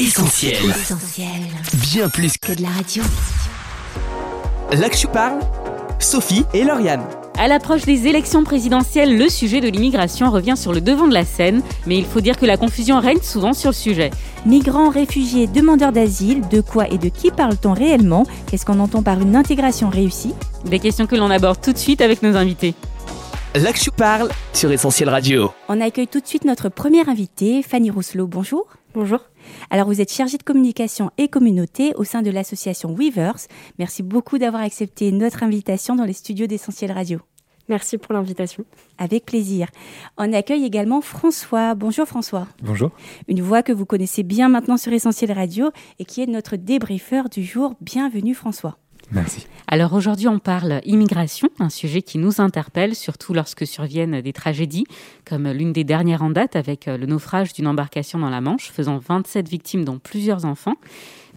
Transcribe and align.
Essentiel. 0.00 0.54
Essentiel. 0.70 1.26
Bien 1.74 2.08
plus 2.08 2.38
Que 2.38 2.52
de 2.52 2.62
la 2.62 2.68
radio. 2.68 3.02
Je 4.70 5.06
parle, 5.08 5.40
Sophie 5.98 6.44
et 6.54 6.62
Lauriane. 6.62 7.02
À 7.36 7.48
l'approche 7.48 7.84
des 7.84 8.06
élections 8.06 8.44
présidentielles, 8.44 9.18
le 9.18 9.28
sujet 9.28 9.60
de 9.60 9.66
l'immigration 9.66 10.30
revient 10.30 10.56
sur 10.56 10.72
le 10.72 10.80
devant 10.80 11.08
de 11.08 11.14
la 11.14 11.24
scène, 11.24 11.62
mais 11.86 11.98
il 11.98 12.04
faut 12.04 12.20
dire 12.20 12.38
que 12.38 12.46
la 12.46 12.56
confusion 12.56 13.00
règne 13.00 13.20
souvent 13.22 13.52
sur 13.52 13.70
le 13.70 13.74
sujet. 13.74 14.10
Migrants, 14.46 14.88
réfugiés, 14.88 15.48
demandeurs 15.48 15.90
d'asile, 15.90 16.46
de 16.46 16.60
quoi 16.60 16.88
et 16.88 16.98
de 16.98 17.08
qui 17.08 17.32
parle-t-on 17.32 17.72
réellement? 17.72 18.24
Qu'est-ce 18.46 18.64
qu'on 18.64 18.78
entend 18.78 19.02
par 19.02 19.20
une 19.20 19.34
intégration 19.34 19.90
réussie? 19.90 20.34
Des 20.64 20.78
questions 20.78 21.08
que 21.08 21.16
l'on 21.16 21.28
aborde 21.28 21.60
tout 21.60 21.72
de 21.72 21.78
suite 21.78 22.02
avec 22.02 22.22
nos 22.22 22.36
invités. 22.36 22.74
Je 23.56 23.90
parle 23.90 24.28
sur 24.52 24.70
Essentiel 24.70 25.08
Radio. 25.08 25.50
On 25.68 25.80
accueille 25.80 26.06
tout 26.06 26.20
de 26.20 26.26
suite 26.26 26.44
notre 26.44 26.68
première 26.68 27.08
invitée, 27.08 27.64
Fanny 27.64 27.90
Rousselot. 27.90 28.28
Bonjour. 28.28 28.68
Bonjour. 28.94 29.20
Alors 29.70 29.86
vous 29.86 30.00
êtes 30.00 30.12
chargée 30.12 30.38
de 30.38 30.42
communication 30.42 31.10
et 31.18 31.28
communauté 31.28 31.92
au 31.96 32.04
sein 32.04 32.22
de 32.22 32.30
l'association 32.30 32.94
Weavers. 32.94 33.46
Merci 33.78 34.02
beaucoup 34.02 34.38
d'avoir 34.38 34.62
accepté 34.62 35.12
notre 35.12 35.42
invitation 35.42 35.94
dans 35.94 36.04
les 36.04 36.12
studios 36.12 36.46
d'Essentiel 36.46 36.92
Radio. 36.92 37.20
Merci 37.68 37.98
pour 37.98 38.14
l'invitation. 38.14 38.64
Avec 38.96 39.26
plaisir. 39.26 39.68
On 40.16 40.32
accueille 40.32 40.64
également 40.64 41.00
François. 41.00 41.74
Bonjour 41.74 42.06
François. 42.06 42.48
Bonjour. 42.62 42.90
Une 43.28 43.42
voix 43.42 43.62
que 43.62 43.72
vous 43.72 43.84
connaissez 43.84 44.22
bien 44.22 44.48
maintenant 44.48 44.78
sur 44.78 44.92
Essentiel 44.92 45.32
Radio 45.32 45.70
et 45.98 46.04
qui 46.04 46.22
est 46.22 46.26
notre 46.26 46.56
débriefeur 46.56 47.28
du 47.28 47.44
jour. 47.44 47.74
Bienvenue 47.80 48.34
François. 48.34 48.78
Alors 49.66 49.94
aujourd'hui, 49.94 50.28
on 50.28 50.38
parle 50.38 50.80
immigration, 50.84 51.48
un 51.58 51.70
sujet 51.70 52.02
qui 52.02 52.18
nous 52.18 52.40
interpelle, 52.40 52.94
surtout 52.94 53.34
lorsque 53.34 53.66
surviennent 53.66 54.20
des 54.20 54.32
tragédies, 54.32 54.84
comme 55.24 55.48
l'une 55.48 55.72
des 55.72 55.84
dernières 55.84 56.22
en 56.22 56.30
date 56.30 56.56
avec 56.56 56.86
le 56.86 57.06
naufrage 57.06 57.52
d'une 57.52 57.66
embarcation 57.66 58.18
dans 58.18 58.30
la 58.30 58.40
Manche, 58.40 58.70
faisant 58.70 58.98
27 58.98 59.48
victimes, 59.48 59.84
dont 59.84 59.98
plusieurs 59.98 60.44
enfants. 60.44 60.76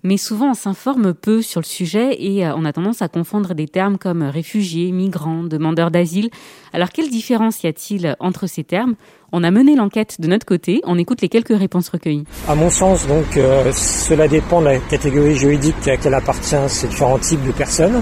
Mais 0.04 0.18
souvent, 0.18 0.52
on 0.52 0.54
s'informe 0.56 1.14
peu 1.14 1.42
sur 1.42 1.62
le 1.62 1.66
sujet 1.66 2.16
et 2.20 2.46
on 2.48 2.66
a 2.66 2.74
tendance 2.74 3.02
à 3.02 3.08
confondre 3.08 3.54
des 3.54 3.68
termes 3.68 3.98
comme 3.98 4.24
réfugiés, 4.24 4.92
migrants, 4.92 5.44
demandeurs 5.44 5.92
d'asile. 5.92 6.30
Alors, 6.74 6.90
quelle 6.90 7.10
différence 7.10 7.64
y 7.64 7.68
a-t-il 7.68 8.16
entre 8.20 8.48
ces 8.48 8.64
termes? 8.64 8.96
On 9.32 9.44
a 9.44 9.52
mené 9.52 9.76
l'enquête 9.76 10.20
de 10.20 10.28
notre 10.28 10.46
côté. 10.46 10.82
On 10.86 10.98
écoute 10.98 11.22
les 11.22 11.30
quelques 11.30 11.58
réponses 11.58 11.90
recueillies. 11.90 12.26
À 12.48 12.56
mon 12.56 12.70
sens, 12.70 13.08
donc, 13.08 13.38
euh, 13.38 13.72
cela 13.74 14.28
dépend 14.28 14.60
de 14.62 14.66
la 14.66 14.78
catégorie 14.80 15.36
juridique 15.36 15.76
à 15.88 15.92
laquelle 15.92 16.16
appartient 16.16 16.56
ces 16.68 16.88
différents 16.88 17.20
types 17.20 17.46
de 17.46 17.52
personnes. 17.52 18.02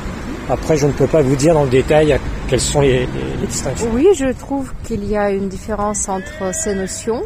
Après, 0.49 0.77
je 0.77 0.87
ne 0.87 0.91
peux 0.91 1.05
pas 1.05 1.21
vous 1.21 1.35
dire 1.35 1.53
dans 1.53 1.65
le 1.65 1.69
détail 1.69 2.17
quelles 2.47 2.59
sont 2.59 2.81
les, 2.81 3.01
les, 3.01 3.05
les 3.41 3.47
distinctions. 3.47 3.87
Oui, 3.93 4.07
je 4.15 4.31
trouve 4.33 4.71
qu'il 4.85 5.05
y 5.05 5.15
a 5.15 5.29
une 5.29 5.49
différence 5.49 6.09
entre 6.09 6.53
ces 6.53 6.73
notions. 6.73 7.21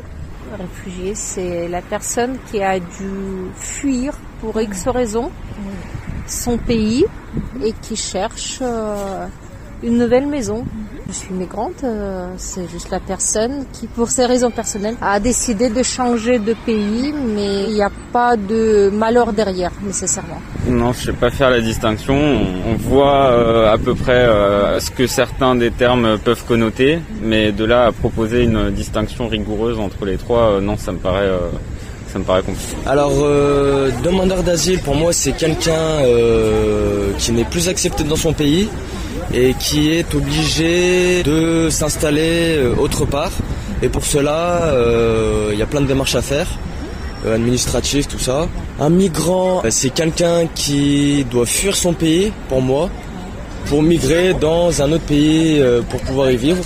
Réfugié, 0.54 1.16
c'est 1.16 1.68
la 1.68 1.82
personne 1.82 2.38
qui 2.50 2.62
a 2.62 2.80
dû 2.80 3.50
fuir 3.56 4.14
pour 4.40 4.60
X 4.62 4.88
raisons 4.88 5.32
son 6.28 6.58
pays 6.58 7.06
et 7.64 7.74
qui 7.74 7.96
cherche 7.96 8.60
euh, 8.62 9.28
une 9.84 9.98
nouvelle 9.98 10.28
maison. 10.28 10.64
Je 11.08 11.14
suis 11.14 11.34
migrante, 11.34 11.84
euh, 11.84 12.34
c'est 12.38 12.68
juste 12.72 12.90
la 12.90 13.00
personne 13.00 13.66
qui, 13.74 13.88
pour 13.88 14.10
ses 14.10 14.26
raisons 14.26 14.50
personnelles, 14.50 14.96
a 15.02 15.20
décidé 15.20 15.70
de 15.70 15.84
changer 15.84 16.40
de 16.40 16.56
pays, 16.66 17.14
mais 17.14 17.66
il 17.66 17.74
n'y 17.74 17.84
a 17.84 17.92
pas 18.12 18.38
de 18.38 18.90
malheur 18.92 19.34
derrière 19.34 19.72
nécessairement. 19.84 20.42
Non, 20.68 20.94
je 20.94 21.00
ne 21.00 21.06
sais 21.08 21.20
pas 21.20 21.30
faire 21.30 21.50
la 21.50 21.60
distinction. 21.60 22.16
On 22.16 22.76
voit 22.76 23.32
euh, 23.32 23.72
à 23.72 23.78
peu 23.78 23.94
près 23.94 24.24
euh, 24.24 24.80
ce 24.80 24.90
que 24.90 25.06
certains 25.06 25.56
des 25.56 25.72
termes 25.72 26.18
peuvent 26.18 26.46
connoter, 26.46 27.00
mais 27.22 27.52
de 27.52 27.66
là 27.66 27.88
à 27.88 27.92
proposer 27.92 28.44
une 28.44 28.72
distinction 28.72 29.28
rigoureuse 29.28 29.80
entre 29.80 30.06
les 30.06 30.18
trois, 30.18 30.62
non, 30.62 30.78
ça 30.78 30.94
me 30.94 31.00
paraît 31.00 31.30
ça 32.14 32.20
me 32.20 32.24
paraît 32.24 32.44
compliqué. 32.44 32.76
Alors, 32.86 33.12
euh, 33.22 33.90
demandeur 34.04 34.44
d'asile, 34.44 34.80
pour 34.80 34.96
moi, 34.96 35.12
c'est 35.14 35.32
quelqu'un 35.32 35.72
euh, 35.72 37.12
qui 37.18 37.32
n'est 37.32 37.44
plus 37.44 37.68
accepté 37.70 38.04
dans 38.04 38.16
son 38.16 38.34
pays 38.34 38.70
et 39.34 39.56
qui 39.60 39.90
est 39.90 40.14
obligé 40.14 41.24
de 41.24 41.70
s'installer 41.72 42.58
euh, 42.58 42.76
autre 42.78 43.06
part. 43.06 43.32
Et 43.82 43.90
pour 43.90 44.06
cela, 44.06 44.74
il 45.52 45.58
y 45.58 45.62
a 45.62 45.66
plein 45.66 45.82
de 45.82 45.88
démarches 45.88 46.16
à 46.16 46.22
faire, 46.22 46.48
administratives, 47.28 48.08
tout 48.08 48.20
ça. 48.20 48.48
Un 48.80 48.90
migrant, 48.90 49.62
c'est 49.70 49.90
quelqu'un 49.90 50.48
qui 50.56 51.26
doit 51.30 51.46
fuir 51.46 51.76
son 51.76 51.92
pays, 51.92 52.32
pour 52.48 52.62
moi, 52.62 52.90
pour 53.66 53.84
migrer 53.84 54.34
dans 54.40 54.82
un 54.82 54.90
autre 54.94 55.04
pays 55.04 55.62
pour 55.90 56.00
pouvoir 56.00 56.32
y 56.32 56.38
vivre. 56.38 56.64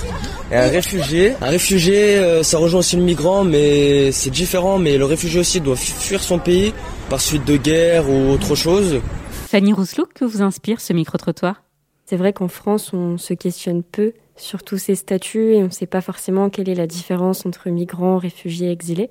Et 0.50 0.56
un 0.56 0.70
réfugié, 0.70 1.34
un 1.42 1.50
réfugié, 1.50 2.16
euh, 2.18 2.42
ça 2.42 2.58
rejoint 2.58 2.80
aussi 2.80 2.96
le 2.96 3.04
migrant, 3.04 3.44
mais 3.44 4.14
c'est 4.14 4.30
différent. 4.30 4.78
Mais 4.78 4.98
le 4.98 5.04
réfugié 5.04 5.42
aussi 5.42 5.60
doit 5.60 5.76
fuir 5.76 6.24
son 6.24 6.40
pays 6.40 6.74
par 7.10 7.20
suite 7.20 7.46
de 7.46 7.58
guerre 7.58 8.10
ou 8.10 8.32
autre 8.32 8.56
chose. 8.56 9.02
Fanny 9.48 9.74
Rousselot, 9.74 10.08
que 10.14 10.24
vous 10.24 10.42
inspire 10.42 10.80
ce 10.80 10.94
micro-trottoir? 10.94 11.64
C'est 12.06 12.16
vrai 12.16 12.32
qu'en 12.32 12.48
France, 12.48 12.94
on 12.94 13.18
se 13.18 13.34
questionne 13.34 13.84
peu 13.84 14.14
sur 14.38 14.64
tous 14.64 14.78
ces 14.78 14.96
statuts 14.96 15.56
et 15.56 15.58
on 15.64 15.66
ne 15.66 15.70
sait 15.70 15.86
pas 15.86 16.00
forcément 16.00 16.50
quelle 16.50 16.70
est 16.70 16.76
la 16.76 16.88
différence 16.88 17.46
entre 17.46 17.70
migrants, 17.70 18.18
réfugiés, 18.18 18.72
exilés. 18.72 19.10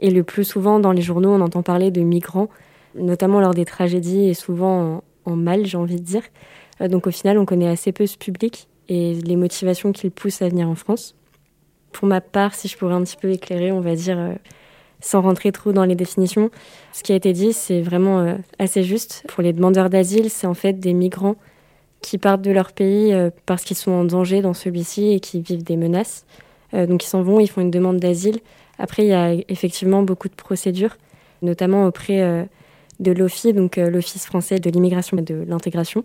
Et 0.00 0.10
le 0.10 0.22
plus 0.22 0.44
souvent, 0.44 0.80
dans 0.80 0.92
les 0.92 1.00
journaux, 1.00 1.30
on 1.30 1.40
entend 1.40 1.62
parler 1.62 1.90
de 1.90 2.02
migrants, 2.02 2.50
notamment 2.94 3.40
lors 3.40 3.54
des 3.54 3.64
tragédies 3.64 4.28
et 4.28 4.34
souvent 4.34 5.02
en, 5.26 5.32
en 5.32 5.36
mal, 5.36 5.64
j'ai 5.64 5.78
envie 5.78 5.96
de 5.96 6.02
dire. 6.04 6.22
Euh, 6.82 6.88
Donc 6.88 7.06
au 7.06 7.10
final, 7.10 7.38
on 7.38 7.46
connaît 7.46 7.68
assez 7.68 7.92
peu 7.92 8.06
ce 8.06 8.18
public 8.18 8.68
et 8.88 9.14
les 9.14 9.36
motivations 9.36 9.92
qui 9.92 10.06
le 10.06 10.10
poussent 10.10 10.42
à 10.42 10.48
venir 10.48 10.68
en 10.68 10.74
France. 10.74 11.14
Pour 11.92 12.08
ma 12.08 12.20
part, 12.20 12.54
si 12.54 12.68
je 12.68 12.76
pourrais 12.76 12.94
un 12.94 13.02
petit 13.02 13.16
peu 13.16 13.30
éclairer, 13.30 13.72
on 13.72 13.80
va 13.80 13.94
dire, 13.94 14.18
euh, 14.18 14.34
sans 15.00 15.22
rentrer 15.22 15.52
trop 15.52 15.72
dans 15.72 15.84
les 15.84 15.94
définitions, 15.94 16.50
ce 16.92 17.02
qui 17.02 17.12
a 17.12 17.14
été 17.14 17.32
dit, 17.32 17.52
c'est 17.52 17.80
vraiment 17.80 18.20
euh, 18.20 18.34
assez 18.58 18.82
juste. 18.82 19.24
Pour 19.28 19.42
les 19.42 19.52
demandeurs 19.52 19.90
d'asile, 19.90 20.30
c'est 20.30 20.46
en 20.46 20.54
fait 20.54 20.74
des 20.74 20.92
migrants 20.92 21.36
qui 22.00 22.18
partent 22.18 22.42
de 22.42 22.50
leur 22.50 22.72
pays 22.72 23.12
euh, 23.12 23.30
parce 23.46 23.62
qu'ils 23.64 23.76
sont 23.76 23.92
en 23.92 24.04
danger 24.04 24.42
dans 24.42 24.54
celui-ci 24.54 25.12
et 25.12 25.20
qui 25.20 25.40
vivent 25.40 25.64
des 25.64 25.76
menaces. 25.76 26.26
Donc 26.72 27.04
ils 27.04 27.06
s'en 27.06 27.22
vont, 27.22 27.38
ils 27.38 27.46
font 27.46 27.60
une 27.60 27.70
demande 27.70 27.98
d'asile. 27.98 28.40
Après, 28.80 29.04
il 29.04 29.08
y 29.08 29.12
a 29.12 29.32
effectivement 29.48 30.02
beaucoup 30.02 30.28
de 30.28 30.34
procédures, 30.34 30.96
notamment 31.40 31.86
auprès 31.86 32.48
de 32.98 33.12
l'OFI, 33.12 33.52
donc 33.52 33.76
l'Office 33.76 34.26
français 34.26 34.58
de 34.58 34.68
l'immigration 34.70 35.16
et 35.18 35.22
de 35.22 35.44
l'intégration. 35.46 36.02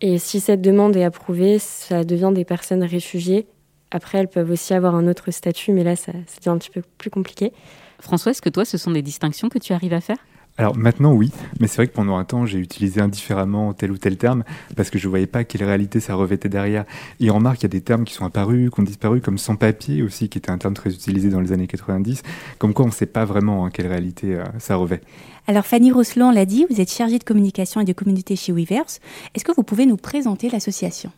Et 0.00 0.18
si 0.18 0.40
cette 0.40 0.60
demande 0.60 0.96
est 0.96 1.04
approuvée, 1.04 1.58
ça 1.58 2.04
devient 2.04 2.32
des 2.34 2.44
personnes 2.44 2.84
réfugiées. 2.84 3.46
Après, 3.90 4.18
elles 4.18 4.28
peuvent 4.28 4.50
aussi 4.50 4.74
avoir 4.74 4.94
un 4.94 5.06
autre 5.08 5.30
statut, 5.30 5.72
mais 5.72 5.84
là, 5.84 5.96
ça, 5.96 6.12
devient 6.12 6.48
un 6.48 6.58
petit 6.58 6.70
peu 6.70 6.82
plus 6.98 7.10
compliqué. 7.10 7.52
François, 8.00 8.32
est-ce 8.32 8.42
que 8.42 8.50
toi, 8.50 8.64
ce 8.64 8.76
sont 8.76 8.90
des 8.90 9.02
distinctions 9.02 9.48
que 9.48 9.58
tu 9.58 9.72
arrives 9.72 9.94
à 9.94 10.00
faire? 10.00 10.18
Alors 10.58 10.74
maintenant, 10.74 11.12
oui, 11.12 11.30
mais 11.60 11.66
c'est 11.66 11.76
vrai 11.76 11.86
que 11.86 11.92
pendant 11.92 12.16
un 12.16 12.24
temps, 12.24 12.46
j'ai 12.46 12.58
utilisé 12.58 13.00
indifféremment 13.02 13.74
tel 13.74 13.90
ou 13.90 13.98
tel 13.98 14.16
terme 14.16 14.42
parce 14.74 14.88
que 14.88 14.98
je 14.98 15.06
ne 15.06 15.10
voyais 15.10 15.26
pas 15.26 15.44
quelle 15.44 15.64
réalité 15.64 16.00
ça 16.00 16.14
revêtait 16.14 16.48
derrière. 16.48 16.86
Et 17.20 17.30
on 17.30 17.34
remarque 17.34 17.56
qu'il 17.56 17.64
y 17.64 17.72
a 17.72 17.76
des 17.76 17.82
termes 17.82 18.04
qui 18.04 18.14
sont 18.14 18.24
apparus, 18.24 18.70
qui 18.70 18.80
ont 18.80 18.82
disparu, 18.82 19.20
comme 19.20 19.36
sans-papier 19.36 20.02
aussi, 20.02 20.30
qui 20.30 20.38
était 20.38 20.50
un 20.50 20.56
terme 20.56 20.72
très 20.72 20.90
utilisé 20.90 21.28
dans 21.28 21.40
les 21.40 21.52
années 21.52 21.66
90, 21.66 22.22
comme 22.58 22.72
quoi 22.72 22.86
on 22.86 22.88
ne 22.88 22.94
sait 22.94 23.06
pas 23.06 23.26
vraiment 23.26 23.66
hein, 23.66 23.70
quelle 23.70 23.86
réalité 23.86 24.34
euh, 24.34 24.44
ça 24.58 24.76
revêt. 24.76 25.02
Alors 25.46 25.66
Fanny 25.66 25.92
Rousselot, 25.92 26.26
on 26.26 26.32
l'a 26.32 26.46
dit, 26.46 26.66
vous 26.70 26.80
êtes 26.80 26.90
chargée 26.90 27.18
de 27.18 27.24
communication 27.24 27.82
et 27.82 27.84
de 27.84 27.92
communauté 27.92 28.34
chez 28.34 28.52
Weavers. 28.52 28.98
Est-ce 29.34 29.44
que 29.44 29.52
vous 29.54 29.62
pouvez 29.62 29.84
nous 29.84 29.98
présenter 29.98 30.48
l'association? 30.48 31.12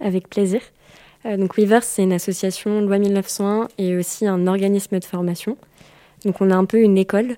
Avec 0.00 0.28
plaisir. 0.28 0.60
Euh, 1.24 1.36
donc 1.36 1.56
Weavers, 1.56 1.84
c'est 1.84 2.02
une 2.02 2.12
association 2.12 2.80
loi 2.80 2.98
1901 2.98 3.68
et 3.78 3.96
aussi 3.96 4.26
un 4.26 4.48
organisme 4.48 4.98
de 4.98 5.04
formation. 5.04 5.56
Donc 6.24 6.40
on 6.40 6.50
a 6.50 6.56
un 6.56 6.64
peu 6.64 6.80
une 6.80 6.98
école 6.98 7.36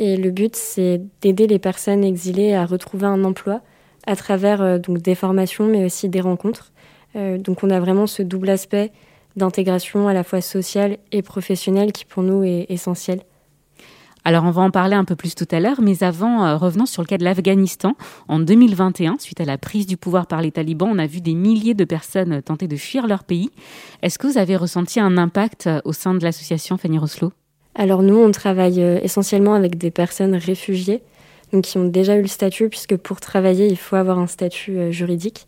et 0.00 0.16
le 0.16 0.30
but 0.30 0.56
c'est 0.56 1.02
d'aider 1.20 1.46
les 1.46 1.58
personnes 1.58 2.02
exilées 2.02 2.54
à 2.54 2.64
retrouver 2.64 3.06
un 3.06 3.22
emploi 3.22 3.60
à 4.06 4.16
travers 4.16 4.62
euh, 4.62 4.78
donc 4.78 4.98
des 4.98 5.14
formations 5.14 5.66
mais 5.66 5.84
aussi 5.84 6.08
des 6.08 6.22
rencontres. 6.22 6.72
Euh, 7.16 7.36
donc 7.36 7.62
on 7.62 7.70
a 7.70 7.78
vraiment 7.78 8.06
ce 8.06 8.22
double 8.22 8.48
aspect 8.48 8.92
d'intégration 9.36 10.08
à 10.08 10.14
la 10.14 10.24
fois 10.24 10.40
sociale 10.40 10.96
et 11.12 11.20
professionnelle 11.20 11.92
qui 11.92 12.06
pour 12.06 12.22
nous 12.22 12.42
est 12.42 12.64
essentiel. 12.70 13.20
Alors 14.24 14.44
on 14.44 14.50
va 14.50 14.62
en 14.62 14.70
parler 14.70 14.96
un 14.96 15.04
peu 15.04 15.16
plus 15.16 15.34
tout 15.34 15.48
à 15.50 15.60
l'heure, 15.60 15.82
mais 15.82 16.02
avant, 16.02 16.46
euh, 16.46 16.56
revenons 16.56 16.86
sur 16.86 17.02
le 17.02 17.06
cas 17.06 17.18
de 17.18 17.24
l'Afghanistan. 17.24 17.94
En 18.26 18.38
2021, 18.40 19.16
suite 19.18 19.40
à 19.42 19.44
la 19.44 19.58
prise 19.58 19.86
du 19.86 19.98
pouvoir 19.98 20.26
par 20.26 20.40
les 20.40 20.50
talibans, 20.50 20.88
on 20.90 20.98
a 20.98 21.06
vu 21.06 21.20
des 21.20 21.34
milliers 21.34 21.74
de 21.74 21.84
personnes 21.84 22.40
tenter 22.40 22.68
de 22.68 22.76
fuir 22.76 23.06
leur 23.06 23.24
pays. 23.24 23.50
Est-ce 24.00 24.18
que 24.18 24.26
vous 24.26 24.38
avez 24.38 24.56
ressenti 24.56 24.98
un 24.98 25.18
impact 25.18 25.68
au 25.84 25.92
sein 25.92 26.14
de 26.14 26.24
l'association 26.24 26.78
Fanny 26.78 26.98
Rousselot 26.98 27.32
Alors 27.74 28.02
nous, 28.02 28.18
on 28.18 28.30
travaille 28.30 28.82
euh, 28.82 28.98
essentiellement 29.02 29.54
avec 29.54 29.78
des 29.78 29.90
personnes 29.90 30.34
réfugiées, 30.34 31.02
donc 31.52 31.64
qui 31.64 31.78
ont 31.78 31.84
déjà 31.84 32.16
eu 32.16 32.22
le 32.22 32.28
statut, 32.28 32.68
puisque 32.68 32.96
pour 32.96 33.20
travailler, 33.20 33.68
il 33.68 33.76
faut 33.76 33.96
avoir 33.96 34.18
un 34.18 34.26
statut 34.26 34.76
euh, 34.76 34.90
juridique. 34.90 35.46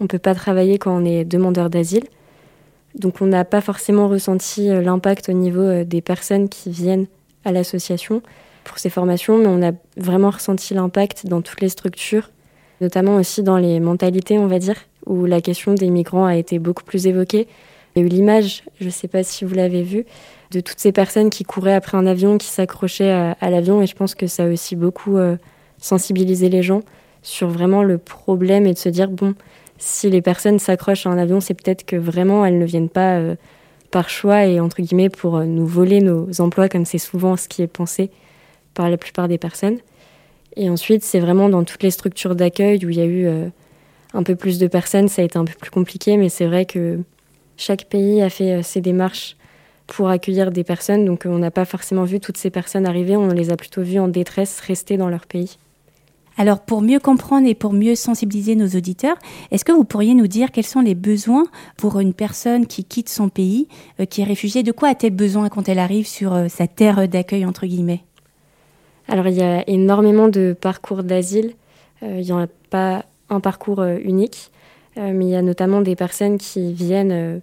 On 0.00 0.04
ne 0.04 0.08
peut 0.08 0.18
pas 0.18 0.34
travailler 0.34 0.78
quand 0.78 0.96
on 0.96 1.04
est 1.04 1.24
demandeur 1.24 1.70
d'asile. 1.70 2.04
Donc 2.94 3.20
on 3.20 3.26
n'a 3.26 3.44
pas 3.44 3.60
forcément 3.60 4.08
ressenti 4.08 4.70
euh, 4.70 4.80
l'impact 4.80 5.28
au 5.28 5.32
niveau 5.32 5.84
des 5.84 6.00
personnes 6.00 6.48
qui 6.48 6.70
viennent 6.70 7.06
à 7.44 7.52
l'association 7.52 8.22
pour 8.62 8.78
ces 8.78 8.88
formations, 8.88 9.36
mais 9.36 9.48
on 9.48 9.62
a 9.62 9.72
vraiment 9.96 10.30
ressenti 10.30 10.74
l'impact 10.74 11.26
dans 11.26 11.42
toutes 11.42 11.60
les 11.60 11.68
structures, 11.68 12.30
notamment 12.80 13.16
aussi 13.16 13.42
dans 13.42 13.58
les 13.58 13.80
mentalités, 13.80 14.38
on 14.38 14.46
va 14.46 14.58
dire, 14.58 14.76
où 15.06 15.26
la 15.26 15.40
question 15.40 15.74
des 15.74 15.90
migrants 15.90 16.24
a 16.24 16.36
été 16.36 16.58
beaucoup 16.58 16.84
plus 16.84 17.06
évoquée, 17.06 17.46
Il 17.94 18.00
y 18.00 18.02
a 18.02 18.06
eu 18.06 18.08
l'image, 18.08 18.64
je 18.80 18.86
ne 18.86 18.90
sais 18.90 19.06
pas 19.06 19.22
si 19.22 19.44
vous 19.44 19.54
l'avez 19.54 19.82
vu, 19.82 20.04
de 20.50 20.60
toutes 20.60 20.80
ces 20.80 20.90
personnes 20.90 21.30
qui 21.30 21.44
couraient 21.44 21.74
après 21.74 21.96
un 21.96 22.06
avion, 22.06 22.38
qui 22.38 22.48
s'accrochaient 22.48 23.10
à, 23.10 23.50
l'avion. 23.50 23.82
Et 23.82 23.86
je 23.86 23.94
pense 23.94 24.14
que 24.14 24.26
ça 24.26 24.44
a 24.44 24.48
aussi 24.48 24.74
beaucoup 24.74 25.16
euh, 25.16 25.36
sensibilisé 25.78 26.48
les 26.48 26.62
gens 26.62 26.82
sur 27.22 27.48
vraiment 27.48 27.82
le 27.82 27.98
problème 27.98 28.66
et 28.66 28.74
de 28.74 28.78
se 28.78 28.88
dire, 28.88 29.10
bon, 29.10 29.34
si 29.78 30.10
les 30.10 30.22
personnes 30.22 30.58
s'accrochent 30.58 31.06
à 31.06 31.10
un 31.10 31.18
avion, 31.18 31.40
c'est 31.40 31.54
peut-être 31.54 31.84
que 31.84 31.96
vraiment 31.96 32.44
elles 32.44 32.58
ne 32.58 32.64
viennent 32.64 32.88
pas 32.88 33.16
euh, 33.18 33.36
par 33.92 34.08
choix 34.08 34.44
et 34.44 34.58
entre 34.58 34.82
guillemets 34.82 35.08
pour 35.08 35.36
euh, 35.36 35.44
nous 35.44 35.66
voler 35.66 36.00
nos 36.00 36.28
emplois, 36.40 36.68
comme 36.68 36.84
c'est 36.84 36.98
souvent 36.98 37.36
ce 37.36 37.46
qui 37.46 37.62
est 37.62 37.68
pensé 37.68 38.10
par 38.74 38.90
la 38.90 38.96
plupart 38.96 39.28
des 39.28 39.38
personnes. 39.38 39.78
Et 40.56 40.68
ensuite, 40.68 41.04
c'est 41.04 41.20
vraiment 41.20 41.48
dans 41.48 41.62
toutes 41.62 41.84
les 41.84 41.92
structures 41.92 42.34
d'accueil 42.34 42.84
où 42.84 42.90
il 42.90 42.96
y 42.96 43.00
a 43.00 43.06
eu 43.06 43.28
un 44.12 44.22
peu 44.22 44.36
plus 44.36 44.58
de 44.60 44.68
personnes, 44.68 45.08
ça 45.08 45.22
a 45.22 45.24
été 45.24 45.36
un 45.36 45.44
peu 45.44 45.54
plus 45.60 45.72
compliqué, 45.72 46.16
mais 46.16 46.28
c'est 46.28 46.46
vrai 46.46 46.64
que 46.64 47.00
chaque 47.56 47.86
pays 47.86 48.22
a 48.22 48.30
fait 48.30 48.62
ses 48.62 48.80
démarches 48.80 49.36
pour 49.86 50.08
accueillir 50.08 50.50
des 50.50 50.64
personnes. 50.64 51.04
Donc 51.04 51.24
on 51.26 51.38
n'a 51.38 51.50
pas 51.50 51.64
forcément 51.64 52.04
vu 52.04 52.20
toutes 52.20 52.38
ces 52.38 52.50
personnes 52.50 52.86
arriver, 52.86 53.16
on 53.16 53.28
les 53.28 53.50
a 53.50 53.56
plutôt 53.56 53.82
vues 53.82 53.98
en 53.98 54.08
détresse 54.08 54.60
rester 54.60 54.96
dans 54.96 55.08
leur 55.08 55.26
pays. 55.26 55.56
Alors 56.36 56.60
pour 56.60 56.82
mieux 56.82 56.98
comprendre 56.98 57.46
et 57.46 57.54
pour 57.54 57.72
mieux 57.72 57.94
sensibiliser 57.94 58.56
nos 58.56 58.66
auditeurs, 58.66 59.16
est-ce 59.50 59.64
que 59.64 59.72
vous 59.72 59.84
pourriez 59.84 60.14
nous 60.14 60.26
dire 60.26 60.50
quels 60.50 60.66
sont 60.66 60.80
les 60.80 60.96
besoins 60.96 61.44
pour 61.76 62.00
une 62.00 62.12
personne 62.12 62.66
qui 62.66 62.84
quitte 62.84 63.08
son 63.08 63.28
pays, 63.28 63.68
euh, 64.00 64.04
qui 64.04 64.20
est 64.20 64.24
réfugiée? 64.24 64.64
De 64.64 64.72
quoi 64.72 64.88
a-t-elle 64.88 65.14
besoin 65.14 65.48
quand 65.48 65.68
elle 65.68 65.78
arrive 65.78 66.08
sur 66.08 66.34
euh, 66.34 66.48
sa 66.48 66.66
terre 66.66 67.08
d'accueil 67.08 67.46
entre 67.46 67.66
guillemets? 67.66 68.02
Alors 69.06 69.28
il 69.28 69.34
y 69.34 69.42
a 69.42 69.68
énormément 69.68 70.28
de 70.28 70.56
parcours 70.60 71.04
d'asile. 71.04 71.52
Euh, 72.02 72.18
il 72.18 72.24
n'y 72.24 72.32
en 72.32 72.40
a 72.40 72.48
pas 72.70 73.04
un 73.30 73.38
parcours 73.38 73.82
unique, 73.84 74.50
mais 74.96 75.24
il 75.24 75.30
y 75.30 75.36
a 75.36 75.42
notamment 75.42 75.80
des 75.80 75.96
personnes 75.96 76.38
qui 76.38 76.72
viennent 76.72 77.40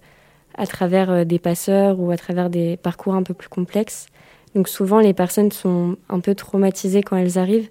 à 0.56 0.68
travers 0.68 1.10
euh, 1.10 1.24
des 1.24 1.40
passeurs 1.40 2.00
ou 2.00 2.12
à 2.12 2.18
travers 2.18 2.50
des 2.50 2.78
parcours 2.78 3.16
un 3.16 3.24
peu 3.24 3.34
plus 3.34 3.50
complexes. 3.50 4.08
Donc 4.56 4.68
souvent, 4.68 5.00
les 5.00 5.14
personnes 5.14 5.52
sont 5.52 5.98
un 6.10 6.20
peu 6.20 6.36
traumatisées 6.36 7.04
quand 7.04 7.18
elles 7.18 7.38
arrivent 7.38 7.70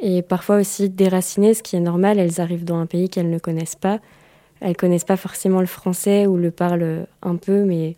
et 0.00 0.22
parfois 0.22 0.56
aussi 0.56 0.88
déracinées, 0.88 1.54
ce 1.54 1.62
qui 1.62 1.76
est 1.76 1.80
normal. 1.80 2.18
Elles 2.18 2.40
arrivent 2.40 2.64
dans 2.64 2.78
un 2.78 2.86
pays 2.86 3.08
qu'elles 3.08 3.30
ne 3.30 3.38
connaissent 3.38 3.76
pas. 3.76 4.00
Elles 4.60 4.76
connaissent 4.76 5.04
pas 5.04 5.16
forcément 5.16 5.60
le 5.60 5.66
français 5.66 6.26
ou 6.26 6.36
le 6.36 6.50
parlent 6.50 7.06
un 7.22 7.36
peu, 7.36 7.64
mais 7.64 7.96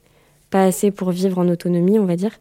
pas 0.51 0.65
assez 0.65 0.91
pour 0.91 1.11
vivre 1.11 1.39
en 1.39 1.49
autonomie, 1.49 1.99
on 1.99 2.05
va 2.05 2.15
dire. 2.17 2.39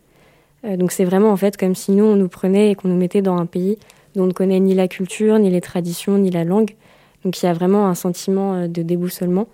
Euh, 0.65 0.77
donc 0.77 0.91
c'est 0.91 1.05
vraiment 1.05 1.31
en 1.31 1.37
fait 1.37 1.57
comme 1.57 1.73
si 1.73 1.91
nous, 1.91 2.05
on 2.05 2.15
nous 2.15 2.27
prenait 2.27 2.71
et 2.71 2.75
qu'on 2.75 2.89
nous 2.89 2.97
mettait 2.97 3.23
dans 3.23 3.37
un 3.37 3.47
pays 3.47 3.79
dont 4.15 4.23
on 4.23 4.27
ne 4.27 4.33
connaît 4.33 4.59
ni 4.59 4.75
la 4.75 4.87
culture, 4.87 5.39
ni 5.39 5.49
les 5.49 5.61
traditions, 5.61 6.17
ni 6.19 6.29
la 6.29 6.43
langue. 6.43 6.75
Donc 7.23 7.41
il 7.41 7.45
y 7.45 7.49
a 7.49 7.53
vraiment 7.53 7.87
un 7.87 7.95
sentiment 7.95 8.55
euh, 8.55 8.67
de 8.67 8.81
déboussolement. 8.81 9.47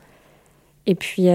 Et 0.85 0.95
puis 0.95 1.27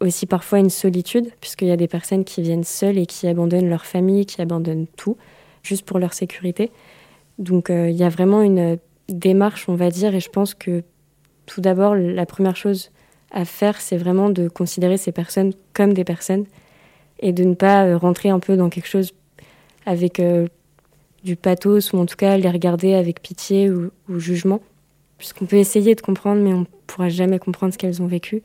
aussi 0.00 0.26
parfois 0.26 0.58
une 0.58 0.70
solitude, 0.70 1.30
puisqu'il 1.40 1.68
y 1.68 1.72
a 1.72 1.76
des 1.76 1.88
personnes 1.88 2.24
qui 2.24 2.42
viennent 2.42 2.64
seules 2.64 2.98
et 2.98 3.06
qui 3.06 3.26
abandonnent 3.28 3.68
leur 3.68 3.84
famille, 3.84 4.26
qui 4.26 4.40
abandonnent 4.40 4.86
tout, 4.96 5.16
juste 5.62 5.84
pour 5.84 5.98
leur 5.98 6.14
sécurité. 6.14 6.70
Donc 7.38 7.70
euh, 7.70 7.90
il 7.90 7.96
y 7.96 8.04
a 8.04 8.08
vraiment 8.08 8.42
une 8.42 8.78
démarche, 9.08 9.68
on 9.68 9.74
va 9.74 9.90
dire, 9.90 10.14
et 10.14 10.20
je 10.20 10.30
pense 10.30 10.54
que 10.54 10.82
tout 11.46 11.60
d'abord, 11.60 11.94
la 11.94 12.26
première 12.26 12.56
chose 12.56 12.90
à 13.30 13.44
faire, 13.44 13.80
c'est 13.80 13.96
vraiment 13.96 14.30
de 14.30 14.48
considérer 14.48 14.96
ces 14.96 15.12
personnes 15.12 15.52
comme 15.72 15.92
des 15.92 16.04
personnes 16.04 16.46
et 17.20 17.32
de 17.32 17.44
ne 17.44 17.54
pas 17.54 17.84
euh, 17.84 17.96
rentrer 17.96 18.30
un 18.30 18.40
peu 18.40 18.56
dans 18.56 18.70
quelque 18.70 18.88
chose 18.88 19.12
avec 19.86 20.20
euh, 20.20 20.46
du 21.24 21.36
pathos 21.36 21.92
ou 21.92 21.98
en 21.98 22.06
tout 22.06 22.16
cas 22.16 22.36
les 22.36 22.50
regarder 22.50 22.94
avec 22.94 23.20
pitié 23.20 23.70
ou 23.70 23.90
jugement. 24.18 24.60
Puisqu'on 25.20 25.44
peut 25.44 25.56
essayer 25.56 25.94
de 25.94 26.00
comprendre, 26.00 26.40
mais 26.40 26.54
on 26.54 26.60
ne 26.60 26.64
pourra 26.86 27.10
jamais 27.10 27.38
comprendre 27.38 27.74
ce 27.74 27.78
qu'elles 27.78 28.00
ont 28.00 28.06
vécu. 28.06 28.42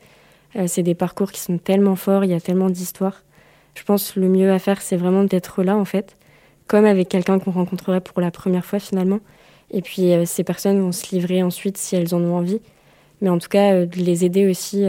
Euh, 0.56 0.66
c'est 0.66 0.82
des 0.82 0.94
parcours 0.94 1.32
qui 1.32 1.40
sont 1.40 1.56
tellement 1.56 1.96
forts, 1.96 2.22
il 2.22 2.30
y 2.30 2.34
a 2.34 2.40
tellement 2.40 2.68
d'histoires. 2.68 3.22
Je 3.74 3.82
pense 3.82 4.12
que 4.12 4.20
le 4.20 4.28
mieux 4.28 4.52
à 4.52 4.58
faire, 4.58 4.82
c'est 4.82 4.98
vraiment 4.98 5.24
d'être 5.24 5.62
là, 5.62 5.74
en 5.74 5.86
fait, 5.86 6.18
comme 6.66 6.84
avec 6.84 7.08
quelqu'un 7.08 7.38
qu'on 7.38 7.50
rencontrerait 7.50 8.02
pour 8.02 8.20
la 8.20 8.30
première 8.30 8.66
fois 8.66 8.78
finalement. 8.78 9.20
Et 9.70 9.80
puis 9.80 10.12
euh, 10.12 10.26
ces 10.26 10.44
personnes 10.44 10.78
vont 10.78 10.92
se 10.92 11.14
livrer 11.14 11.42
ensuite 11.42 11.78
si 11.78 11.96
elles 11.96 12.14
en 12.14 12.20
ont 12.20 12.36
envie. 12.36 12.60
Mais 13.22 13.30
en 13.30 13.38
tout 13.38 13.48
cas, 13.48 13.72
euh, 13.72 13.86
de 13.86 13.96
les 13.96 14.26
aider 14.26 14.46
aussi 14.46 14.84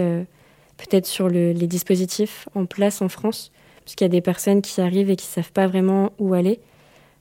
peut-être 0.75 1.05
sur 1.05 1.29
les 1.29 1.53
dispositifs 1.53 2.49
en 2.53 2.65
place 2.65 3.01
en 3.01 3.07
France, 3.07 3.53
puisqu'il 3.85 4.03
y 4.03 4.07
a 4.07 4.09
des 4.09 4.19
personnes 4.19 4.61
qui 4.61 4.81
arrivent 4.81 5.09
et 5.09 5.15
qui 5.15 5.27
ne 5.27 5.41
savent 5.41 5.53
pas 5.53 5.67
vraiment 5.67 6.11
où 6.19 6.33
aller. 6.33 6.59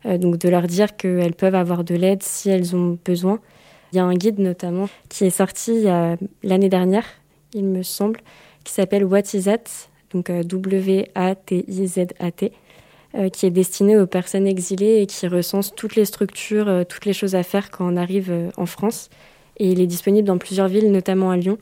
donc 0.04 0.38
de 0.38 0.48
leur 0.48 0.66
dire 0.66 0.96
qu'elles 0.96 1.34
peuvent 1.34 1.54
avoir 1.54 1.84
de 1.84 1.94
l'aide 1.94 2.24
si 2.24 2.50
elles 2.50 2.74
ont 2.74 2.98
besoin. 3.04 3.38
Il 3.92 3.96
y 3.96 3.98
a 3.98 4.04
un 4.04 4.14
guide 4.14 4.38
notamment 4.38 4.88
qui 5.08 5.24
est 5.24 5.30
sorti 5.30 5.84
l'année 6.42 6.68
dernière 6.68 7.04
il 7.56 7.64
me 7.64 7.82
semble, 7.82 8.20
qui 8.64 8.72
s'appelle 8.72 9.04
What 9.04 9.34
is 9.34 9.44
donc 10.12 10.30
euh, 10.30 10.44
W-A-T-I-Z-A-T, 10.44 10.92
euh, 13.14 13.28
qui 13.28 13.46
est 13.46 13.50
destiné 13.50 13.98
aux 13.98 14.06
personnes 14.06 14.46
exilées 14.46 15.02
et 15.02 15.06
qui 15.06 15.26
recense 15.26 15.74
toutes 15.74 15.96
les 15.96 16.04
structures, 16.04 16.68
euh, 16.68 16.84
toutes 16.84 17.06
les 17.06 17.12
choses 17.12 17.34
à 17.34 17.42
faire 17.42 17.72
quand 17.72 17.92
on 17.92 17.96
arrive 17.96 18.52
en 18.56 18.66
France. 18.66 19.10
Et 19.58 19.72
il 19.72 19.80
est 19.80 19.88
disponible 19.88 20.28
dans 20.28 20.38
plusieurs 20.38 20.68
villes, 20.68 20.92
notamment 20.92 21.30
à 21.30 21.36
Lyon. 21.36 21.58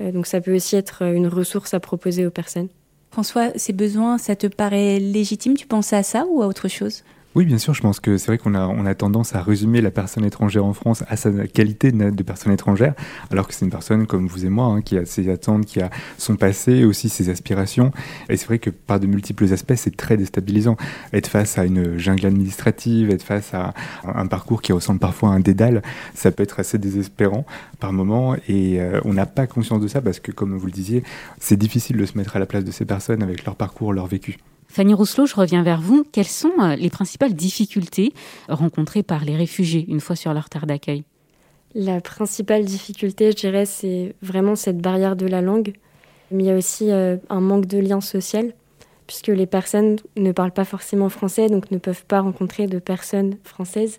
donc 0.00 0.26
ça 0.26 0.40
peut 0.40 0.54
aussi 0.54 0.74
être 0.74 1.02
une 1.02 1.26
ressource 1.28 1.74
à 1.74 1.80
proposer 1.80 2.26
aux 2.26 2.30
personnes. 2.30 2.68
François, 3.10 3.50
ces 3.56 3.74
besoins, 3.74 4.16
ça 4.18 4.36
te 4.36 4.46
paraît 4.46 4.98
légitime? 4.98 5.54
Tu 5.54 5.66
penses 5.66 5.92
à 5.92 6.02
ça 6.02 6.24
ou 6.30 6.42
à 6.42 6.46
autre 6.46 6.68
chose? 6.68 7.04
Oui, 7.36 7.44
bien 7.44 7.58
sûr, 7.58 7.74
je 7.74 7.82
pense 7.82 8.00
que 8.00 8.16
c'est 8.16 8.28
vrai 8.28 8.38
qu'on 8.38 8.54
a, 8.54 8.66
on 8.66 8.86
a 8.86 8.94
tendance 8.94 9.34
à 9.34 9.42
résumer 9.42 9.82
la 9.82 9.90
personne 9.90 10.24
étrangère 10.24 10.64
en 10.64 10.72
France 10.72 11.04
à 11.06 11.18
sa 11.18 11.30
qualité 11.46 11.92
de, 11.92 12.22
personne 12.22 12.50
étrangère, 12.50 12.94
alors 13.30 13.46
que 13.46 13.52
c'est 13.52 13.66
une 13.66 13.70
personne 13.70 14.06
comme 14.06 14.26
vous 14.26 14.46
et 14.46 14.48
moi, 14.48 14.64
hein, 14.64 14.80
qui 14.80 14.96
a 14.96 15.04
ses 15.04 15.28
attentes, 15.28 15.66
qui 15.66 15.82
a 15.82 15.90
son 16.16 16.36
passé, 16.36 16.86
aussi 16.86 17.10
ses 17.10 17.28
aspirations. 17.28 17.92
Et 18.30 18.38
c'est 18.38 18.46
vrai 18.46 18.58
que 18.58 18.70
par 18.70 19.00
de 19.00 19.06
multiples 19.06 19.52
aspects, 19.52 19.74
c'est 19.76 19.94
très 19.94 20.16
déstabilisant. 20.16 20.78
Être 21.12 21.26
face 21.26 21.58
à 21.58 21.66
une 21.66 21.98
jungle 21.98 22.24
administrative, 22.24 23.10
être 23.10 23.22
face 23.22 23.52
à 23.52 23.74
un 24.06 24.26
parcours 24.28 24.62
qui 24.62 24.72
ressemble 24.72 25.00
parfois 25.00 25.28
à 25.28 25.32
un 25.32 25.40
dédale, 25.40 25.82
ça 26.14 26.30
peut 26.30 26.42
être 26.42 26.58
assez 26.58 26.78
désespérant 26.78 27.44
par 27.80 27.92
moment. 27.92 28.34
Et 28.48 28.80
euh, 28.80 28.98
on 29.04 29.12
n'a 29.12 29.26
pas 29.26 29.46
conscience 29.46 29.82
de 29.82 29.88
ça 29.88 30.00
parce 30.00 30.20
que, 30.20 30.32
comme 30.32 30.56
vous 30.56 30.66
le 30.66 30.72
disiez, 30.72 31.04
c'est 31.38 31.58
difficile 31.58 31.98
de 31.98 32.06
se 32.06 32.16
mettre 32.16 32.34
à 32.36 32.38
la 32.38 32.46
place 32.46 32.64
de 32.64 32.70
ces 32.70 32.86
personnes 32.86 33.22
avec 33.22 33.44
leur 33.44 33.56
parcours, 33.56 33.92
leur 33.92 34.06
vécu. 34.06 34.38
Fanny 34.76 34.92
Rousselot, 34.92 35.24
je 35.24 35.34
reviens 35.34 35.62
vers 35.62 35.80
vous. 35.80 36.04
Quelles 36.12 36.26
sont 36.26 36.52
euh, 36.58 36.76
les 36.76 36.90
principales 36.90 37.32
difficultés 37.32 38.12
rencontrées 38.46 39.02
par 39.02 39.24
les 39.24 39.34
réfugiés 39.34 39.86
une 39.88 40.00
fois 40.00 40.16
sur 40.16 40.34
leur 40.34 40.50
terre 40.50 40.66
d'accueil? 40.66 41.04
La 41.74 42.02
principale 42.02 42.66
difficulté, 42.66 43.30
je 43.30 43.36
dirais, 43.36 43.64
c'est 43.64 44.14
vraiment 44.20 44.54
cette 44.54 44.76
barrière 44.76 45.16
de 45.16 45.24
la 45.24 45.40
langue. 45.40 45.72
Mais 46.30 46.42
il 46.42 46.46
y 46.48 46.50
a 46.50 46.56
aussi 46.58 46.90
euh, 46.90 47.16
un 47.30 47.40
manque 47.40 47.64
de 47.64 47.78
lien 47.78 48.02
social, 48.02 48.52
puisque 49.06 49.28
les 49.28 49.46
personnes 49.46 49.96
ne 50.18 50.30
parlent 50.30 50.52
pas 50.52 50.66
forcément 50.66 51.08
français, 51.08 51.46
donc 51.46 51.70
ne 51.70 51.78
peuvent 51.78 52.04
pas 52.04 52.20
rencontrer 52.20 52.66
de 52.66 52.78
personnes 52.78 53.38
françaises. 53.44 53.96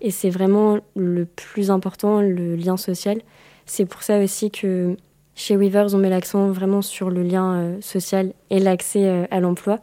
Et 0.00 0.10
c'est 0.10 0.30
vraiment 0.30 0.78
le 0.96 1.26
plus 1.26 1.70
important, 1.70 2.22
le 2.22 2.56
lien 2.56 2.78
social. 2.78 3.20
C'est 3.66 3.84
pour 3.84 4.02
ça 4.02 4.18
aussi 4.20 4.50
que 4.50 4.96
chez 5.34 5.56
Weavers, 5.56 5.94
on 5.94 5.98
met 5.98 6.10
l'accent 6.10 6.50
vraiment 6.50 6.82
sur 6.82 7.10
le 7.10 7.22
lien 7.22 7.54
euh, 7.54 7.80
social 7.80 8.32
et 8.50 8.60
l'accès 8.60 9.26
à 9.30 9.40
l'emploi 9.40 9.80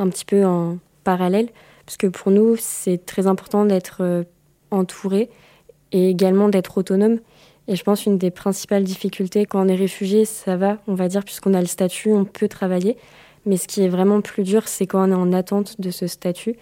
un 0.00 0.08
petit 0.08 0.24
peu 0.24 0.44
en 0.44 0.78
parallèle, 1.04 1.48
parce 1.86 1.96
que 1.96 2.06
pour 2.06 2.32
nous, 2.32 2.56
c'est 2.58 3.04
très 3.04 3.26
important 3.26 3.64
d'être 3.64 3.98
euh, 4.00 4.24
entouré 4.70 5.30
et 5.92 6.08
également 6.08 6.48
d'être 6.48 6.78
autonome. 6.78 7.18
Et 7.68 7.76
je 7.76 7.84
pense 7.84 8.06
une 8.06 8.18
des 8.18 8.30
principales 8.30 8.84
difficultés 8.84 9.44
quand 9.44 9.64
on 9.64 9.68
est 9.68 9.76
réfugié, 9.76 10.24
ça 10.24 10.56
va, 10.56 10.78
on 10.86 10.94
va 10.94 11.08
dire, 11.08 11.24
puisqu'on 11.24 11.54
a 11.54 11.60
le 11.60 11.66
statut, 11.66 12.12
on 12.12 12.24
peut 12.24 12.48
travailler. 12.48 12.96
Mais 13.46 13.56
ce 13.56 13.68
qui 13.68 13.82
est 13.82 13.88
vraiment 13.88 14.20
plus 14.20 14.42
dur, 14.42 14.68
c'est 14.68 14.86
quand 14.86 15.08
on 15.08 15.12
est 15.12 15.14
en 15.14 15.32
attente 15.32 15.80
de 15.80 15.90
ce 15.90 16.06
statut 16.06 16.56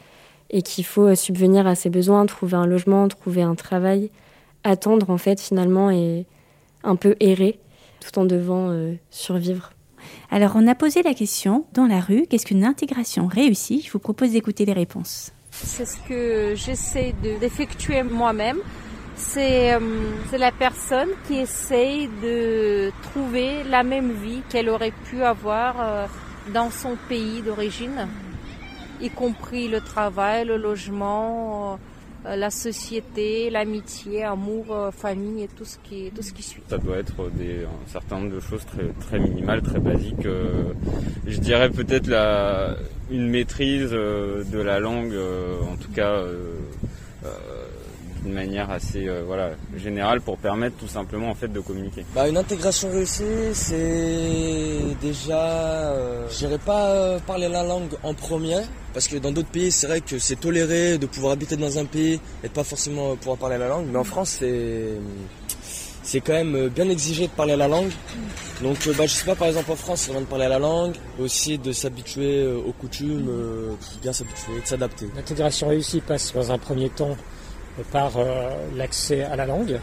et 0.51 0.63
qu'il 0.63 0.85
faut 0.85 1.09
euh, 1.09 1.15
subvenir 1.15 1.67
à 1.67 1.75
ses 1.75 1.91
besoins, 1.91 2.27
trouver 2.27 2.57
un 2.57 2.67
logement, 2.67 3.07
trouver 3.09 3.43
un 3.43 3.55
travail, 3.55 4.11
attendre 4.65 5.11
en 5.11 5.19
fait 5.19 5.41
finalement 5.41 5.91
et 5.91 6.27
un 6.85 6.97
peu 6.97 7.17
errer 7.21 7.59
tout 8.01 8.19
en 8.19 8.25
devant 8.25 8.71
euh, 8.71 8.95
survivre. 9.11 9.73
Alors, 10.31 10.53
on 10.55 10.67
a 10.67 10.75
posé 10.75 11.03
la 11.03 11.15
question 11.15 11.67
dans 11.73 11.87
la 11.87 12.01
rue, 12.01 12.27
qu'est-ce 12.29 12.47
qu'une 12.47 12.65
intégration 12.65 13.27
réussie? 13.27 13.83
Je 13.85 13.93
vous 13.93 13.99
propose 13.99 14.33
d'écouter 14.33 14.65
les 14.65 14.73
réponses. 14.73 15.33
C'est 15.51 15.87
ce 15.87 15.97
que 16.09 16.55
j'essaie 16.55 17.15
d'effectuer 17.41 18.03
moi-même. 18.03 18.59
Euh, 19.37 19.79
c'est 20.31 20.39
la 20.39 20.53
personne 20.53 21.09
qui 21.27 21.39
essaye 21.39 22.09
de 22.23 22.91
trouver 23.03 23.65
la 23.65 23.83
même 23.83 24.13
vie 24.13 24.43
qu'elle 24.49 24.69
aurait 24.69 24.93
pu 25.11 25.23
avoir 25.23 25.77
euh, 25.81 26.07
dans 26.55 26.71
son 26.71 26.97
pays 27.09 27.43
d'origine, 27.43 28.09
y 29.01 29.11
compris 29.11 29.69
le 29.69 29.81
travail, 29.81 30.47
le 30.47 30.57
logement, 30.57 31.73
euh, 31.73 31.77
la 32.37 32.51
société, 32.51 33.51
l'amitié, 33.51 34.25
amour, 34.25 34.67
euh, 34.71 34.91
famille 34.91 35.45
et 35.45 35.49
tout 35.49 35.65
ce 35.65 35.79
qui, 35.83 36.11
tout 36.15 36.23
ce 36.23 36.33
qui 36.33 36.43
suit. 36.43 36.63
Ça 36.69 36.79
doit 36.79 36.97
être 36.97 37.31
des, 37.31 37.65
un 37.65 37.91
certain 37.91 38.19
nombre 38.19 38.35
de 38.35 38.41
choses 38.41 38.65
très, 38.67 38.89
très 39.07 39.19
minimales, 39.19 39.63
très 39.63 39.79
basiques. 39.79 40.27
Euh, 40.27 40.73
je 41.27 41.39
dirais 41.39 41.71
peut-être 41.71 42.07
la, 42.07 42.77
une 43.11 43.29
maîtrise 43.29 43.91
de 43.91 44.59
la 44.61 44.81
langue, 44.81 45.15
en 45.71 45.77
tout 45.77 45.91
cas 45.93 46.23
d'une 48.23 48.33
manière 48.33 48.71
assez 48.71 49.09
voilà 49.27 49.51
générale 49.77 50.21
pour 50.21 50.39
permettre 50.39 50.77
tout 50.77 50.89
simplement 50.89 51.31
en 51.31 51.35
fait 51.35 51.49
de 51.49 51.61
communiquer. 51.61 52.05
Bah, 52.15 52.29
une 52.29 52.37
intégration 52.37 52.91
réussie, 52.91 53.23
c'est 53.53 54.97
déjà, 55.01 55.93
je 56.31 56.37
dirais 56.39 56.59
pas 56.59 57.19
parler 57.27 57.49
la 57.49 57.63
langue 57.63 57.95
en 58.03 58.15
premier, 58.15 58.61
parce 58.99 59.07
que 59.07 59.19
dans 59.19 59.31
d'autres 59.31 59.51
pays, 59.51 59.71
c'est 59.71 59.87
vrai 59.87 60.01
que 60.01 60.19
c'est 60.19 60.41
toléré 60.41 60.99
de 60.99 61.07
pouvoir 61.07 61.35
habiter 61.35 61.55
dans 61.55 61.79
un 61.79 61.85
pays 61.85 62.19
et 62.43 62.49
de 62.49 62.53
pas 62.53 62.65
forcément 62.65 63.15
pouvoir 63.15 63.37
parler 63.37 63.57
la 63.57 63.69
langue, 63.69 63.87
mais 63.93 63.97
en 63.97 64.03
France, 64.03 64.39
c'est 64.41 64.87
c'est 66.03 66.19
quand 66.21 66.33
même 66.33 66.67
bien 66.67 66.89
exigé 66.91 67.29
de 67.29 67.31
parler 67.31 67.55
la 67.55 67.69
langue. 67.69 67.93
Donc 68.61 68.77
bah, 68.97 69.07
je 69.07 69.13
sais 69.13 69.25
pas, 69.25 69.37
par 69.37 69.47
exemple 69.47 69.71
en 69.71 69.77
France, 69.77 70.01
c'est 70.01 70.07
vraiment 70.11 70.25
de 70.25 70.29
parler 70.29 70.49
la 70.49 70.59
langue, 70.59 70.95
aussi 71.21 71.59
de 71.59 71.71
s'habituer 71.71 72.45
aux 72.45 72.73
coutumes, 72.73 73.31
bien 74.03 74.13
s'habituer, 74.13 74.61
de 74.61 74.67
s'adapter. 74.67 75.07
L'intégration 75.15 75.69
réussie 75.69 76.01
passe 76.01 76.35
dans 76.35 76.51
un 76.51 76.59
premier 76.59 76.91
temps 76.91 77.17
par 77.93 78.15
l'accès 78.75 79.23
à 79.23 79.37
la 79.37 79.47
langue, 79.47 79.79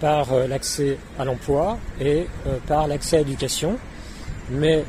par 0.00 0.34
l'accès 0.48 0.96
à 1.18 1.26
l'emploi 1.26 1.76
et 2.00 2.24
par 2.66 2.88
l'accès 2.88 3.16
à 3.16 3.18
l'éducation. 3.18 3.76
Mais 4.50 4.84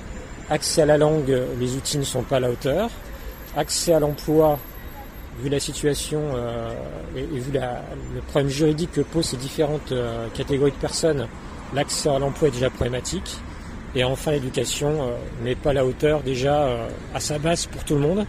accès 0.49 0.83
à 0.83 0.85
la 0.85 0.97
langue, 0.97 1.37
les 1.59 1.75
outils 1.75 1.97
ne 1.97 2.03
sont 2.03 2.23
pas 2.23 2.37
à 2.37 2.39
la 2.39 2.49
hauteur. 2.49 2.89
Accès 3.55 3.93
à 3.93 3.99
l'emploi, 3.99 4.57
vu 5.39 5.49
la 5.49 5.59
situation 5.59 6.21
euh, 6.35 6.73
et, 7.15 7.21
vu 7.21 7.51
le 7.51 8.21
problème 8.21 8.49
juridique 8.49 8.91
que 8.91 9.01
posent 9.01 9.27
ces 9.27 9.37
différentes 9.37 9.91
euh, 9.91 10.27
catégories 10.33 10.71
de 10.71 10.77
personnes, 10.77 11.27
l'accès 11.73 12.09
à 12.09 12.19
l'emploi 12.19 12.47
est 12.47 12.51
déjà 12.51 12.69
problématique. 12.69 13.37
Et 13.95 14.03
enfin, 14.03 14.31
l'éducation 14.31 14.89
euh, 14.89 15.15
n'est 15.43 15.55
pas 15.55 15.71
à 15.71 15.73
la 15.73 15.85
hauteur 15.85 16.21
déjà 16.21 16.67
à 17.13 17.19
sa 17.19 17.37
base 17.37 17.67
pour 17.67 17.83
tout 17.83 17.95
le 17.95 18.01
monde, 18.01 18.25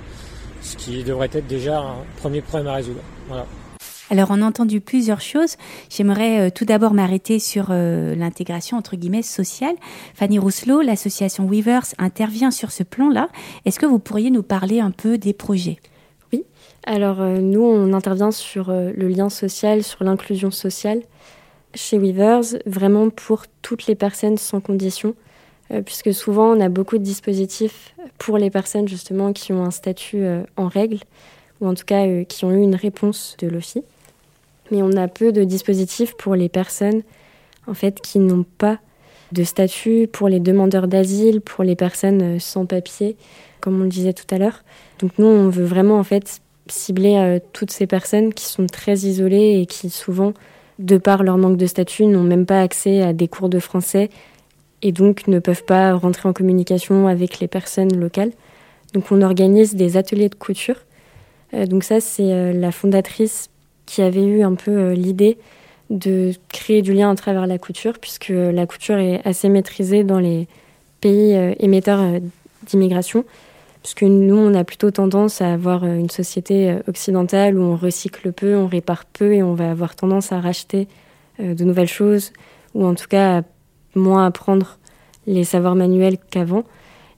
ce 0.61 0.76
qui 0.76 1.02
devrait 1.04 1.31
être 1.33 1.47
déjà 1.47 1.81
un 1.81 1.97
premier 2.19 2.43
problème 2.43 2.69
à 2.69 2.75
résoudre. 2.75 3.00
Voilà. 3.28 3.47
Alors, 4.11 4.29
on 4.31 4.43
a 4.43 4.45
entendu 4.45 4.83
plusieurs 4.83 5.23
choses. 5.23 5.57
J'aimerais 5.89 6.49
euh, 6.49 6.51
tout 6.51 6.67
d'abord 6.67 6.93
m'arrêter 6.93 7.39
sur 7.39 7.69
euh, 7.71 8.15
l'intégration 8.15 8.77
entre 8.77 8.97
guillemets 8.97 9.23
sociale. 9.23 9.77
Fanny 10.15 10.39
Rousselot, 10.39 10.83
l'association 10.83 11.47
Weavers 11.47 11.87
intervient 11.97 12.51
sur 12.51 12.71
ce 12.71 12.83
plan-là. 12.83 13.31
Est-ce 13.65 13.81
que 13.81 13.87
vous 13.87 13.99
pourriez 13.99 14.31
nous 14.31 14.43
parler 14.43 14.81
un 14.81 14.91
peu 14.91 15.17
des 15.17 15.33
projets? 15.33 15.79
Oui. 16.35 16.45
Alors, 16.85 17.23
euh, 17.23 17.39
nous, 17.39 17.63
on 17.63 17.95
intervient 17.95 18.31
sur 18.31 18.71
le 18.71 19.09
lien 19.09 19.31
social, 19.31 19.83
sur 19.83 20.05
l'inclusion 20.05 20.51
sociale 20.51 21.01
chez 21.75 21.99
Weavers, 21.99 22.61
vraiment 22.67 23.09
pour 23.09 23.45
toutes 23.63 23.87
les 23.87 23.97
personnes 23.97 24.37
sans 24.37 24.61
condition, 24.61 25.17
puisque 25.85 26.15
souvent, 26.15 26.57
on 26.57 26.61
a 26.61 26.69
beaucoup 26.69 26.99
de 26.99 27.03
dispositifs 27.03 27.97
pour 28.17 28.39
les 28.39 28.49
personnes 28.49 28.87
justement 28.87 29.33
qui 29.33 29.53
ont 29.53 29.65
un 29.65 29.73
statut 29.73 30.25
en 30.57 30.69
règle, 30.69 30.99
ou 31.61 31.67
en 31.67 31.75
tout 31.75 31.85
cas 31.85 32.23
qui 32.29 32.45
ont 32.45 32.53
eu 32.53 32.63
une 32.63 32.77
réponse 32.77 33.37
de 33.41 33.49
l'OFI 33.49 33.83
mais 34.71 34.83
on 34.83 34.92
a 34.97 35.09
peu 35.09 35.33
de 35.33 35.44
dispositifs 35.44 36.14
pour 36.16 36.35
les 36.35 36.49
personnes 36.49 37.02
en 37.66 37.75
fait 37.75 38.00
qui 38.00 38.18
n'ont 38.18 38.44
pas 38.59 38.78
de 39.33 39.42
statut, 39.42 40.09
pour 40.11 40.28
les 40.28 40.40
demandeurs 40.40 40.88
d'asile, 40.88 41.40
pour 41.40 41.64
les 41.64 41.76
personnes 41.76 42.38
sans 42.38 42.66
papier, 42.66 43.16
comme 43.61 43.80
on 43.80 43.85
le 43.85 43.88
disait 43.88 44.12
tout 44.12 44.33
à 44.33 44.38
l'heure. 44.38 44.62
Donc 44.99 45.12
nous, 45.18 45.26
on 45.26 45.49
veut 45.49 45.64
vraiment 45.64 45.99
en 45.99 46.04
fait 46.04 46.40
cibler 46.68 47.16
euh, 47.16 47.38
toutes 47.52 47.71
ces 47.71 47.87
personnes 47.87 48.33
qui 48.33 48.44
sont 48.44 48.66
très 48.66 48.99
isolées 48.99 49.61
et 49.61 49.66
qui 49.66 49.90
souvent, 49.90 50.33
de 50.78 50.97
par 50.97 51.23
leur 51.23 51.37
manque 51.37 51.56
de 51.56 51.66
statut, 51.66 52.06
n'ont 52.06 52.23
même 52.23 52.47
pas 52.47 52.61
accès 52.61 53.02
à 53.02 53.12
des 53.12 53.28
cours 53.28 53.49
de 53.49 53.59
français 53.59 54.09
et 54.83 54.92
donc 54.92 55.26
ne 55.28 55.38
peuvent 55.38 55.64
pas 55.64 55.94
rentrer 55.94 56.28
en 56.28 56.33
communication 56.33 57.06
avec 57.06 57.40
les 57.40 57.49
personnes 57.49 57.99
locales. 57.99 58.33
Donc 58.92 59.11
on 59.11 59.23
organise 59.23 59.75
des 59.75 59.97
ateliers 59.97 60.28
de 60.28 60.35
couture. 60.35 60.76
Euh, 61.54 61.66
donc 61.66 61.85
ça, 61.85 62.00
c'est 62.00 62.33
euh, 62.33 62.52
la 62.52 62.71
fondatrice 62.71 63.49
qui 63.87 64.03
avait 64.03 64.25
eu 64.25 64.43
un 64.43 64.55
peu 64.55 64.71
euh, 64.71 64.95
l'idée 64.95 65.38
de 65.91 66.33
créer 66.49 66.83
du 66.83 66.93
lien 66.93 67.11
à 67.11 67.14
travers 67.14 67.47
la 67.47 67.59
couture, 67.59 67.99
puisque 67.99 68.31
la 68.31 68.67
couture 68.67 68.99
est 68.99 69.21
assez 69.26 69.49
maîtrisée 69.49 70.03
dans 70.03 70.19
les 70.19 70.49
pays 71.00 71.35
euh, 71.35 71.55
émetteurs 71.59 72.00
euh, 72.00 72.21
d'immigration, 72.67 73.25
puisque 73.83 74.03
nous, 74.03 74.37
on 74.37 74.55
a 74.55 74.64
plutôt 74.64 74.91
tendance 74.91 75.43
à 75.43 75.53
avoir 75.53 75.85
une 75.85 76.09
société 76.09 76.79
occidentale 76.88 77.59
où 77.59 77.62
on 77.62 77.76
recycle 77.76 78.33
peu, 78.33 78.57
on 78.57 78.67
répare 78.67 79.05
peu 79.05 79.35
et 79.35 79.43
on 79.43 79.53
va 79.53 79.71
avoir 79.71 79.95
tendance 79.95 80.33
à 80.33 80.41
racheter 80.41 80.88
de 81.38 81.64
nouvelles 81.64 81.88
choses, 81.88 82.33
ou 82.73 82.87
en 82.87 82.95
tout 82.95 83.09
cas 83.09 83.41
à 83.41 83.43
moins 83.95 84.25
apprendre 84.25 84.79
les 85.26 85.45
savoirs 85.45 85.75
manuels 85.75 86.17
qu'avant. 86.31 86.64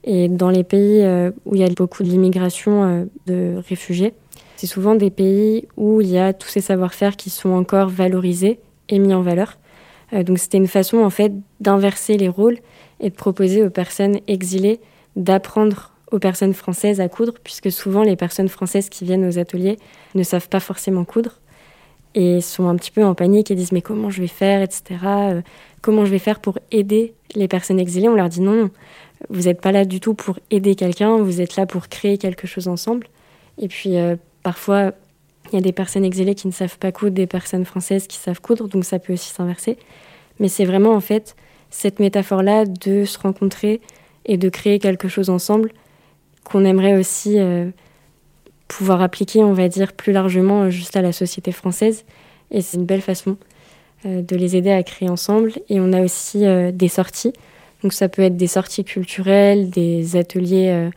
Et 0.03 0.27
dans 0.27 0.49
les 0.49 0.65
pays 0.65 1.05
où 1.45 1.55
il 1.55 1.61
y 1.61 1.63
a 1.63 1.69
beaucoup 1.69 2.03
d'immigration 2.03 3.07
de 3.27 3.55
réfugiés, 3.65 4.13
c'est 4.57 4.67
souvent 4.67 4.95
des 4.95 5.11
pays 5.11 5.67
où 5.77 6.01
il 6.01 6.07
y 6.09 6.17
a 6.17 6.33
tous 6.33 6.49
ces 6.49 6.61
savoir-faire 6.61 7.15
qui 7.15 7.29
sont 7.29 7.51
encore 7.51 7.89
valorisés 7.89 8.59
et 8.89 8.99
mis 8.99 9.13
en 9.13 9.21
valeur. 9.21 9.57
Euh, 10.13 10.23
donc 10.23 10.39
c'était 10.39 10.57
une 10.57 10.67
façon 10.67 10.97
en 10.97 11.09
fait 11.09 11.31
d'inverser 11.59 12.17
les 12.17 12.27
rôles 12.27 12.57
et 12.99 13.09
de 13.09 13.15
proposer 13.15 13.63
aux 13.63 13.69
personnes 13.69 14.19
exilées 14.27 14.79
d'apprendre 15.15 15.91
aux 16.11 16.19
personnes 16.19 16.53
françaises 16.53 17.01
à 17.01 17.09
coudre, 17.09 17.33
puisque 17.43 17.71
souvent 17.71 18.03
les 18.03 18.15
personnes 18.15 18.47
françaises 18.47 18.89
qui 18.89 19.03
viennent 19.03 19.25
aux 19.25 19.39
ateliers 19.39 19.77
ne 20.15 20.23
savent 20.23 20.47
pas 20.47 20.59
forcément 20.59 21.03
coudre 21.03 21.39
et 22.15 22.39
sont 22.39 22.67
un 22.67 22.75
petit 22.77 22.91
peu 22.91 23.03
en 23.03 23.13
panique 23.13 23.51
et 23.51 23.55
disent 23.55 23.73
mais 23.73 23.81
comment 23.81 24.09
je 24.09 24.21
vais 24.21 24.27
faire, 24.27 24.61
etc. 24.61 24.83
Euh, 25.05 25.41
comment 25.81 26.05
je 26.05 26.11
vais 26.11 26.19
faire 26.19 26.39
pour 26.39 26.57
aider 26.71 27.13
les 27.35 27.47
personnes 27.47 27.79
exilées? 27.79 28.09
On 28.09 28.15
leur 28.15 28.29
dit 28.29 28.41
non, 28.41 28.69
vous 29.29 29.43
n'êtes 29.43 29.61
pas 29.61 29.71
là 29.71 29.85
du 29.85 29.99
tout 29.99 30.13
pour 30.13 30.39
aider 30.49 30.75
quelqu'un, 30.75 31.17
vous 31.17 31.41
êtes 31.41 31.57
là 31.57 31.65
pour 31.65 31.89
créer 31.89 32.17
quelque 32.17 32.47
chose 32.47 32.67
ensemble. 32.67 33.07
Et 33.59 33.67
puis 33.67 33.97
euh, 33.97 34.15
Parfois, 34.47 34.93
il 35.51 35.55
y 35.55 35.57
a 35.57 35.61
des 35.61 35.73
personnes 35.73 36.05
exilées 36.05 36.33
qui 36.33 36.47
ne 36.47 36.53
savent 36.53 36.77
pas 36.77 36.93
coudre, 36.93 37.11
des 37.11 37.27
personnes 37.27 37.65
françaises 37.65 38.07
qui 38.07 38.15
savent 38.15 38.39
coudre, 38.39 38.69
donc 38.69 38.85
ça 38.85 38.97
peut 38.97 39.11
aussi 39.11 39.29
s'inverser. 39.29 39.77
Mais 40.39 40.47
c'est 40.47 40.63
vraiment 40.63 40.93
en 40.93 41.01
fait 41.01 41.35
cette 41.69 41.99
métaphore-là 41.99 42.63
de 42.63 43.03
se 43.03 43.19
rencontrer 43.19 43.81
et 44.23 44.37
de 44.37 44.47
créer 44.47 44.79
quelque 44.79 45.09
chose 45.09 45.29
ensemble 45.29 45.73
qu'on 46.45 46.63
aimerait 46.63 46.95
aussi 46.95 47.37
euh, 47.39 47.71
pouvoir 48.69 49.01
appliquer, 49.01 49.43
on 49.43 49.51
va 49.51 49.67
dire, 49.67 49.91
plus 49.91 50.13
largement 50.13 50.61
euh, 50.61 50.69
juste 50.69 50.95
à 50.95 51.01
la 51.01 51.11
société 51.11 51.51
française. 51.51 52.05
Et 52.49 52.61
c'est 52.61 52.77
une 52.77 52.85
belle 52.85 53.01
façon 53.01 53.35
euh, 54.05 54.21
de 54.21 54.35
les 54.37 54.55
aider 54.55 54.71
à 54.71 54.81
créer 54.81 55.09
ensemble. 55.09 55.51
Et 55.67 55.81
on 55.81 55.91
a 55.91 55.99
aussi 55.99 56.45
des 56.71 56.87
sorties. 56.87 57.33
Donc 57.83 57.91
ça 57.91 58.07
peut 58.07 58.21
être 58.21 58.37
des 58.37 58.47
sorties 58.47 58.85
culturelles, 58.85 59.69
des 59.71 60.15
ateliers 60.15 60.89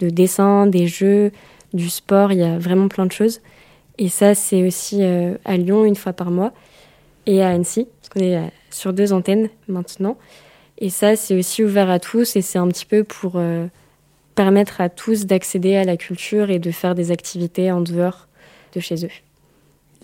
de 0.00 0.08
dessin, 0.08 0.66
des 0.66 0.86
jeux, 0.86 1.32
du 1.74 1.90
sport, 1.90 2.32
il 2.32 2.38
y 2.38 2.42
a 2.42 2.58
vraiment 2.58 2.88
plein 2.88 3.04
de 3.04 3.12
choses. 3.12 3.40
Et 3.98 4.08
ça, 4.08 4.34
c'est 4.34 4.66
aussi 4.66 5.02
euh, 5.02 5.36
à 5.44 5.56
Lyon 5.56 5.84
une 5.84 5.96
fois 5.96 6.12
par 6.12 6.30
mois 6.30 6.52
et 7.26 7.42
à 7.42 7.50
Annecy, 7.50 7.86
parce 8.00 8.08
qu'on 8.08 8.20
est 8.20 8.36
euh, 8.36 8.46
sur 8.70 8.92
deux 8.92 9.12
antennes 9.12 9.48
maintenant. 9.68 10.16
Et 10.78 10.90
ça, 10.90 11.14
c'est 11.16 11.38
aussi 11.38 11.62
ouvert 11.62 11.90
à 11.90 12.00
tous 12.00 12.36
et 12.36 12.42
c'est 12.42 12.58
un 12.58 12.68
petit 12.68 12.86
peu 12.86 13.04
pour 13.04 13.34
euh, 13.36 13.66
permettre 14.34 14.80
à 14.80 14.88
tous 14.88 15.26
d'accéder 15.26 15.76
à 15.76 15.84
la 15.84 15.96
culture 15.96 16.50
et 16.50 16.58
de 16.58 16.70
faire 16.70 16.94
des 16.94 17.10
activités 17.12 17.70
en 17.70 17.80
dehors 17.80 18.26
de 18.74 18.80
chez 18.80 19.04
eux. 19.04 19.10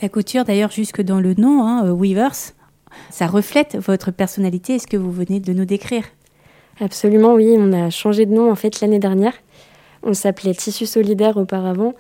La 0.02 0.08
couture, 0.08 0.44
d'ailleurs, 0.44 0.70
jusque 0.70 1.02
dans 1.02 1.20
le 1.20 1.34
nom, 1.34 1.66
hein, 1.66 1.92
Weavers, 1.92 2.54
ça 3.10 3.26
reflète 3.26 3.76
votre 3.76 4.10
personnalité. 4.12 4.76
Est-ce 4.76 4.86
que 4.86 4.96
vous 4.96 5.12
venez 5.12 5.40
de 5.40 5.52
nous 5.52 5.64
décrire? 5.64 6.04
Absolument, 6.80 7.34
oui. 7.34 7.54
On 7.58 7.72
a 7.72 7.90
changé 7.90 8.24
de 8.24 8.32
nom 8.32 8.50
en 8.50 8.54
fait 8.54 8.80
l'année 8.80 8.98
dernière. 8.98 9.34
On 10.02 10.14
s'appelait 10.14 10.54
Tissu 10.54 10.86
Solidaire 10.86 11.36
auparavant. 11.36 11.94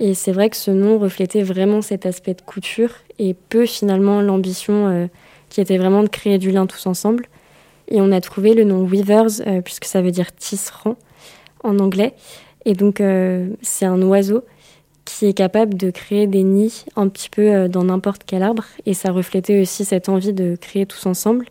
Et 0.00 0.14
c'est 0.14 0.32
vrai 0.32 0.50
que 0.50 0.56
ce 0.56 0.70
nom 0.70 0.98
reflétait 0.98 1.42
vraiment 1.42 1.82
cet 1.82 2.06
aspect 2.06 2.34
de 2.34 2.40
couture 2.42 2.90
et 3.18 3.34
peu 3.34 3.66
finalement 3.66 4.20
l'ambition 4.20 4.88
euh, 4.88 5.06
qui 5.48 5.60
était 5.60 5.76
vraiment 5.76 6.02
de 6.02 6.08
créer 6.08 6.38
du 6.38 6.50
lien 6.50 6.66
tous 6.66 6.86
ensemble. 6.86 7.26
Et 7.88 8.00
on 8.00 8.10
a 8.10 8.20
trouvé 8.20 8.54
le 8.54 8.64
nom 8.64 8.84
Weavers, 8.84 9.46
euh, 9.46 9.60
puisque 9.60 9.84
ça 9.84 10.00
veut 10.00 10.10
dire 10.10 10.34
tisserand 10.34 10.96
en 11.62 11.78
anglais. 11.78 12.14
Et 12.64 12.74
donc 12.74 13.00
euh, 13.00 13.50
c'est 13.60 13.84
un 13.84 14.00
oiseau 14.02 14.44
qui 15.04 15.26
est 15.26 15.34
capable 15.34 15.74
de 15.74 15.90
créer 15.90 16.26
des 16.26 16.42
nids 16.42 16.84
un 16.96 17.08
petit 17.08 17.28
peu 17.28 17.68
dans 17.68 17.84
n'importe 17.84 18.22
quel 18.24 18.42
arbre. 18.42 18.64
Et 18.86 18.94
ça 18.94 19.10
reflétait 19.10 19.60
aussi 19.60 19.84
cette 19.84 20.08
envie 20.08 20.32
de 20.32 20.56
créer 20.56 20.86
tous 20.86 21.06
ensemble. 21.06 21.46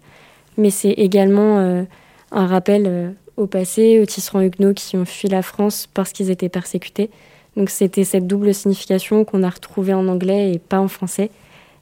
Mais 0.57 0.69
c'est 0.69 0.91
également 0.91 1.85
un 2.31 2.47
rappel 2.47 3.13
au 3.37 3.47
passé, 3.47 3.99
aux 3.99 4.05
tisserands 4.05 4.41
huguenots 4.41 4.73
qui 4.73 4.97
ont 4.97 5.05
fui 5.05 5.27
la 5.27 5.41
France 5.41 5.87
parce 5.93 6.11
qu'ils 6.11 6.29
étaient 6.29 6.49
persécutés. 6.49 7.09
Donc 7.57 7.69
c'était 7.69 8.03
cette 8.03 8.27
double 8.27 8.53
signification 8.53 9.25
qu'on 9.25 9.43
a 9.43 9.49
retrouvée 9.49 9.93
en 9.93 10.07
anglais 10.07 10.53
et 10.53 10.59
pas 10.59 10.79
en 10.79 10.87
français. 10.87 11.29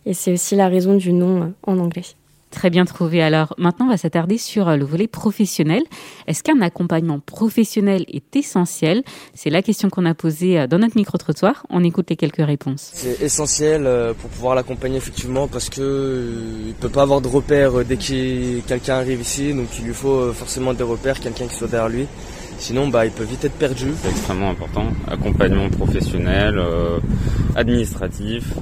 Et 0.06 0.13
c'est 0.13 0.32
aussi 0.32 0.56
la 0.56 0.68
raison 0.68 0.96
du 0.96 1.13
nom 1.13 1.44
euh, 1.44 1.48
en 1.63 1.77
anglais. 1.79 2.03
Très 2.51 2.72
bien 2.72 2.86
trouvé. 2.86 3.22
Alors 3.22 3.53
maintenant, 3.58 3.86
on 3.86 3.89
va 3.89 3.98
s'attarder 3.98 4.39
sur 4.39 4.68
euh, 4.68 4.75
le 4.75 4.84
volet 4.84 5.08
professionnel. 5.08 5.84
Est-ce 6.25 6.41
qu'un 6.41 6.62
accompagnement 6.62 7.20
professionnel 7.20 8.06
est 8.08 8.36
essentiel? 8.36 9.03
C'est 9.36 9.51
la 9.51 9.62
question 9.62 9.89
qu'on 9.89 10.06
a 10.06 10.15
posée 10.15 10.60
euh, 10.60 10.68
dans 10.68 10.79
notre 10.79 10.98
micro-trottoir. 10.98 11.65
On 11.70 11.84
écoute 11.84 12.10
les 12.10 12.15
quelques 12.15 12.44
réponses. 12.44 12.89
C'est 12.94 13.22
essentiel 13.22 13.86
euh, 13.86 14.13
pour 14.15 14.32
pouvoir 14.32 14.56
l'accompagner 14.56 14.98
effectivement 14.98 15.48
parce 15.48 15.70
que 15.70 16.65
il 16.68 16.74
peut 16.74 16.89
pas 16.89 17.03
avoir 17.03 17.22
de 17.22 17.27
repères 17.27 17.86
dès 17.86 17.98
que 17.98 18.60
quelqu'un 18.62 18.96
arrive 18.96 19.22
ici, 19.22 19.53
donc 19.53 19.68
il 19.77 19.86
lui 19.86 19.94
faut 19.94 20.34
forcément 20.34 20.74
des 20.74 20.84
repères, 20.84 21.20
quelqu'un 21.20 21.46
qui 21.46 21.56
soit 21.56 21.68
derrière 21.68 21.89
lui. 21.89 22.08
Sinon, 22.60 22.89
bah, 22.89 23.06
ils 23.06 23.12
peuvent 23.12 23.28
vite 23.28 23.46
être 23.46 23.58
perdus. 23.58 23.94
C'est 24.01 24.10
extrêmement 24.10 24.50
important. 24.50 24.86
Accompagnement 25.10 25.70
professionnel, 25.70 26.58
euh, 26.58 27.00
administratif, 27.56 28.54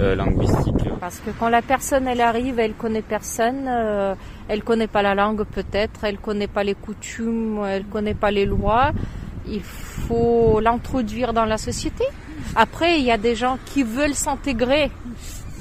euh, 0.00 0.14
linguistique. 0.14 0.74
Parce 1.00 1.20
que 1.20 1.30
quand 1.38 1.50
la 1.50 1.62
personne 1.62 2.08
elle 2.08 2.22
arrive, 2.22 2.58
elle 2.58 2.72
connaît 2.72 3.02
personne, 3.02 3.66
euh, 3.68 4.14
elle 4.48 4.62
connaît 4.64 4.86
pas 4.86 5.02
la 5.02 5.14
langue 5.14 5.44
peut-être, 5.44 6.04
elle 6.04 6.18
connaît 6.18 6.48
pas 6.48 6.64
les 6.64 6.74
coutumes, 6.74 7.62
elle 7.66 7.84
connaît 7.84 8.14
pas 8.14 8.30
les 8.30 8.46
lois. 8.46 8.92
Il 9.46 9.62
faut 9.62 10.58
l'introduire 10.60 11.32
dans 11.32 11.44
la 11.44 11.58
société. 11.58 12.04
Après, 12.56 12.98
il 12.98 13.04
y 13.04 13.10
a 13.10 13.18
des 13.18 13.34
gens 13.34 13.58
qui 13.66 13.82
veulent 13.82 14.14
s'intégrer. 14.14 14.90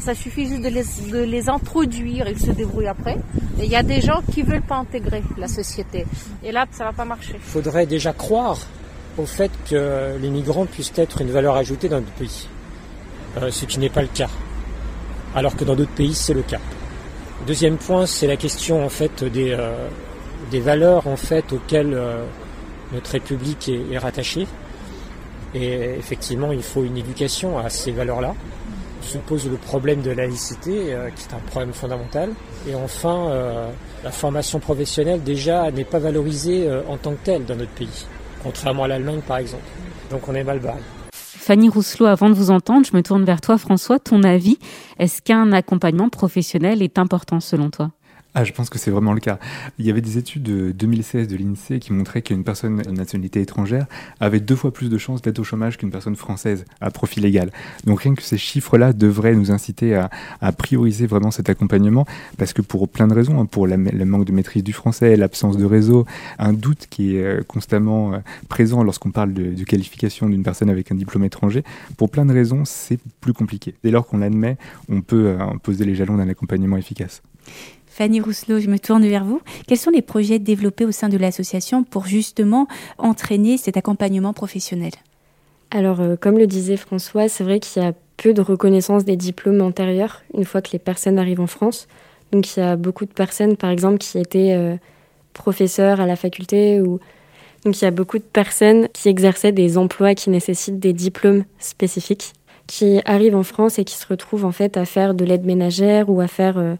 Ça 0.06 0.14
suffit 0.14 0.48
juste 0.48 0.62
de 0.62 0.70
les, 0.70 0.84
de 1.12 1.24
les 1.24 1.50
introduire, 1.50 2.28
ils 2.28 2.40
se 2.40 2.52
débrouillent 2.52 2.86
après. 2.86 3.18
Et 3.60 3.66
il 3.66 3.72
y 3.72 3.76
a 3.76 3.82
des 3.82 4.02
gens 4.02 4.22
qui 4.32 4.44
veulent 4.44 4.62
pas 4.62 4.76
intégrer 4.76 5.24
la 5.36 5.48
société. 5.48 6.06
Et 6.44 6.52
là, 6.52 6.68
ça 6.70 6.84
va 6.84 6.94
pas 6.94 7.06
marcher. 7.06 7.34
Il 7.34 7.40
faudrait 7.40 7.88
déjà 7.88 8.14
croire 8.14 8.60
au 9.18 9.26
fait 9.26 9.50
que 9.68 10.16
les 10.22 10.30
migrants 10.30 10.68
puissent 10.68 10.94
être 10.98 11.22
une 11.22 11.32
valeur 11.32 11.56
ajoutée 11.56 11.90
dans 11.90 12.02
notre 12.02 12.12
pays. 12.12 12.48
Euh, 13.42 13.50
ce 13.50 13.66
qui 13.66 13.80
n'est 13.80 13.90
pas 13.90 14.04
le 14.04 14.08
cas. 14.08 14.30
Alors 15.34 15.56
que 15.56 15.66
dans 15.66 15.76
d'autres 15.76 15.96
pays, 15.96 16.14
c'est 16.14 16.36
le 16.36 16.44
cas. 16.44 16.60
Deuxième 17.48 17.78
point, 17.78 18.06
c'est 18.06 18.28
la 18.28 18.38
question 18.38 18.86
en 18.86 18.90
fait 18.90 19.24
des, 19.24 19.54
euh, 19.58 19.74
valeurs 20.62 21.08
en 21.08 21.16
fait 21.16 21.52
auxquelles 21.52 21.96
euh, 21.96 22.24
notre 22.94 23.10
République 23.10 23.72
est 23.92 23.98
rattachée. 23.98 24.46
Et 25.56 25.96
effectivement, 25.98 26.52
il 26.52 26.62
faut 26.62 26.84
une 26.84 26.98
éducation 26.98 27.58
à 27.58 27.72
ces 27.72 27.92
valeurs-là. 27.92 28.36
Se 29.06 29.20
pose 29.20 29.48
le 29.48 29.56
problème 29.58 30.02
de 30.02 30.10
la 30.10 30.26
laïcité, 30.26 30.94
euh, 30.94 31.10
qui 31.16 31.28
est 31.28 31.34
un 31.34 31.40
problème 31.52 31.74
fondamental. 31.74 32.32
Et 32.68 32.74
enfin, 32.74 33.28
euh, 33.30 33.70
la 34.04 34.12
formation 34.12 34.60
professionnelle 34.60 35.22
déjà 35.24 35.70
n'est 35.72 35.86
pas 35.86 36.00
valorisée 36.00 36.68
euh, 36.68 36.82
en 36.90 36.98
tant 36.98 37.12
que 37.12 37.24
telle 37.24 37.46
dans 37.46 37.56
notre 37.56 37.72
pays, 37.72 38.08
contrairement 38.44 38.84
à 38.86 38.88
l'Allemagne 38.88 39.22
par 39.26 39.38
exemple. 39.38 39.64
Donc 40.10 40.28
on 40.28 40.34
est 40.34 40.44
mal 40.44 40.60
barré. 40.60 40.80
Fanny 41.14 41.70
Rousselot, 41.70 42.08
avant 42.08 42.30
de 42.30 42.34
vous 42.34 42.50
entendre, 42.50 42.88
je 42.92 42.98
me 42.98 43.04
tourne 43.04 43.24
vers 43.24 43.40
toi, 43.40 43.60
François. 43.60 44.00
Ton 44.00 44.24
avis, 44.24 44.58
est-ce 44.98 45.22
qu'un 45.22 45.52
accompagnement 45.52 46.10
professionnel 46.10 46.82
est 46.82 46.98
important 46.98 47.40
selon 47.40 47.70
toi? 47.70 47.92
Ah, 48.38 48.44
je 48.44 48.52
pense 48.52 48.70
que 48.70 48.78
c'est 48.78 48.92
vraiment 48.92 49.14
le 49.14 49.22
cas. 49.22 49.40
Il 49.80 49.86
y 49.86 49.90
avait 49.90 50.02
des 50.02 50.18
études 50.18 50.44
de 50.44 50.74
2016 50.74 51.30
de 51.30 51.38
l'INSEE 51.38 51.80
qui 51.80 51.94
montraient 51.94 52.22
qu'une 52.22 52.44
personne 52.44 52.82
de 52.82 52.92
nationalité 52.92 53.40
étrangère 53.40 53.86
avait 54.20 54.42
deux 54.42 54.58
fois 54.58 54.74
plus 54.74 54.90
de 54.90 54.98
chances 54.98 55.22
d'être 55.22 55.40
au 55.40 55.46
chômage 55.46 55.78
qu'une 55.78 55.90
personne 55.90 56.18
française 56.18 56.66
à 56.82 56.92
profil 56.92 57.24
égal. 57.24 57.50
Donc 57.86 58.02
rien 58.02 58.14
que 58.14 58.22
ces 58.22 58.38
chiffres-là 58.38 58.92
devraient 58.92 59.36
nous 59.36 59.52
inciter 59.52 59.96
à, 59.96 60.10
à, 60.42 60.52
prioriser 60.52 61.08
vraiment 61.08 61.32
cet 61.32 61.50
accompagnement, 61.50 62.06
parce 62.38 62.52
que 62.52 62.62
pour 62.62 62.90
plein 62.90 63.08
de 63.08 63.14
raisons, 63.14 63.40
hein, 63.40 63.46
pour 63.46 63.68
le 63.68 63.78
manque 63.78 64.26
de 64.26 64.34
maîtrise 64.34 64.66
du 64.66 64.74
français, 64.74 65.16
l'absence 65.16 65.56
de 65.56 65.64
réseau, 65.64 66.06
un 66.38 66.52
doute 66.52 66.88
qui 66.90 67.16
est 67.16 67.24
euh, 67.24 67.42
constamment 67.48 68.16
euh, 68.16 68.18
présent 68.50 68.84
lorsqu'on 68.84 69.12
parle 69.12 69.32
de, 69.32 69.54
de 69.54 69.64
qualification 69.64 70.28
d'une 70.28 70.44
personne 70.44 70.70
avec 70.70 70.92
un 70.92 70.96
diplôme 70.96 71.24
étranger, 71.24 71.64
pour 71.96 72.10
plein 72.10 72.26
de 72.26 72.34
raisons, 72.34 72.66
c'est 72.66 73.00
plus 73.22 73.32
compliqué. 73.32 73.76
Dès 73.82 73.92
lors 73.92 74.06
qu'on 74.06 74.18
l'admet, 74.18 74.58
on 74.90 75.00
peut 75.00 75.28
euh, 75.28 75.38
poser 75.64 75.86
les 75.86 75.96
jalons 75.96 76.18
d'un 76.18 76.28
accompagnement 76.28 76.76
efficace. 76.76 77.22
Fanny 77.96 78.20
Rousselot, 78.20 78.60
je 78.60 78.68
me 78.68 78.78
tourne 78.78 79.08
vers 79.08 79.24
vous. 79.24 79.40
Quels 79.68 79.78
sont 79.78 79.90
les 79.90 80.02
projets 80.02 80.38
développés 80.38 80.84
au 80.84 80.92
sein 80.92 81.08
de 81.08 81.16
l'association 81.16 81.86
pour 81.86 82.08
justement 82.08 82.68
entraîner 82.98 83.56
cet 83.56 83.78
accompagnement 83.78 84.34
professionnel? 84.34 84.92
Alors, 85.72 86.02
euh, 86.02 86.18
comme 86.20 86.38
le 86.38 86.46
disait 86.46 86.76
François, 86.76 87.30
c'est 87.30 87.46
vrai 87.46 87.62
qu'il 87.62 87.82
y 87.82 87.86
a 87.86 87.94
peu 88.18 88.34
de 88.34 88.42
reconnaissance 88.42 89.06
des 89.06 89.16
diplômes 89.16 89.62
antérieurs 89.62 90.24
une 90.34 90.44
fois 90.44 90.62
que 90.62 90.72
les 90.74 90.80
personnes 90.80 91.18
arrivent 91.18 91.40
en 91.40 91.48
France. 91.48 91.88
Donc, 92.34 92.58
il 92.58 92.60
y 92.60 92.64
a 92.64 92.76
beaucoup 92.76 93.06
de 93.06 93.14
personnes, 93.14 93.56
par 93.56 93.70
exemple, 93.70 94.00
qui 94.00 94.18
étaient 94.18 94.52
euh, 94.52 94.76
professeurs 95.32 96.02
à 96.02 96.06
la 96.06 96.18
faculté 96.18 96.82
ou 96.82 97.00
donc 97.64 97.82
il 97.82 97.86
y 97.86 97.88
a 97.88 97.92
beaucoup 97.92 98.18
de 98.18 98.24
personnes 98.24 98.90
qui 98.90 99.08
exerçaient 99.08 99.54
des 99.54 99.78
emplois 99.78 100.16
qui 100.16 100.30
nécessitent 100.30 100.80
des 100.80 100.92
diplômes 100.92 101.46
spécifiques, 101.60 102.34
qui 102.68 103.00
arrivent 103.06 103.38
en 103.38 103.44
France 103.44 103.80
et 103.80 103.86
qui 103.86 103.96
se 103.96 104.06
retrouvent 104.06 104.44
en 104.44 104.52
fait 104.52 104.76
à 104.76 104.84
faire 104.84 105.14
de 105.14 105.24
l'aide 105.24 105.46
ménagère 105.46 106.10
ou 106.10 106.20
à 106.20 106.28
faire 106.28 106.58
euh, 106.58 106.76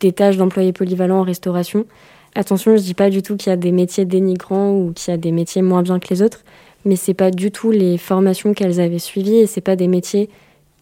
des 0.00 0.12
tâches 0.12 0.36
d'employés 0.36 0.72
polyvalents 0.72 1.20
en 1.20 1.22
restauration. 1.22 1.86
Attention, 2.34 2.76
je 2.76 2.82
dis 2.82 2.92
pas 2.92 3.08
du 3.08 3.22
tout 3.22 3.36
qu'il 3.36 3.48
y 3.48 3.52
a 3.52 3.56
des 3.56 3.72
métiers 3.72 4.04
dénigrants 4.04 4.72
ou 4.72 4.92
qu'il 4.92 5.10
y 5.10 5.14
a 5.14 5.16
des 5.16 5.32
métiers 5.32 5.62
moins 5.62 5.82
bien 5.82 5.98
que 5.98 6.08
les 6.10 6.20
autres, 6.20 6.44
mais 6.84 6.94
c'est 6.94 7.14
pas 7.14 7.30
du 7.30 7.50
tout 7.50 7.70
les 7.70 7.96
formations 7.96 8.52
qu'elles 8.52 8.78
avaient 8.78 8.98
suivies 8.98 9.38
et 9.38 9.46
c'est 9.46 9.62
pas 9.62 9.74
des 9.74 9.88
métiers 9.88 10.28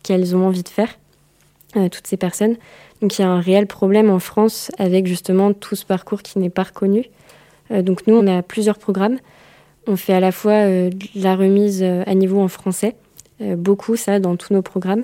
qu'elles 0.03 0.35
ont 0.35 0.47
envie 0.47 0.65
de 0.65 0.69
faire, 0.69 0.89
euh, 1.77 1.89
toutes 1.89 2.09
ces 2.09 2.17
personnes. 2.17 2.57
Donc 3.01 3.17
il 3.17 3.23
y 3.23 3.25
a 3.25 3.29
un 3.29 3.39
réel 3.39 3.69
problème 3.69 4.11
en 4.11 4.19
France 4.19 4.73
avec 4.79 5.07
justement 5.07 5.53
tout 5.53 5.77
ce 5.77 5.87
parcours 5.87 6.23
qui 6.23 6.41
n'est 6.41 6.51
pas 6.51 6.65
reconnu. 6.65 7.05
Euh, 7.71 7.83
donc 7.83 8.09
nous, 8.09 8.17
on 8.17 8.27
a 8.27 8.43
plusieurs 8.43 8.79
programmes. 8.79 9.19
On 9.87 9.95
fait 9.95 10.15
à 10.15 10.21
la 10.21 10.33
fois 10.33 10.53
euh, 10.53 10.91
la 11.15 11.37
remise 11.37 11.85
à 11.85 12.15
niveau 12.15 12.41
en 12.41 12.49
français, 12.49 12.97
beaucoup 13.41 13.95
ça 13.95 14.19
dans 14.19 14.35
tous 14.37 14.53
nos 14.53 14.63
programmes, 14.63 15.03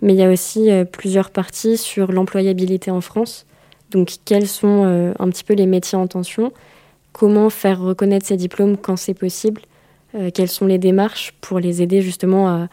mais 0.00 0.14
il 0.14 0.18
y 0.18 0.24
a 0.24 0.30
aussi 0.30 0.68
plusieurs 0.90 1.30
parties 1.30 1.76
sur 1.76 2.10
l'employabilité 2.10 2.90
en 2.90 3.00
France. 3.00 3.46
Donc, 3.92 4.14
quels 4.24 4.48
sont 4.48 4.84
euh, 4.86 5.12
un 5.18 5.28
petit 5.28 5.44
peu 5.44 5.54
les 5.54 5.66
métiers 5.66 5.98
en 5.98 6.06
tension? 6.06 6.52
Comment 7.12 7.50
faire 7.50 7.80
reconnaître 7.80 8.26
ces 8.26 8.36
diplômes 8.36 8.76
quand 8.78 8.96
c'est 8.96 9.14
possible? 9.14 9.60
Euh, 10.14 10.30
Quelles 10.32 10.48
sont 10.48 10.66
les 10.66 10.78
démarches 10.78 11.34
pour 11.42 11.60
les 11.60 11.82
aider 11.82 12.00
justement 12.00 12.48
à, 12.48 12.68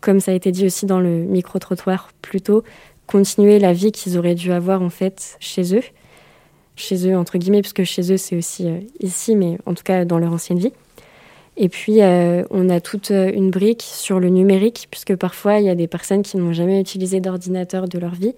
comme 0.00 0.20
ça 0.20 0.30
a 0.30 0.34
été 0.34 0.52
dit 0.52 0.64
aussi 0.64 0.86
dans 0.86 1.00
le 1.00 1.24
micro-trottoir 1.24 2.10
plus 2.22 2.40
tôt, 2.40 2.62
continuer 3.06 3.58
la 3.58 3.72
vie 3.72 3.90
qu'ils 3.90 4.16
auraient 4.16 4.36
dû 4.36 4.52
avoir 4.52 4.80
en 4.80 4.90
fait 4.90 5.36
chez 5.40 5.76
eux? 5.76 5.82
Chez 6.76 7.08
eux, 7.08 7.16
entre 7.16 7.36
guillemets, 7.38 7.60
puisque 7.60 7.84
chez 7.84 8.12
eux 8.12 8.16
c'est 8.16 8.36
aussi 8.36 8.68
euh, 8.68 8.78
ici, 9.00 9.34
mais 9.34 9.58
en 9.66 9.74
tout 9.74 9.82
cas 9.84 10.04
dans 10.04 10.18
leur 10.18 10.32
ancienne 10.32 10.58
vie. 10.58 10.72
Et 11.56 11.68
puis, 11.68 12.00
on 12.50 12.68
a 12.68 12.80
toute 12.80 13.10
une 13.10 13.52
brique 13.52 13.82
sur 13.82 14.18
le 14.18 14.28
numérique, 14.28 14.88
puisque 14.90 15.14
parfois, 15.14 15.60
il 15.60 15.66
y 15.66 15.68
a 15.68 15.76
des 15.76 15.86
personnes 15.86 16.22
qui 16.22 16.36
n'ont 16.36 16.52
jamais 16.52 16.80
utilisé 16.80 17.20
d'ordinateur 17.20 17.86
de 17.86 17.96
leur 17.96 18.16
vie. 18.16 18.34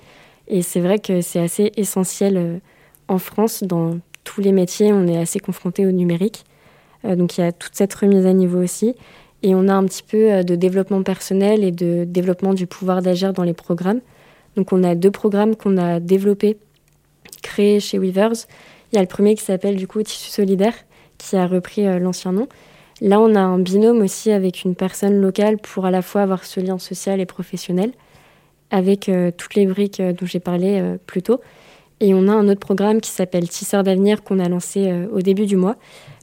Et 0.48 0.62
c'est 0.62 0.80
vrai 0.80 0.98
que 0.98 1.20
c'est 1.20 1.40
assez 1.40 1.72
essentiel 1.76 2.36
euh, 2.36 2.58
en 3.08 3.18
France. 3.18 3.62
Dans 3.64 3.98
tous 4.24 4.40
les 4.40 4.52
métiers, 4.52 4.92
on 4.92 5.06
est 5.06 5.18
assez 5.18 5.40
confronté 5.40 5.86
au 5.86 5.90
numérique. 5.90 6.44
Euh, 7.04 7.16
donc, 7.16 7.38
il 7.38 7.40
y 7.40 7.44
a 7.44 7.52
toute 7.52 7.74
cette 7.74 7.94
remise 7.94 8.26
à 8.26 8.32
niveau 8.32 8.62
aussi. 8.62 8.94
Et 9.42 9.54
on 9.54 9.68
a 9.68 9.74
un 9.74 9.84
petit 9.84 10.02
peu 10.02 10.32
euh, 10.32 10.42
de 10.42 10.54
développement 10.54 11.02
personnel 11.02 11.64
et 11.64 11.72
de 11.72 12.04
développement 12.04 12.54
du 12.54 12.66
pouvoir 12.66 13.02
d'agir 13.02 13.32
dans 13.32 13.44
les 13.44 13.54
programmes. 13.54 14.00
Donc, 14.56 14.72
on 14.72 14.82
a 14.84 14.94
deux 14.94 15.10
programmes 15.10 15.56
qu'on 15.56 15.76
a 15.76 16.00
développés, 16.00 16.56
créés 17.42 17.80
chez 17.80 17.98
Weavers. 17.98 18.46
Il 18.92 18.96
y 18.96 18.98
a 18.98 19.02
le 19.02 19.08
premier 19.08 19.34
qui 19.34 19.44
s'appelle 19.44 19.76
du 19.76 19.86
coup 19.86 20.02
Tissu 20.02 20.30
solidaire, 20.30 20.74
qui 21.18 21.36
a 21.36 21.46
repris 21.46 21.84
l'ancien 21.98 22.32
nom. 22.32 22.48
Là, 23.02 23.20
on 23.20 23.34
a 23.34 23.40
un 23.40 23.58
binôme 23.58 24.00
aussi 24.00 24.30
avec 24.30 24.64
une 24.64 24.74
personne 24.74 25.20
locale 25.20 25.58
pour 25.58 25.84
à 25.84 25.90
la 25.90 26.00
fois 26.00 26.22
avoir 26.22 26.44
ce 26.44 26.60
lien 26.60 26.78
social 26.78 27.20
et 27.20 27.26
professionnel, 27.26 27.92
avec 28.70 29.08
euh, 29.08 29.30
toutes 29.36 29.54
les 29.54 29.66
briques 29.66 30.00
euh, 30.00 30.12
dont 30.12 30.26
j'ai 30.26 30.40
parlé 30.40 30.80
euh, 30.80 30.96
plus 31.06 31.22
tôt. 31.22 31.40
Et 32.00 32.14
on 32.14 32.28
a 32.28 32.32
un 32.32 32.48
autre 32.48 32.60
programme 32.60 33.00
qui 33.00 33.10
s'appelle 33.10 33.48
Tisseur 33.48 33.82
d'avenir 33.82 34.22
qu'on 34.22 34.38
a 34.38 34.48
lancé 34.48 34.92
au 35.10 35.22
début 35.22 35.46
du 35.46 35.56
mois. 35.56 35.76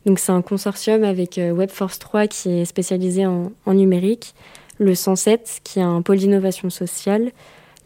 Donc 0.06 0.20
c'est 0.20 0.32
un 0.32 0.44
consortium 0.44 1.04
avec 1.04 1.40
Webforce 1.42 1.98
3 1.98 2.28
qui 2.28 2.60
est 2.60 2.66
spécialisé 2.66 3.26
en, 3.26 3.52
en 3.66 3.74
numérique, 3.74 4.36
le 4.78 4.94
107 4.94 5.62
qui 5.64 5.80
est 5.80 5.84
un 5.84 6.04
pôle 6.04 6.18
d'innovation 6.18 6.70
sociale, 6.70 7.32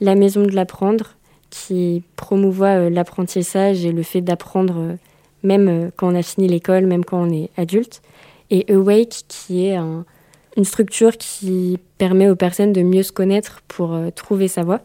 la 0.02 0.16
Maison 0.16 0.44
de 0.44 0.52
l'apprendre 0.52 1.16
qui 1.50 2.04
promouvoit 2.18 2.90
l'apprentissage 2.90 3.86
et 3.86 3.94
le 3.94 4.04
fait 4.04 4.20
d'apprendre 4.20 4.98
même 5.42 5.90
quand 5.96 6.12
on 6.12 6.16
a 6.16 6.24
fini 6.24 6.50
l'école, 6.50 6.88
même 6.88 7.06
quand 7.06 7.22
on 7.22 7.32
est 7.32 7.52
adulte, 7.56 8.02
et 8.50 8.70
Awake 8.70 9.24
qui 9.30 9.66
est 9.66 9.76
un, 9.76 10.04
une 10.58 10.66
structure 10.66 11.16
qui 11.18 11.78
permet 12.00 12.30
aux 12.30 12.36
personnes 12.36 12.74
de 12.74 12.82
mieux 12.82 13.04
se 13.04 13.12
connaître 13.12 13.62
pour 13.68 13.94
euh, 13.94 14.10
trouver 14.10 14.48
sa 14.48 14.64
voie. 14.64 14.82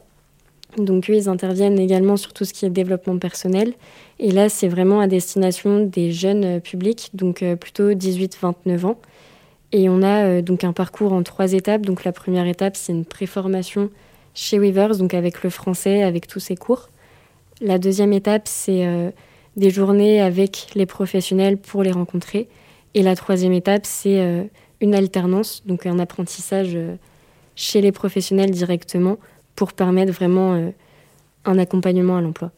Donc 0.77 1.11
eux, 1.11 1.15
ils 1.15 1.29
interviennent 1.29 1.79
également 1.79 2.17
sur 2.17 2.35
tout 2.35 2.45
ce 2.45 2.53
qui 2.53 2.67
est 2.67 2.71
développement 2.71 3.19
personnel. 3.19 3.73
Et 4.19 4.31
là, 4.31 4.49
c'est 4.51 4.69
vraiment 4.69 5.01
à 5.01 5.07
destination 5.07 5.81
des 5.81 6.13
jeunes 6.13 6.45
euh, 6.45 6.61
publics, 6.61 7.11
donc 7.15 7.43
euh, 7.43 7.57
plutôt 7.57 7.93
18-29 7.93 8.85
ans. 8.85 8.99
Et 9.73 9.89
on 9.89 10.03
a 10.03 10.43
donc 10.43 10.65
un 10.65 10.75
parcours 10.75 11.15
en 11.15 11.23
trois 11.23 11.55
étapes. 11.55 11.87
Donc 11.87 12.05
la 12.05 12.13
première 12.13 12.47
étape, 12.47 12.77
c'est 12.77 12.93
une 12.93 13.07
préformation 13.07 13.89
chez 14.35 14.59
Weavers, 14.59 14.99
donc 14.99 15.15
avec 15.15 15.43
le 15.43 15.49
français, 15.49 16.03
avec 16.03 16.27
tous 16.27 16.41
ses 16.41 16.57
cours. 16.57 16.91
La 17.63 17.79
deuxième 17.79 18.13
étape, 18.13 18.43
c'est 18.45 18.87
des 19.57 19.71
journées 19.71 20.21
avec 20.21 20.67
les 20.75 20.85
professionnels 20.85 21.57
pour 21.57 21.83
les 21.83 21.91
rencontrer. 21.91 22.49
Et 22.93 23.03
la 23.03 23.17
troisième 23.17 23.55
étape, 23.55 23.87
c'est 23.87 24.51
une 24.83 24.95
alternance, 24.95 25.63
donc 25.65 25.87
un 25.87 25.99
apprentissage 25.99 26.73
euh, 26.75 26.97
chez 27.55 27.81
les 27.81 27.93
professionnels 27.93 28.51
directement 28.51 29.17
pour 29.55 29.73
permettre 29.73 30.13
vraiment 30.13 30.55
euh, 30.55 30.71
un 31.45 31.59
accompagnement 31.59 32.17
à 32.17 32.21
l'emploi. 32.21 32.51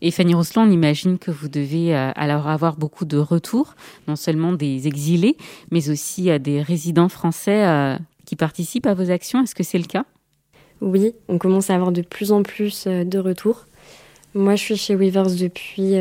Et 0.00 0.10
Fanny 0.10 0.34
Rousselot, 0.34 0.62
on 0.62 0.70
imagine 0.70 1.18
que 1.18 1.30
vous 1.30 1.48
devez 1.48 1.96
euh, 1.96 2.10
alors 2.14 2.48
avoir 2.48 2.76
beaucoup 2.76 3.04
de 3.04 3.16
retours, 3.16 3.74
non 4.08 4.16
seulement 4.16 4.52
des 4.52 4.86
exilés, 4.86 5.36
mais 5.70 5.88
aussi 5.88 6.38
des 6.38 6.62
résidents 6.62 7.08
français 7.08 7.96
qui 8.26 8.36
participent 8.36 8.86
à 8.86 8.94
vos 8.94 9.10
actions. 9.10 9.42
Est-ce 9.42 9.54
que 9.54 9.64
c'est 9.64 9.78
le 9.78 9.84
cas? 9.84 10.04
Oui, 10.80 11.14
on 11.28 11.38
commence 11.38 11.70
à 11.70 11.74
avoir 11.74 11.90
de 11.90 12.02
plus 12.02 12.30
en 12.30 12.42
plus 12.42 12.86
de 12.86 13.18
retours. 13.18 13.66
Moi, 14.34 14.54
je 14.54 14.62
suis 14.62 14.76
chez 14.76 14.94
Weavers 14.94 15.34
depuis 15.36 15.94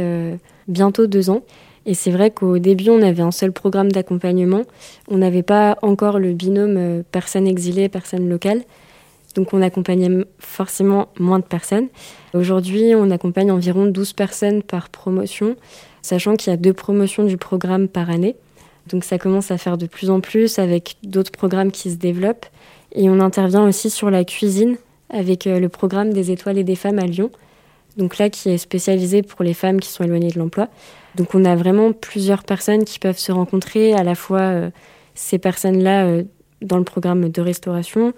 bientôt 0.68 1.08
deux 1.08 1.32
ans. 1.32 1.42
Et 1.86 1.94
c'est 1.94 2.12
vrai 2.12 2.32
qu'au 2.32 2.58
début, 2.58 2.90
on 2.90 3.02
avait 3.02 3.22
un 3.22 3.32
seul 3.32 3.52
programme 3.52 3.92
d'accompagnement. 3.92 4.64
On 5.08 5.18
n'avait 5.18 5.44
pas 5.44 5.78
encore 5.82 6.20
le 6.20 6.34
binôme 6.34 6.78
euh, 6.78 7.04
personne 7.12 7.48
exilée, 7.48 7.90
personne 7.90 8.28
locale. 8.28 8.64
Donc 9.36 9.54
on 9.54 9.62
accompagnait 9.62 10.26
forcément 10.40 11.10
moins 11.20 11.40
de 11.40 11.44
personnes. 11.44 11.88
Aujourd'hui, 12.34 12.94
on 12.96 13.12
accompagne 13.12 13.52
environ 13.52 13.86
12 13.86 14.14
personnes 14.14 14.64
par 14.64 14.90
promotion, 14.90 15.58
sachant 16.02 16.36
qu'il 16.36 16.52
y 16.52 16.54
a 16.54 16.58
deux 16.58 16.74
promotions 16.74 17.26
du 17.26 17.38
programme 17.38 17.88
par 17.88 18.10
année. 18.10 18.36
Donc 18.88 19.04
ça 19.04 19.18
commence 19.18 19.52
à 19.52 19.58
faire 19.58 19.78
de 19.78 19.88
plus 19.88 20.10
en 20.10 20.22
plus 20.22 20.58
avec 20.58 20.96
d'autres 21.04 21.32
programmes 21.32 21.72
qui 21.72 21.92
se 21.92 21.98
développent. 21.98 22.46
Et 22.94 23.10
on 23.10 23.20
intervient 23.20 23.68
aussi 23.68 23.90
sur 23.90 24.10
la 24.10 24.24
cuisine 24.24 24.78
avec 25.10 25.48
euh, 25.48 25.60
le 25.60 25.70
programme 25.70 26.14
des 26.14 26.32
étoiles 26.32 26.58
et 26.58 26.64
des 26.64 26.76
femmes 26.76 27.00
à 27.00 27.06
Lyon. 27.06 27.30
Donc 27.98 28.18
là, 28.18 28.30
qui 28.30 28.50
est 28.50 28.58
spécialisé 28.58 29.22
pour 29.22 29.44
les 29.44 29.54
femmes 29.54 29.80
qui 29.80 29.90
sont 29.90 30.04
éloignées 30.04 30.32
de 30.32 30.40
l'emploi. 30.40 30.70
Donc 31.18 31.36
on 31.36 31.46
a 31.46 31.56
vraiment 31.56 31.92
plusieurs 31.94 32.44
personnes 32.44 32.84
qui 32.84 33.00
peuvent 33.00 33.18
se 33.18 33.32
rencontrer, 33.32 33.94
à 33.94 34.04
la 34.04 34.16
fois 34.16 34.42
euh, 34.42 34.70
ces 35.14 35.38
personnes-là 35.38 36.06
euh, 36.06 36.24
dans 36.62 36.78
le 36.78 36.84
programme 36.84 37.30
de 37.30 37.42
restauration, 37.42 38.14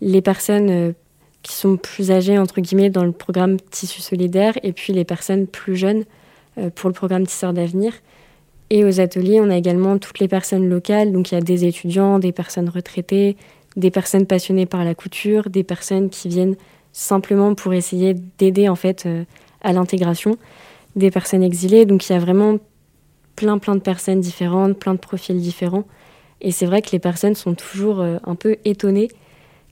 les 0.00 0.22
personnes 0.22 0.94
qui 1.42 1.52
sont 1.52 1.76
plus 1.76 2.10
âgées, 2.10 2.38
entre 2.38 2.60
guillemets, 2.60 2.90
dans 2.90 3.04
le 3.04 3.12
programme 3.12 3.58
Tissu 3.58 4.00
solidaire, 4.00 4.54
et 4.62 4.72
puis 4.72 4.92
les 4.92 5.04
personnes 5.04 5.46
plus 5.46 5.74
jeunes 5.74 6.04
pour 6.76 6.88
le 6.88 6.94
programme 6.94 7.26
Tisseurs 7.26 7.52
d'avenir. 7.52 7.92
Et 8.70 8.84
aux 8.84 9.00
ateliers, 9.00 9.40
on 9.40 9.50
a 9.50 9.56
également 9.56 9.98
toutes 9.98 10.18
les 10.18 10.28
personnes 10.28 10.68
locales, 10.68 11.12
donc 11.12 11.32
il 11.32 11.34
y 11.34 11.38
a 11.38 11.40
des 11.40 11.64
étudiants, 11.64 12.18
des 12.18 12.32
personnes 12.32 12.68
retraitées, 12.68 13.36
des 13.76 13.90
personnes 13.90 14.26
passionnées 14.26 14.66
par 14.66 14.84
la 14.84 14.94
couture, 14.94 15.48
des 15.48 15.64
personnes 15.64 16.10
qui 16.10 16.28
viennent 16.28 16.56
simplement 16.92 17.54
pour 17.54 17.72
essayer 17.72 18.14
d'aider 18.38 18.68
en 18.68 18.74
fait 18.74 19.06
euh, 19.06 19.24
à 19.62 19.72
l'intégration, 19.72 20.36
des 20.98 21.10
personnes 21.10 21.42
exilées. 21.42 21.86
Donc 21.86 22.08
il 22.08 22.12
y 22.12 22.16
a 22.16 22.18
vraiment 22.18 22.58
plein 23.36 23.58
plein 23.58 23.74
de 23.74 23.80
personnes 23.80 24.20
différentes, 24.20 24.78
plein 24.78 24.94
de 24.94 24.98
profils 24.98 25.38
différents. 25.40 25.84
Et 26.40 26.50
c'est 26.50 26.66
vrai 26.66 26.82
que 26.82 26.90
les 26.92 26.98
personnes 26.98 27.34
sont 27.34 27.54
toujours 27.54 28.00
euh, 28.00 28.18
un 28.24 28.34
peu 28.34 28.56
étonnées 28.64 29.08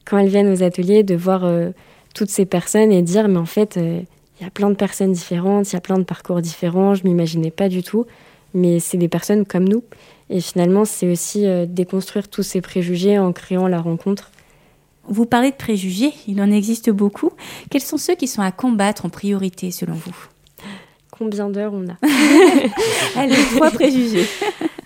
quand 0.05 0.19
elles 0.19 0.29
viennent 0.29 0.53
aux 0.53 0.62
ateliers 0.62 1.03
de 1.03 1.15
voir 1.15 1.45
euh, 1.45 1.71
toutes 2.15 2.31
ces 2.31 2.47
personnes 2.47 2.93
et 2.93 3.03
dire 3.03 3.29
mais 3.29 3.39
en 3.39 3.47
fait 3.47 3.77
il 3.77 4.45
y 4.45 4.47
a 4.47 4.51
plein 4.51 4.71
de 4.71 4.75
personnes 4.75 5.12
différentes, 5.12 5.71
il 5.71 5.75
y 5.75 5.77
a 5.77 5.81
plein 5.81 5.99
de 5.99 6.05
parcours 6.05 6.41
différents, 6.41 6.95
je 6.95 7.05
m'imaginais 7.05 7.51
pas 7.51 7.69
du 7.69 7.83
tout, 7.83 8.07
mais 8.55 8.79
c'est 8.79 8.99
des 8.99 9.09
personnes 9.09 9.45
comme 9.45 9.69
nous 9.69 9.83
et 10.29 10.41
finalement, 10.41 10.85
c'est 10.85 11.11
aussi 11.11 11.47
euh, 11.47 11.67
déconstruire 11.67 12.29
tous 12.29 12.43
ces 12.43 12.61
préjugés 12.61 13.19
en 13.19 13.33
créant 13.33 13.69
la 13.69 13.81
rencontre. 13.81 14.31
Vous 15.09 15.25
parlez 15.25 15.53
de 15.53 15.57
préjugés, 15.57 16.12
il 16.27 16.41
en 16.43 16.51
existe 16.51 16.91
beaucoup. 16.91 17.31
Quels 17.71 17.83
sont 17.83 17.97
ceux 17.97 18.17
qui 18.17 18.27
sont 18.27 18.43
à 18.43 18.51
combattre 18.51 19.07
en 19.07 19.09
priorité 19.09 19.71
selon 19.71 19.95
vous? 19.95 20.17
Combien 21.18 21.48
d'heures 21.48 21.72
on 21.72 21.87
a 21.88 21.96
Allez, 23.16 23.37
trois 23.55 23.70
préjugés. 23.70 24.26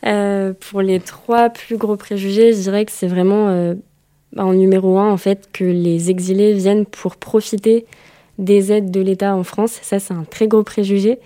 Euh, 0.07 0.53
pour 0.71 0.81
les 0.81 1.01
trois 1.01 1.51
plus 1.51 1.77
gros 1.77 1.97
préjugés, 1.97 2.53
je 2.53 2.61
dirais 2.61 2.85
que 2.85 2.93
c'est 2.93 3.09
vraiment 3.09 3.49
euh, 3.49 3.75
en 4.37 4.53
numéro 4.53 4.99
un, 4.99 5.11
en 5.11 5.17
fait, 5.17 5.49
que 5.53 5.65
les 5.65 6.11
exilés 6.11 6.53
viennent 6.55 6.87
pour 6.87 7.17
profiter 7.17 7.87
des 8.39 8.73
aides 8.73 8.91
de 8.91 9.01
l'État 9.01 9.35
en 9.35 9.43
France. 9.43 9.79
Ça, 9.83 9.99
c'est 9.99 10.15
un 10.15 10.25
très 10.25 10.47
gros 10.49 10.63
préjugé. 10.63 11.19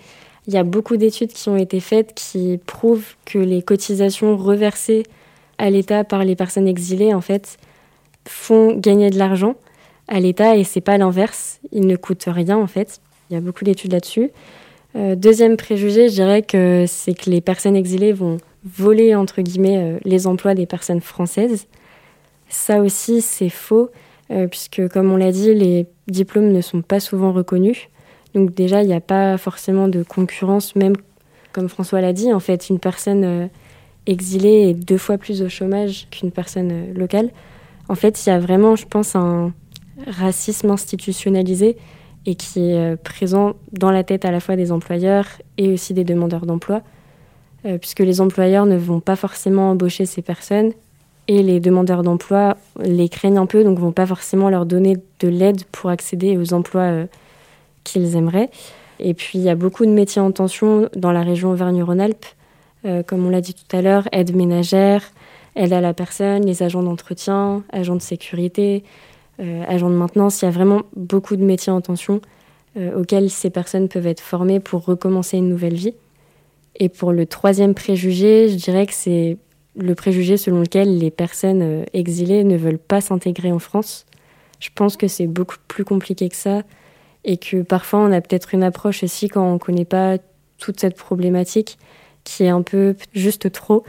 Il 0.47 0.53
y 0.53 0.57
a 0.57 0.63
beaucoup 0.63 0.97
d'études 0.97 1.31
qui 1.31 1.49
ont 1.49 1.57
été 1.57 1.79
faites 1.79 2.13
qui 2.13 2.59
prouvent 2.65 3.15
que 3.25 3.39
les 3.39 3.61
cotisations 3.61 4.37
reversées 4.37 5.03
à 5.57 5.69
l'État 5.69 6.03
par 6.03 6.23
les 6.25 6.35
personnes 6.35 6.67
exilées, 6.67 7.13
en 7.13 7.21
fait, 7.21 7.57
font 8.27 8.75
gagner 8.75 9.09
de 9.09 9.17
l'argent 9.17 9.55
à 10.07 10.19
l'État 10.19 10.55
et 10.55 10.63
c'est 10.63 10.81
pas 10.81 10.97
l'inverse. 10.97 11.59
Ils 11.71 11.87
ne 11.87 11.95
coûtent 11.95 12.27
rien, 12.27 12.57
en 12.57 12.67
fait. 12.67 12.99
Il 13.29 13.33
y 13.33 13.37
a 13.37 13.41
beaucoup 13.41 13.63
d'études 13.63 13.93
là-dessus. 13.93 14.31
Euh, 14.95 15.15
deuxième 15.15 15.57
préjugé, 15.57 16.07
je 16.07 16.13
dirais 16.13 16.41
que 16.41 16.85
c'est 16.87 17.13
que 17.13 17.29
les 17.29 17.41
personnes 17.41 17.75
exilées 17.75 18.13
vont 18.13 18.37
voler, 18.63 19.13
entre 19.13 19.41
guillemets, 19.41 19.77
euh, 19.77 19.99
les 20.05 20.25
emplois 20.25 20.55
des 20.55 20.65
personnes 20.65 21.01
françaises. 21.01 21.67
Ça 22.47 22.79
aussi, 22.79 23.21
c'est 23.21 23.49
faux, 23.49 23.89
euh, 24.31 24.47
puisque, 24.47 24.87
comme 24.87 25.11
on 25.11 25.17
l'a 25.17 25.31
dit, 25.31 25.53
les 25.53 25.85
diplômes 26.07 26.51
ne 26.51 26.61
sont 26.61 26.81
pas 26.81 27.01
souvent 27.01 27.33
reconnus. 27.33 27.89
Donc 28.33 28.53
déjà, 28.53 28.83
il 28.83 28.87
n'y 28.87 28.93
a 28.93 29.01
pas 29.01 29.37
forcément 29.37 29.89
de 29.89 30.03
concurrence, 30.03 30.75
même 30.75 30.93
comme 31.51 31.67
François 31.67 31.99
l'a 31.99 32.13
dit, 32.13 32.31
en 32.31 32.39
fait, 32.39 32.69
une 32.69 32.79
personne 32.79 33.49
exilée 34.07 34.69
est 34.69 34.73
deux 34.73 34.97
fois 34.97 35.17
plus 35.17 35.41
au 35.41 35.47
chômage 35.47 36.07
qu'une 36.11 36.31
personne 36.31 36.93
locale. 36.93 37.31
En 37.87 37.95
fait, 37.95 38.25
il 38.25 38.29
y 38.29 38.31
a 38.31 38.39
vraiment, 38.39 38.75
je 38.75 38.85
pense, 38.85 39.15
un 39.15 39.53
racisme 40.05 40.69
institutionnalisé 40.69 41.77
et 42.25 42.35
qui 42.35 42.71
est 42.71 42.77
euh, 42.77 42.95
présent 42.95 43.53
dans 43.71 43.91
la 43.91 44.03
tête 44.03 44.25
à 44.25 44.31
la 44.31 44.39
fois 44.39 44.55
des 44.55 44.71
employeurs 44.71 45.27
et 45.57 45.71
aussi 45.71 45.93
des 45.93 46.03
demandeurs 46.03 46.45
d'emploi, 46.45 46.81
puisque 47.81 48.01
les 48.01 48.21
employeurs 48.21 48.67
ne 48.67 48.77
vont 48.77 48.99
pas 48.99 49.15
forcément 49.15 49.71
embaucher 49.71 50.05
ces 50.05 50.21
personnes 50.21 50.71
et 51.27 51.41
les 51.41 51.59
demandeurs 51.59 52.03
d'emploi 52.03 52.57
les 52.79 53.09
craignent 53.09 53.39
un 53.39 53.47
peu, 53.47 53.63
donc 53.63 53.79
vont 53.79 53.91
pas 53.91 54.05
forcément 54.05 54.51
leur 54.51 54.67
donner 54.67 54.97
de 55.19 55.27
l'aide 55.27 55.63
pour 55.71 55.89
accéder 55.89 56.37
aux 56.37 56.53
emplois 56.53 57.07
qu'ils 57.83 58.15
aimeraient. 58.15 58.51
Et 58.99 59.13
puis, 59.13 59.39
il 59.39 59.41
y 59.43 59.49
a 59.49 59.55
beaucoup 59.55 59.85
de 59.85 59.91
métiers 59.91 60.21
en 60.21 60.31
tension 60.31 60.89
dans 60.95 61.11
la 61.11 61.21
région 61.21 61.51
Auvergne-Rhône-Alpes. 61.51 62.25
Euh, 62.85 63.03
comme 63.03 63.25
on 63.25 63.29
l'a 63.29 63.41
dit 63.41 63.53
tout 63.53 63.75
à 63.75 63.81
l'heure, 63.81 64.07
aide 64.11 64.35
ménagère, 64.35 65.01
aide 65.55 65.73
à 65.73 65.81
la 65.81 65.93
personne, 65.93 66.45
les 66.45 66.63
agents 66.63 66.83
d'entretien, 66.83 67.63
agents 67.71 67.95
de 67.95 68.01
sécurité, 68.01 68.83
euh, 68.83 68.89
agents 69.39 69.89
de 69.89 69.95
maintenance. 69.95 70.41
Il 70.41 70.45
y 70.45 70.47
a 70.47 70.51
vraiment 70.51 70.83
beaucoup 70.95 71.35
de 71.35 71.43
métiers 71.43 71.71
en 71.71 71.81
tension 71.81 72.21
euh, 72.77 72.99
auxquels 72.99 73.29
ces 73.29 73.49
personnes 73.49 73.87
peuvent 73.87 74.07
être 74.07 74.21
formées 74.21 74.59
pour 74.59 74.85
recommencer 74.85 75.37
une 75.37 75.49
nouvelle 75.49 75.75
vie. 75.75 75.93
Et 76.77 76.89
pour 76.89 77.11
le 77.11 77.25
troisième 77.25 77.73
préjugé, 77.73 78.49
je 78.49 78.55
dirais 78.55 78.85
que 78.85 78.93
c'est 78.93 79.37
le 79.77 79.95
préjugé 79.95 80.37
selon 80.37 80.61
lequel 80.61 80.97
les 80.97 81.11
personnes 81.11 81.85
exilées 81.93 82.43
ne 82.43 82.57
veulent 82.57 82.77
pas 82.77 83.01
s'intégrer 83.01 83.51
en 83.51 83.59
France. 83.59 84.05
Je 84.59 84.69
pense 84.73 84.97
que 84.97 85.07
c'est 85.07 85.27
beaucoup 85.27 85.57
plus 85.67 85.85
compliqué 85.85 86.29
que 86.29 86.35
ça 86.35 86.63
et 87.23 87.37
que 87.37 87.61
parfois 87.61 87.99
on 87.99 88.11
a 88.11 88.21
peut-être 88.21 88.53
une 88.53 88.63
approche 88.63 89.03
aussi 89.03 89.27
quand 89.27 89.43
on 89.43 89.53
ne 89.53 89.57
connaît 89.57 89.85
pas 89.85 90.17
toute 90.57 90.79
cette 90.79 90.95
problématique 90.95 91.77
qui 92.23 92.43
est 92.43 92.49
un 92.49 92.61
peu 92.61 92.95
juste 93.13 93.51
trop. 93.51 93.83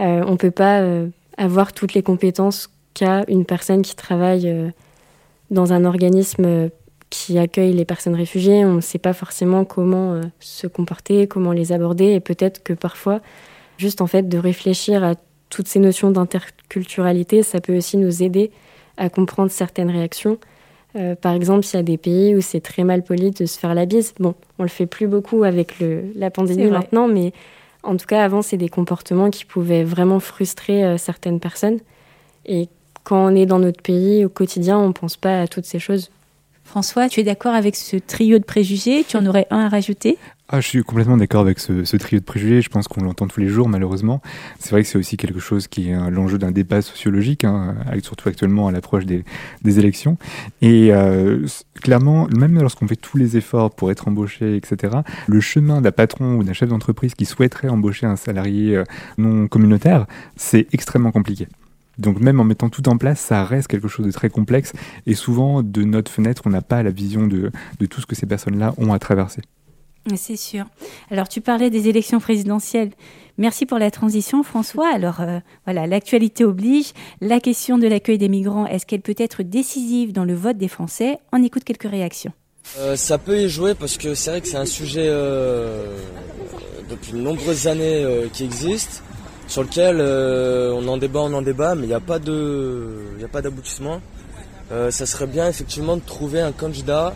Euh, 0.00 0.24
on 0.26 0.32
ne 0.32 0.36
peut 0.36 0.50
pas 0.50 0.80
euh, 0.80 1.08
avoir 1.36 1.72
toutes 1.72 1.94
les 1.94 2.02
compétences 2.02 2.70
qu'a 2.94 3.24
une 3.28 3.44
personne 3.44 3.82
qui 3.82 3.96
travaille 3.96 4.48
euh, 4.48 4.70
dans 5.52 5.72
un 5.72 5.84
organisme 5.84 6.70
qui 7.10 7.38
accueille 7.38 7.72
les 7.72 7.84
personnes 7.84 8.16
réfugiées. 8.16 8.64
On 8.64 8.74
ne 8.74 8.80
sait 8.80 8.98
pas 8.98 9.12
forcément 9.12 9.64
comment 9.64 10.20
se 10.40 10.66
comporter, 10.66 11.28
comment 11.28 11.52
les 11.52 11.70
aborder 11.70 12.12
et 12.12 12.20
peut-être 12.20 12.62
que 12.64 12.72
parfois, 12.72 13.20
juste 13.78 14.00
en 14.00 14.06
fait 14.08 14.28
de 14.28 14.38
réfléchir 14.38 15.04
à 15.04 15.14
toutes 15.50 15.68
ces 15.68 15.78
notions 15.78 16.10
d'interculturalité, 16.10 17.42
ça 17.42 17.60
peut 17.60 17.76
aussi 17.76 17.98
nous 17.98 18.22
aider 18.22 18.50
à 18.96 19.08
comprendre 19.10 19.50
certaines 19.50 19.90
réactions 19.90 20.38
euh, 20.96 21.14
par 21.14 21.32
exemple, 21.32 21.66
il 21.66 21.76
y 21.76 21.78
a 21.78 21.82
des 21.82 21.96
pays 21.96 22.34
où 22.34 22.40
c'est 22.40 22.60
très 22.60 22.84
mal 22.84 23.02
poli 23.02 23.30
de 23.30 23.46
se 23.46 23.58
faire 23.58 23.74
la 23.74 23.86
bise. 23.86 24.14
Bon, 24.18 24.34
on 24.58 24.62
le 24.62 24.68
fait 24.68 24.86
plus 24.86 25.06
beaucoup 25.06 25.44
avec 25.44 25.80
le, 25.80 26.04
la 26.14 26.30
pandémie 26.30 26.66
maintenant, 26.66 27.08
mais 27.08 27.32
en 27.82 27.96
tout 27.96 28.06
cas, 28.06 28.22
avant, 28.22 28.42
c'est 28.42 28.56
des 28.56 28.68
comportements 28.68 29.30
qui 29.30 29.44
pouvaient 29.44 29.84
vraiment 29.84 30.20
frustrer 30.20 30.84
euh, 30.84 30.98
certaines 30.98 31.40
personnes. 31.40 31.78
Et 32.44 32.68
quand 33.04 33.32
on 33.32 33.34
est 33.34 33.46
dans 33.46 33.58
notre 33.58 33.82
pays 33.82 34.24
au 34.24 34.28
quotidien, 34.28 34.78
on 34.78 34.88
ne 34.88 34.92
pense 34.92 35.16
pas 35.16 35.42
à 35.42 35.46
toutes 35.46 35.66
ces 35.66 35.78
choses. 35.78 36.10
François, 36.64 37.08
tu 37.08 37.20
es 37.20 37.22
d'accord 37.22 37.54
avec 37.54 37.76
ce 37.76 37.96
trio 37.96 38.38
de 38.38 38.44
préjugés? 38.44 39.04
Tu 39.06 39.16
en 39.16 39.26
aurais 39.26 39.46
un 39.50 39.58
à 39.58 39.68
rajouter? 39.68 40.16
Ah, 40.48 40.60
je 40.60 40.68
suis 40.68 40.82
complètement 40.82 41.16
d'accord 41.16 41.40
avec 41.40 41.58
ce, 41.58 41.96
trio 41.96 42.20
de 42.20 42.24
préjugés. 42.24 42.62
Je 42.62 42.68
pense 42.68 42.88
qu'on 42.88 43.02
l'entend 43.02 43.26
tous 43.26 43.40
les 43.40 43.48
jours, 43.48 43.68
malheureusement. 43.68 44.22
C'est 44.58 44.70
vrai 44.70 44.82
que 44.82 44.88
c'est 44.88 44.98
aussi 44.98 45.16
quelque 45.16 45.40
chose 45.40 45.66
qui 45.66 45.90
est 45.90 46.10
l'enjeu 46.10 46.38
d'un 46.38 46.50
débat 46.50 46.80
sociologique, 46.80 47.44
hein, 47.44 47.74
surtout 48.02 48.28
actuellement 48.28 48.68
à 48.68 48.72
l'approche 48.72 49.04
des, 49.06 49.24
élections. 49.64 50.18
Et 50.60 50.92
euh, 50.92 51.46
clairement, 51.82 52.28
même 52.36 52.58
lorsqu'on 52.60 52.86
fait 52.86 52.96
tous 52.96 53.18
les 53.18 53.36
efforts 53.36 53.70
pour 53.70 53.90
être 53.90 54.08
embauché, 54.08 54.56
etc., 54.56 54.98
le 55.26 55.40
chemin 55.40 55.80
d'un 55.80 55.92
patron 55.92 56.36
ou 56.36 56.44
d'un 56.44 56.52
chef 56.52 56.68
d'entreprise 56.68 57.14
qui 57.14 57.24
souhaiterait 57.24 57.68
embaucher 57.68 58.06
un 58.06 58.16
salarié 58.16 58.76
euh, 58.76 58.84
non 59.18 59.48
communautaire, 59.48 60.06
c'est 60.36 60.68
extrêmement 60.72 61.12
compliqué. 61.12 61.48
Donc 61.98 62.20
même 62.20 62.40
en 62.40 62.44
mettant 62.44 62.68
tout 62.68 62.88
en 62.88 62.96
place, 62.96 63.20
ça 63.20 63.44
reste 63.44 63.68
quelque 63.68 63.88
chose 63.88 64.06
de 64.06 64.12
très 64.12 64.30
complexe 64.30 64.72
et 65.06 65.14
souvent 65.14 65.62
de 65.62 65.82
notre 65.82 66.10
fenêtre, 66.10 66.42
on 66.46 66.50
n'a 66.50 66.62
pas 66.62 66.82
la 66.82 66.90
vision 66.90 67.26
de 67.26 67.50
tout 67.90 68.00
ce 68.00 68.06
que 68.06 68.14
ces 68.14 68.26
personnes-là 68.26 68.74
ont 68.78 68.92
à 68.92 68.98
traverser. 68.98 69.42
C'est 70.16 70.36
sûr. 70.36 70.64
Alors, 71.10 71.28
tu 71.28 71.40
parlais 71.40 71.70
des 71.70 71.88
élections 71.88 72.18
présidentielles. 72.18 72.90
Merci 73.38 73.66
pour 73.66 73.78
la 73.78 73.90
transition, 73.90 74.42
François. 74.42 74.92
Alors, 74.92 75.20
euh, 75.20 75.38
voilà, 75.64 75.86
l'actualité 75.86 76.44
oblige. 76.44 76.92
La 77.20 77.40
question 77.40 77.78
de 77.78 77.86
l'accueil 77.86 78.18
des 78.18 78.28
migrants, 78.28 78.66
est-ce 78.66 78.84
qu'elle 78.84 79.00
peut 79.00 79.14
être 79.16 79.42
décisive 79.42 80.12
dans 80.12 80.24
le 80.24 80.34
vote 80.34 80.58
des 80.58 80.68
Français? 80.68 81.18
On 81.32 81.42
écoute 81.42 81.64
quelques 81.64 81.88
réactions. 81.88 82.32
Euh, 82.78 82.96
ça 82.96 83.18
peut 83.18 83.42
y 83.42 83.48
jouer 83.48 83.74
parce 83.74 83.96
que 83.96 84.14
c'est 84.14 84.30
vrai 84.30 84.40
que 84.40 84.48
c'est 84.48 84.56
un 84.56 84.66
sujet 84.66 85.06
euh, 85.06 85.96
depuis 86.90 87.12
de 87.12 87.18
nombreuses 87.18 87.66
années 87.68 88.04
qui 88.32 88.44
existe, 88.44 89.02
sur 89.52 89.62
lequel 89.62 90.00
on 90.00 90.88
en 90.88 90.96
débat, 90.96 91.20
on 91.20 91.34
en 91.34 91.42
débat, 91.42 91.74
mais 91.74 91.82
il 91.82 91.88
n'y 91.88 91.94
a 91.94 92.00
pas 92.00 92.18
d'aboutissement. 93.42 94.00
ça 94.70 95.06
serait 95.06 95.26
bien 95.26 95.46
effectivement 95.48 95.96
de 95.96 96.02
trouver 96.02 96.40
un 96.40 96.52
candidat 96.52 97.14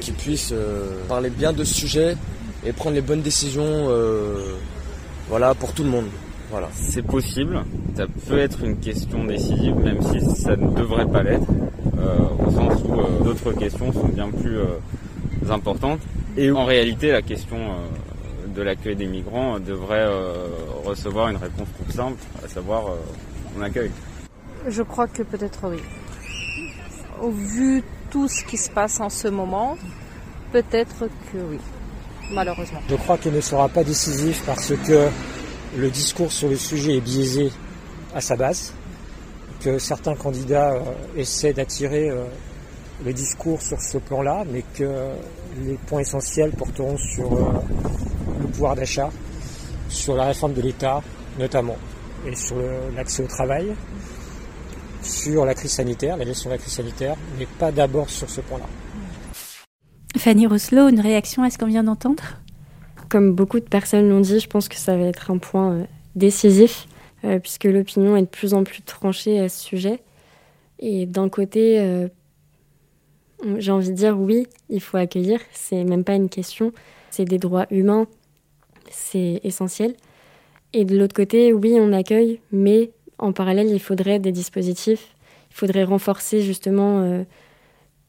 qui 0.00 0.12
puisse 0.12 0.50
euh, 0.52 1.04
parler 1.08 1.30
bien 1.30 1.52
de 1.52 1.64
ce 1.64 1.74
sujet 1.74 2.16
et 2.64 2.72
prendre 2.72 2.94
les 2.94 3.02
bonnes 3.02 3.22
décisions 3.22 3.88
euh, 3.88 4.54
Voilà, 5.28 5.54
pour 5.54 5.72
tout 5.72 5.82
le 5.84 5.90
monde. 5.90 6.06
Voilà. 6.50 6.68
C'est 6.74 7.02
possible, 7.02 7.64
ça 7.96 8.04
peut 8.28 8.38
être 8.38 8.62
une 8.62 8.76
question 8.76 9.24
décisive, 9.24 9.74
même 9.76 10.02
si 10.02 10.20
ça 10.42 10.54
ne 10.54 10.70
devrait 10.74 11.06
pas 11.06 11.22
l'être, 11.22 11.46
euh, 11.98 12.46
au 12.46 12.50
sens 12.50 12.74
où 12.86 13.00
euh, 13.00 13.24
d'autres 13.24 13.52
questions 13.52 13.90
sont 13.92 14.08
bien 14.08 14.28
plus 14.28 14.58
euh, 14.58 14.66
importantes. 15.50 16.00
Et 16.36 16.50
en 16.50 16.64
réalité, 16.64 17.10
la 17.10 17.22
question 17.22 17.56
de 18.54 18.62
l'accueil 18.62 18.96
des 18.96 19.06
migrants 19.06 19.58
devrait 19.58 20.06
recevoir 20.84 21.28
une 21.28 21.36
réponse 21.36 21.68
toute 21.78 21.94
simple, 21.94 22.18
à 22.44 22.48
savoir 22.48 22.84
on 23.56 23.62
accueille. 23.62 23.90
Je 24.68 24.82
crois 24.82 25.08
que 25.08 25.22
peut-être 25.22 25.68
oui. 25.68 25.78
Au 27.20 27.30
vu 27.30 27.82
tout 28.10 28.28
ce 28.28 28.44
qui 28.44 28.56
se 28.56 28.70
passe 28.70 29.00
en 29.00 29.08
ce 29.08 29.28
moment, 29.28 29.76
peut-être 30.52 31.08
que 31.32 31.38
oui, 31.38 31.58
malheureusement. 32.30 32.80
Je 32.88 32.96
crois 32.96 33.18
qu'il 33.18 33.32
ne 33.32 33.40
sera 33.40 33.68
pas 33.68 33.82
décisif 33.84 34.42
parce 34.44 34.74
que 34.86 35.08
le 35.76 35.90
discours 35.90 36.30
sur 36.30 36.48
le 36.48 36.56
sujet 36.56 36.96
est 36.98 37.00
biaisé 37.00 37.50
à 38.14 38.20
sa 38.20 38.36
base, 38.36 38.74
que 39.60 39.78
certains 39.78 40.14
candidats 40.14 40.72
euh, 40.72 40.80
essaient 41.16 41.52
d'attirer 41.52 42.10
euh, 42.10 42.24
le 43.04 43.12
discours 43.12 43.62
sur 43.62 43.80
ce 43.80 43.98
plan-là, 43.98 44.44
mais 44.50 44.62
que 44.74 44.84
les 45.64 45.74
points 45.86 46.00
essentiels 46.00 46.50
porteront 46.50 46.96
sur 46.98 47.32
euh, 47.32 47.44
pouvoir 48.52 48.76
d'achat, 48.76 49.10
sur 49.88 50.14
la 50.14 50.26
réforme 50.26 50.54
de 50.54 50.62
l'État 50.62 51.02
notamment, 51.38 51.76
et 52.26 52.34
sur 52.36 52.56
l'accès 52.94 53.22
au 53.22 53.26
travail, 53.26 53.74
sur 55.02 55.44
la 55.44 55.54
crise 55.54 55.72
sanitaire, 55.72 56.16
la 56.16 56.24
gestion 56.24 56.50
de 56.50 56.54
la 56.54 56.58
crise 56.58 56.72
sanitaire, 56.72 57.16
mais 57.38 57.46
pas 57.58 57.72
d'abord 57.72 58.08
sur 58.08 58.28
ce 58.28 58.40
point-là. 58.40 58.66
Fanny 60.16 60.46
Roslo, 60.46 60.88
une 60.88 61.00
réaction 61.00 61.42
à 61.42 61.50
ce 61.50 61.58
qu'on 61.58 61.66
vient 61.66 61.84
d'entendre? 61.84 62.22
Comme 63.08 63.34
beaucoup 63.34 63.60
de 63.60 63.64
personnes 63.64 64.08
l'ont 64.08 64.20
dit, 64.20 64.40
je 64.40 64.46
pense 64.46 64.68
que 64.68 64.76
ça 64.76 64.96
va 64.96 65.04
être 65.04 65.30
un 65.30 65.38
point 65.38 65.72
euh, 65.72 65.84
décisif, 66.14 66.86
euh, 67.24 67.38
puisque 67.38 67.64
l'opinion 67.64 68.16
est 68.16 68.22
de 68.22 68.26
plus 68.26 68.54
en 68.54 68.64
plus 68.64 68.82
tranchée 68.82 69.40
à 69.40 69.48
ce 69.48 69.60
sujet. 69.60 70.02
Et 70.78 71.06
d'un 71.06 71.28
côté, 71.28 71.80
euh, 71.80 72.08
j'ai 73.58 73.72
envie 73.72 73.90
de 73.90 73.94
dire 73.94 74.18
oui, 74.18 74.46
il 74.68 74.80
faut 74.80 74.96
accueillir, 74.96 75.40
c'est 75.52 75.84
même 75.84 76.04
pas 76.04 76.14
une 76.14 76.28
question, 76.28 76.72
c'est 77.10 77.24
des 77.24 77.38
droits 77.38 77.66
humains, 77.70 78.06
c'est 78.90 79.40
essentiel. 79.44 79.94
Et 80.72 80.84
de 80.84 80.96
l'autre 80.96 81.14
côté, 81.14 81.52
oui, 81.52 81.76
on 81.78 81.92
accueille, 81.92 82.40
mais 82.50 82.90
en 83.18 83.32
parallèle, 83.32 83.70
il 83.70 83.80
faudrait 83.80 84.18
des 84.18 84.32
dispositifs, 84.32 85.14
il 85.50 85.56
faudrait 85.56 85.84
renforcer 85.84 86.40
justement 86.40 87.24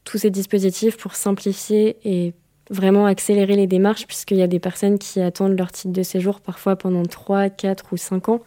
tous 0.04 0.18
ces 0.18 0.30
dispositifs 0.30 0.96
pour 0.96 1.14
simplifier 1.14 1.96
et 2.04 2.32
vraiment 2.70 3.06
accélérer 3.06 3.56
les 3.56 3.66
démarches, 3.66 4.06
puisqu'il 4.06 4.38
y 4.38 4.42
a 4.42 4.46
des 4.46 4.60
personnes 4.60 4.98
qui 4.98 5.20
attendent 5.20 5.58
leur 5.58 5.70
titre 5.72 5.92
de 5.92 6.02
séjour 6.02 6.40
parfois 6.40 6.76
pendant 6.76 7.02
3, 7.02 7.50
4 7.50 7.92
ou 7.92 7.96
5 7.96 8.28
ans. 8.30 8.40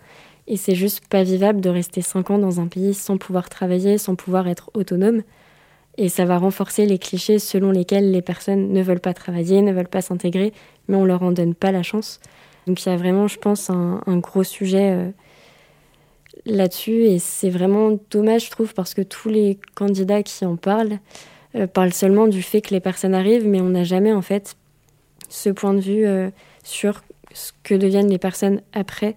Et 0.47 0.57
c'est 0.57 0.75
juste 0.75 1.07
pas 1.07 1.23
vivable 1.23 1.61
de 1.61 1.69
rester 1.69 2.01
5 2.01 2.31
ans 2.31 2.39
dans 2.39 2.59
un 2.59 2.67
pays 2.67 2.93
sans 2.93 3.17
pouvoir 3.17 3.49
travailler, 3.49 3.97
sans 3.97 4.15
pouvoir 4.15 4.47
être 4.47 4.71
autonome. 4.73 5.21
Et 5.97 6.09
ça 6.09 6.25
va 6.25 6.37
renforcer 6.37 6.85
les 6.85 6.99
clichés 6.99 7.39
selon 7.39 7.71
lesquels 7.71 8.11
les 8.11 8.21
personnes 8.21 8.71
ne 8.71 8.81
veulent 8.83 8.99
pas 8.99 9.13
travailler, 9.13 9.61
ne 9.61 9.73
veulent 9.73 9.87
pas 9.87 10.01
s'intégrer, 10.01 10.53
mais 10.87 10.95
on 10.95 11.05
leur 11.05 11.23
en 11.23 11.31
donne 11.31 11.55
pas 11.55 11.71
la 11.71 11.83
chance. 11.83 12.19
Donc 12.67 12.85
il 12.85 12.89
y 12.89 12.91
a 12.91 12.97
vraiment, 12.97 13.27
je 13.27 13.39
pense, 13.39 13.69
un, 13.69 14.01
gros 14.17 14.43
sujet 14.43 14.91
euh, 14.91 15.09
là-dessus. 16.45 17.05
Et 17.05 17.17
c'est 17.17 17.49
vraiment 17.49 17.97
dommage, 18.11 18.45
je 18.45 18.51
trouve, 18.51 18.73
parce 18.73 18.93
que 18.93 19.01
tous 19.01 19.29
les 19.29 19.57
candidats 19.73 20.21
qui 20.21 20.45
en 20.45 20.55
parlent, 20.55 20.99
euh, 21.55 21.65
parle 21.65 21.93
seulement 21.93 22.27
du 22.27 22.43
fait 22.43 22.61
que 22.61 22.73
les 22.73 22.79
personnes 22.79 23.15
arrivent, 23.15 23.47
mais 23.47 23.61
on 23.61 23.69
n'a 23.69 23.83
jamais 23.83 24.13
en 24.13 24.21
fait 24.21 24.55
ce 25.29 25.49
point 25.49 25.73
de 25.73 25.79
vue 25.79 26.05
euh, 26.05 26.29
sur 26.63 27.03
ce 27.33 27.51
que 27.63 27.73
deviennent 27.73 28.09
les 28.09 28.17
personnes 28.17 28.61
après, 28.73 29.15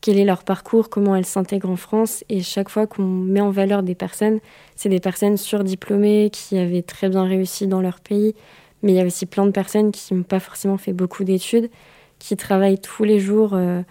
quel 0.00 0.18
est 0.18 0.24
leur 0.24 0.44
parcours, 0.44 0.88
comment 0.88 1.14
elles 1.14 1.26
s'intègrent 1.26 1.70
en 1.70 1.76
France. 1.76 2.24
Et 2.28 2.42
chaque 2.42 2.68
fois 2.68 2.86
qu'on 2.86 3.04
met 3.04 3.40
en 3.40 3.50
valeur 3.50 3.82
des 3.82 3.94
personnes, 3.94 4.40
c'est 4.76 4.88
des 4.88 5.00
personnes 5.00 5.36
surdiplômées 5.36 6.30
qui 6.32 6.58
avaient 6.58 6.82
très 6.82 7.08
bien 7.08 7.24
réussi 7.24 7.66
dans 7.66 7.80
leur 7.80 8.00
pays, 8.00 8.34
mais 8.82 8.92
il 8.92 8.96
y 8.96 9.00
a 9.00 9.06
aussi 9.06 9.26
plein 9.26 9.46
de 9.46 9.50
personnes 9.50 9.92
qui 9.92 10.14
n'ont 10.14 10.22
pas 10.22 10.40
forcément 10.40 10.78
fait 10.78 10.92
beaucoup 10.92 11.24
d'études, 11.24 11.70
qui 12.18 12.36
travaillent 12.36 12.80
tous 12.80 13.04
les 13.04 13.20
jours 13.20 13.54
euh, 13.54 13.82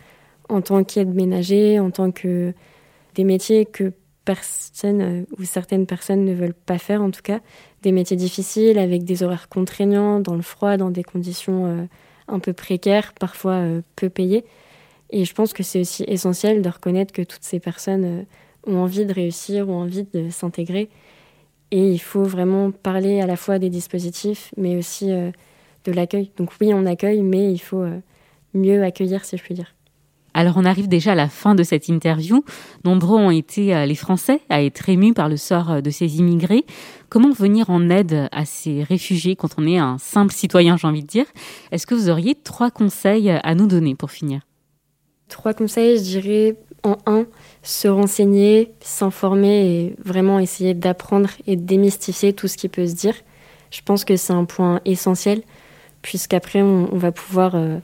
en 0.50 0.62
tant 0.62 0.84
qu'aide 0.84 1.14
ménager, 1.14 1.80
en 1.80 1.92
tant 1.92 2.12
que 2.12 2.54
des 3.16 3.24
métiers 3.24 3.66
que 3.66 3.94
ou 5.38 5.44
certaines 5.44 5.86
personnes 5.86 6.26
ne 6.26 6.34
veulent 6.34 6.54
pas 6.54 6.78
faire 6.78 7.02
en 7.02 7.12
tout 7.12 7.22
cas 7.22 7.40
des 7.82 7.92
métiers 7.92 8.18
difficiles 8.18 8.78
avec 8.78 9.04
des 9.04 9.24
horaires 9.24 9.50
contraignants, 9.50 10.20
dans 10.20 10.36
le 10.36 10.42
froid, 10.42 10.78
dans 10.78 10.92
des 10.92 11.04
conditions 11.04 11.66
euh, 11.66 11.86
un 12.28 12.40
peu 12.40 12.54
précaires, 12.54 13.14
parfois 13.14 13.54
euh, 13.54 13.82
peu 13.96 14.10
payées. 14.10 14.46
Et 15.12 15.26
je 15.26 15.34
pense 15.34 15.54
que 15.54 15.64
c'est 15.64 15.82
aussi 15.82 16.04
essentiel 16.08 16.62
de 16.62 16.70
reconnaître 16.70 17.12
que 17.12 17.22
toutes 17.22 17.44
ces 17.44 17.60
personnes 17.60 18.06
euh, 18.06 18.24
ont 18.68 18.78
envie 18.78 19.06
de 19.06 19.14
réussir, 19.14 19.70
ont 19.70 19.82
envie 19.82 20.06
de 20.14 20.30
s'intégrer. 20.30 20.90
Et 21.72 21.92
il 21.92 22.00
faut 22.00 22.24
vraiment 22.24 22.72
parler 22.72 23.22
à 23.22 23.28
la 23.28 23.36
fois 23.36 23.60
des 23.60 23.70
dispositifs, 23.70 24.52
mais 24.58 24.76
aussi 24.76 25.08
de 25.08 25.92
l'accueil. 25.92 26.32
Donc 26.36 26.50
oui, 26.60 26.72
on 26.74 26.88
accueille, 26.88 27.22
mais 27.22 27.52
il 27.52 27.60
faut 27.60 27.86
mieux 28.56 28.84
accueillir, 28.84 29.24
si 29.24 29.38
je 29.38 29.44
puis 29.44 29.54
dire. 29.54 29.76
Alors 30.34 30.58
on 30.58 30.66
arrive 30.66 30.88
déjà 30.88 31.14
à 31.14 31.16
la 31.16 31.28
fin 31.28 31.56
de 31.56 31.64
cette 31.64 31.88
interview. 31.88 32.44
Nombreux 32.86 33.18
ont 33.18 33.32
été 33.32 33.76
euh, 33.76 33.86
les 33.86 33.96
Français 33.96 34.42
à 34.50 34.64
être 34.64 34.88
émus 34.90 35.14
par 35.14 35.28
le 35.28 35.38
sort 35.38 35.72
euh, 35.72 35.82
de 35.82 35.90
ces 35.90 36.18
immigrés. 36.18 36.66
Comment 37.10 37.32
venir 37.32 37.70
en 37.70 37.90
aide 37.90 38.30
à 38.32 38.46
ces 38.46 38.84
réfugiés 38.84 39.36
quand 39.36 39.56
on 39.58 39.66
est 39.66 39.78
un 39.78 39.98
simple 39.98 40.34
citoyen, 40.34 40.78
j'ai 40.78 40.88
envie 40.88 41.02
de 41.02 41.08
dire? 41.08 41.26
Est-ce 41.72 41.88
que 41.88 41.96
vous 41.96 42.10
auriez 42.10 42.36
trois 42.36 42.70
conseils 42.72 43.30
à 43.30 43.56
nous 43.56 43.68
donner 43.68 43.96
pour 43.96 44.12
finir? 44.12 44.42
Trois 45.30 45.54
conseils, 45.54 45.98
je 45.98 46.04
dirais 46.04 46.56
en 46.84 46.98
un, 47.06 47.26
se 47.64 47.88
renseigner, 47.88 48.72
s'informer 48.82 49.66
et 49.66 49.96
vraiment 50.04 50.40
essayer 50.40 50.74
d'apprendre 50.74 51.30
et 51.48 51.56
de 51.56 51.62
démystifier 51.62 52.34
tout 52.34 52.48
ce 52.48 52.58
qui 52.58 52.68
peut 52.68 52.88
se 52.88 52.96
dire. 52.96 53.16
Je 53.72 53.82
pense 53.84 54.04
que 54.04 54.18
c'est 54.18 54.34
un 54.34 54.46
point 54.46 54.82
essentiel, 54.86 55.42
puisqu'après 56.02 56.62
on, 56.62 56.86
va 56.92 57.12
pouvoir... 57.12 57.56
Euh, 57.56 57.78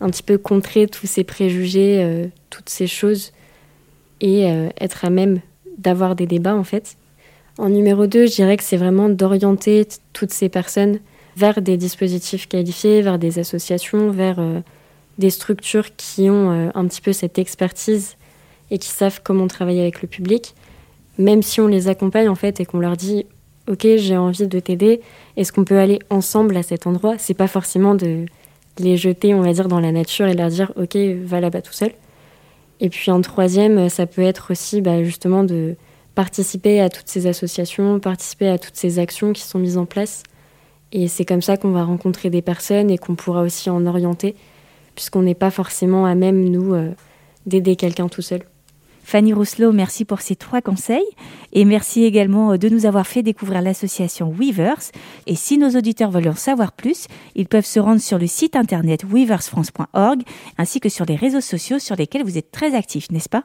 un 0.00 0.10
petit 0.10 0.22
peu 0.22 0.38
contrer 0.38 0.86
tous 0.86 1.06
ces 1.06 1.24
préjugés, 1.24 2.02
euh, 2.02 2.26
toutes 2.50 2.68
ces 2.68 2.86
choses, 2.86 3.32
et 4.20 4.50
euh, 4.50 4.68
être 4.80 5.04
à 5.04 5.10
même 5.10 5.40
d'avoir 5.78 6.14
des 6.14 6.26
débats 6.26 6.54
en 6.54 6.64
fait. 6.64 6.96
En 7.58 7.68
numéro 7.68 8.06
2, 8.06 8.26
je 8.26 8.34
dirais 8.34 8.56
que 8.56 8.64
c'est 8.64 8.76
vraiment 8.76 9.08
d'orienter 9.08 9.86
toutes 10.12 10.32
ces 10.32 10.48
personnes 10.48 10.98
vers 11.36 11.62
des 11.62 11.76
dispositifs 11.76 12.48
qualifiés, 12.48 13.00
vers 13.00 13.18
des 13.18 13.38
associations, 13.38 14.10
vers 14.10 14.38
des 15.18 15.30
structures 15.30 15.94
qui 15.96 16.28
ont 16.30 16.70
un 16.74 16.86
petit 16.86 17.00
peu 17.00 17.12
cette 17.12 17.38
expertise 17.38 18.16
et 18.70 18.78
qui 18.78 18.88
savent 18.88 19.20
comment 19.22 19.46
travailler 19.46 19.82
avec 19.82 20.02
le 20.02 20.08
public, 20.08 20.54
même 21.18 21.42
si 21.42 21.60
on 21.60 21.66
les 21.66 21.88
accompagne 21.88 22.28
en 22.28 22.34
fait 22.34 22.60
et 22.60 22.64
qu'on 22.64 22.80
leur 22.80 22.96
dit 22.96 23.26
ok 23.68 23.86
j'ai 23.96 24.16
envie 24.16 24.46
de 24.46 24.58
t'aider, 24.58 25.00
est-ce 25.36 25.52
qu'on 25.52 25.64
peut 25.64 25.78
aller 25.78 25.98
ensemble 26.10 26.56
à 26.56 26.62
cet 26.62 26.86
endroit? 26.86 27.14
C'est 27.18 27.34
pas 27.34 27.48
forcément 27.48 27.94
de 27.94 28.26
les 28.78 28.96
jeter, 28.96 29.34
on 29.34 29.42
va 29.42 29.52
dire, 29.52 29.68
dans 29.68 29.80
la 29.80 29.92
nature 29.92 30.26
et 30.26 30.34
leur 30.34 30.48
dire 30.48 30.72
ok, 30.76 30.96
va 31.24 31.40
là-bas 31.40 31.62
tout 31.62 31.72
seul. 31.72 31.92
Et 32.80 32.88
puis 32.88 33.10
en 33.10 33.20
troisième, 33.20 33.88
ça 33.88 34.06
peut 34.06 34.22
être 34.22 34.50
aussi 34.50 34.80
bah, 34.80 35.02
justement 35.04 35.44
de 35.44 35.76
participer 36.14 36.80
à 36.80 36.88
toutes 36.90 37.08
ces 37.08 37.26
associations, 37.26 37.98
participer 38.00 38.48
à 38.48 38.58
toutes 38.58 38.76
ces 38.76 38.98
actions 38.98 39.32
qui 39.32 39.42
sont 39.42 39.58
mises 39.58 39.78
en 39.78 39.86
place. 39.86 40.22
Et 40.92 41.08
c'est 41.08 41.24
comme 41.24 41.42
ça 41.42 41.56
qu'on 41.56 41.70
va 41.70 41.84
rencontrer 41.84 42.30
des 42.30 42.42
personnes 42.42 42.90
et 42.90 42.98
qu'on 42.98 43.14
pourra 43.14 43.42
aussi 43.42 43.70
en 43.70 43.86
orienter, 43.86 44.36
puisqu'on 44.94 45.22
n'est 45.22 45.34
pas 45.34 45.50
forcément 45.50 46.06
à 46.06 46.14
même, 46.14 46.48
nous, 46.48 46.74
euh, 46.74 46.90
d'aider 47.46 47.76
quelqu'un 47.76 48.08
tout 48.08 48.22
seul. 48.22 48.42
Fanny 49.04 49.34
Rousselot, 49.34 49.72
merci 49.72 50.06
pour 50.06 50.22
ces 50.22 50.34
trois 50.34 50.62
conseils 50.62 51.04
et 51.52 51.66
merci 51.66 52.04
également 52.04 52.52
euh, 52.52 52.56
de 52.56 52.70
nous 52.70 52.86
avoir 52.86 53.06
fait 53.06 53.22
découvrir 53.22 53.60
l'association 53.60 54.30
Weavers. 54.30 54.80
Et 55.26 55.36
si 55.36 55.58
nos 55.58 55.70
auditeurs 55.70 56.10
veulent 56.10 56.28
en 56.28 56.34
savoir 56.34 56.72
plus, 56.72 57.06
ils 57.34 57.46
peuvent 57.46 57.66
se 57.66 57.78
rendre 57.78 58.00
sur 58.00 58.18
le 58.18 58.26
site 58.26 58.56
internet 58.56 59.04
weaversfrance.org 59.04 60.22
ainsi 60.56 60.80
que 60.80 60.88
sur 60.88 61.04
les 61.04 61.16
réseaux 61.16 61.42
sociaux 61.42 61.78
sur 61.78 61.96
lesquels 61.96 62.24
vous 62.24 62.38
êtes 62.38 62.50
très 62.50 62.74
actifs, 62.74 63.10
n'est-ce 63.10 63.28
pas? 63.28 63.44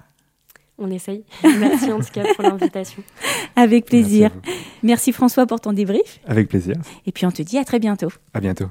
On 0.77 0.89
essaye. 0.89 1.25
Merci 1.43 1.91
en 1.91 1.99
tout 1.99 2.12
cas 2.13 2.23
pour 2.35 2.43
l'invitation. 2.45 3.03
Avec 3.57 3.85
plaisir. 3.85 4.31
Merci, 4.33 4.59
merci, 4.81 5.12
François 5.12 5.45
pour 5.45 5.59
ton 5.59 5.73
débrief. 5.73 6.21
Avec 6.25 6.47
plaisir. 6.47 6.75
Et 7.05 7.12
puis 7.12 7.25
on 7.25 7.31
te 7.31 7.41
dit 7.41 7.57
à 7.57 7.65
très 7.65 7.79
bientôt. 7.79 8.07
À 8.33 8.39
bientôt. 8.39 8.67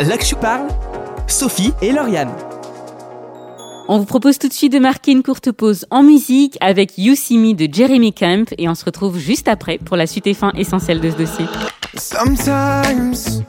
Je 0.00 0.34
parle, 0.36 0.68
Sophie 1.28 1.72
et 1.82 1.92
Lauriane. 1.92 2.32
On 3.86 3.98
vous 3.98 4.06
propose 4.06 4.38
tout 4.38 4.48
de 4.48 4.52
suite 4.52 4.72
de 4.72 4.78
marquer 4.78 5.12
une 5.12 5.22
courte 5.22 5.52
pause 5.52 5.86
en 5.90 6.02
musique 6.02 6.56
avec 6.60 6.98
You 6.98 7.14
See 7.14 7.38
Me 7.38 7.54
de 7.54 7.72
Jeremy 7.72 8.12
Camp 8.12 8.52
et 8.58 8.68
on 8.68 8.74
se 8.74 8.84
retrouve 8.84 9.18
juste 9.18 9.46
après 9.46 9.78
pour 9.78 9.96
la 9.96 10.06
suite 10.06 10.26
et 10.26 10.34
fin 10.34 10.52
essentielle 10.56 11.00
de 11.00 11.10
ce 11.10 11.16
dossier. 11.16 11.44
Sometimes 11.96 13.42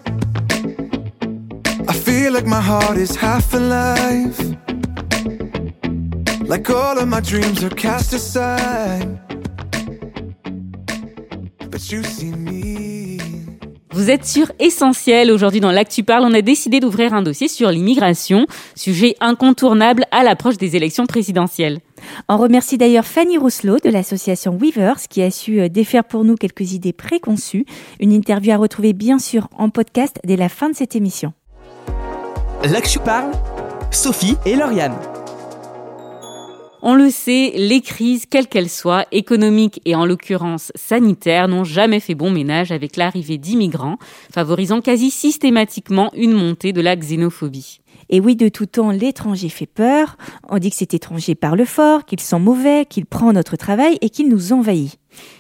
I 1.88 1.94
feel 1.94 2.32
like 2.34 2.46
my 2.46 2.62
heart 2.62 2.98
is 2.98 3.15
half 3.15 3.54
alive. 3.54 4.38
Like 6.48 6.70
all 6.70 6.98
of 6.98 7.08
my 7.08 7.22
dreams 7.22 7.63
are 7.63 7.74
cast 7.76 8.13
aside. 8.13 9.20
But 11.70 11.92
you 11.92 12.04
see 12.04 12.32
me. 12.32 12.59
Vous 13.91 14.12
êtes 14.12 14.23
sur 14.23 14.52
Essentiel. 14.60 15.32
Aujourd'hui, 15.32 15.62
dans 15.62 15.71
l'Actu 15.71 16.04
Parle, 16.04 16.23
on 16.23 16.34
a 16.34 16.41
décidé 16.41 16.80
d'ouvrir 16.80 17.13
un 17.15 17.23
dossier 17.23 17.47
sur 17.47 17.71
l'immigration, 17.71 18.45
sujet 18.75 19.15
incontournable 19.19 20.06
à 20.12 20.23
l'approche 20.23 20.58
des 20.58 20.75
élections 20.75 21.08
présidentielles. 21.08 21.80
On 22.28 22.38
remercie 22.38 22.78
d'ailleurs 22.78 23.06
Fanny 23.06 23.39
Rousselot 23.39 23.78
de 23.84 23.89
l'association 23.89 24.56
Weavers 24.56 25.08
qui 25.10 25.23
a 25.23 25.32
su 25.32 25.60
euh, 25.60 25.69
défaire 25.69 26.04
pour 26.04 26.23
nous 26.23 26.36
quelques 26.36 26.73
idées 26.73 26.93
préconçues. 26.93 27.65
Une 27.99 28.12
interview 28.12 28.54
à 28.54 28.58
retrouver 28.58 28.93
bien 28.93 29.17
sûr 29.17 29.47
en 29.58 29.69
podcast 29.69 30.19
dès 30.23 30.38
la 30.38 30.49
fin 30.49 30.69
de 30.69 30.75
cette 30.75 30.95
émission. 30.95 31.34
L'Actu 32.63 32.99
Parle, 32.99 33.32
Sophie 33.89 34.36
et 34.45 34.56
Lauriane. 34.56 34.95
On 36.82 36.96
le 36.96 37.10
sait, 37.10 37.52
les 37.56 37.82
crises, 37.82 38.26
quelles 38.26 38.48
qu'elles 38.48 38.70
soient, 38.70 39.06
économiques 39.12 39.82
et 39.84 39.96
en 39.96 40.06
l'occurrence 40.06 40.72
sanitaires, 40.76 41.50
n'ont 41.50 41.65
jamais 41.65 42.00
fait 42.00 42.15
bon 42.15 42.32
ménage 42.32 42.72
avec 42.72 42.96
l'arrivée 42.96 43.38
d'immigrants, 43.38 43.98
favorisant 44.32 44.80
quasi 44.80 45.12
systématiquement 45.12 46.10
une 46.15 46.32
montée 46.32 46.72
de 46.72 46.80
la 46.80 46.96
xénophobie. 46.96 47.82
Et 48.10 48.22
oui, 48.22 48.36
de 48.38 48.48
tout 48.48 48.65
temps, 48.65 48.92
l'étranger 48.92 49.50
fait 49.50 49.65
peur. 49.65 50.18
On 50.48 50.58
dit 50.58 50.70
que 50.70 50.78
cet 50.78 50.94
étranger 50.94 51.36
parle 51.36 51.65
fort, 51.65 52.06
qu'il 52.06 52.22
sent 52.22 52.39
mauvais, 52.39 52.86
qu'il 52.89 53.06
prend 53.06 53.34
notre 53.34 53.58
travail 53.58 53.98
et 54.02 54.10
qu'il 54.10 54.30
nous 54.30 54.54
envahit. 54.54 54.98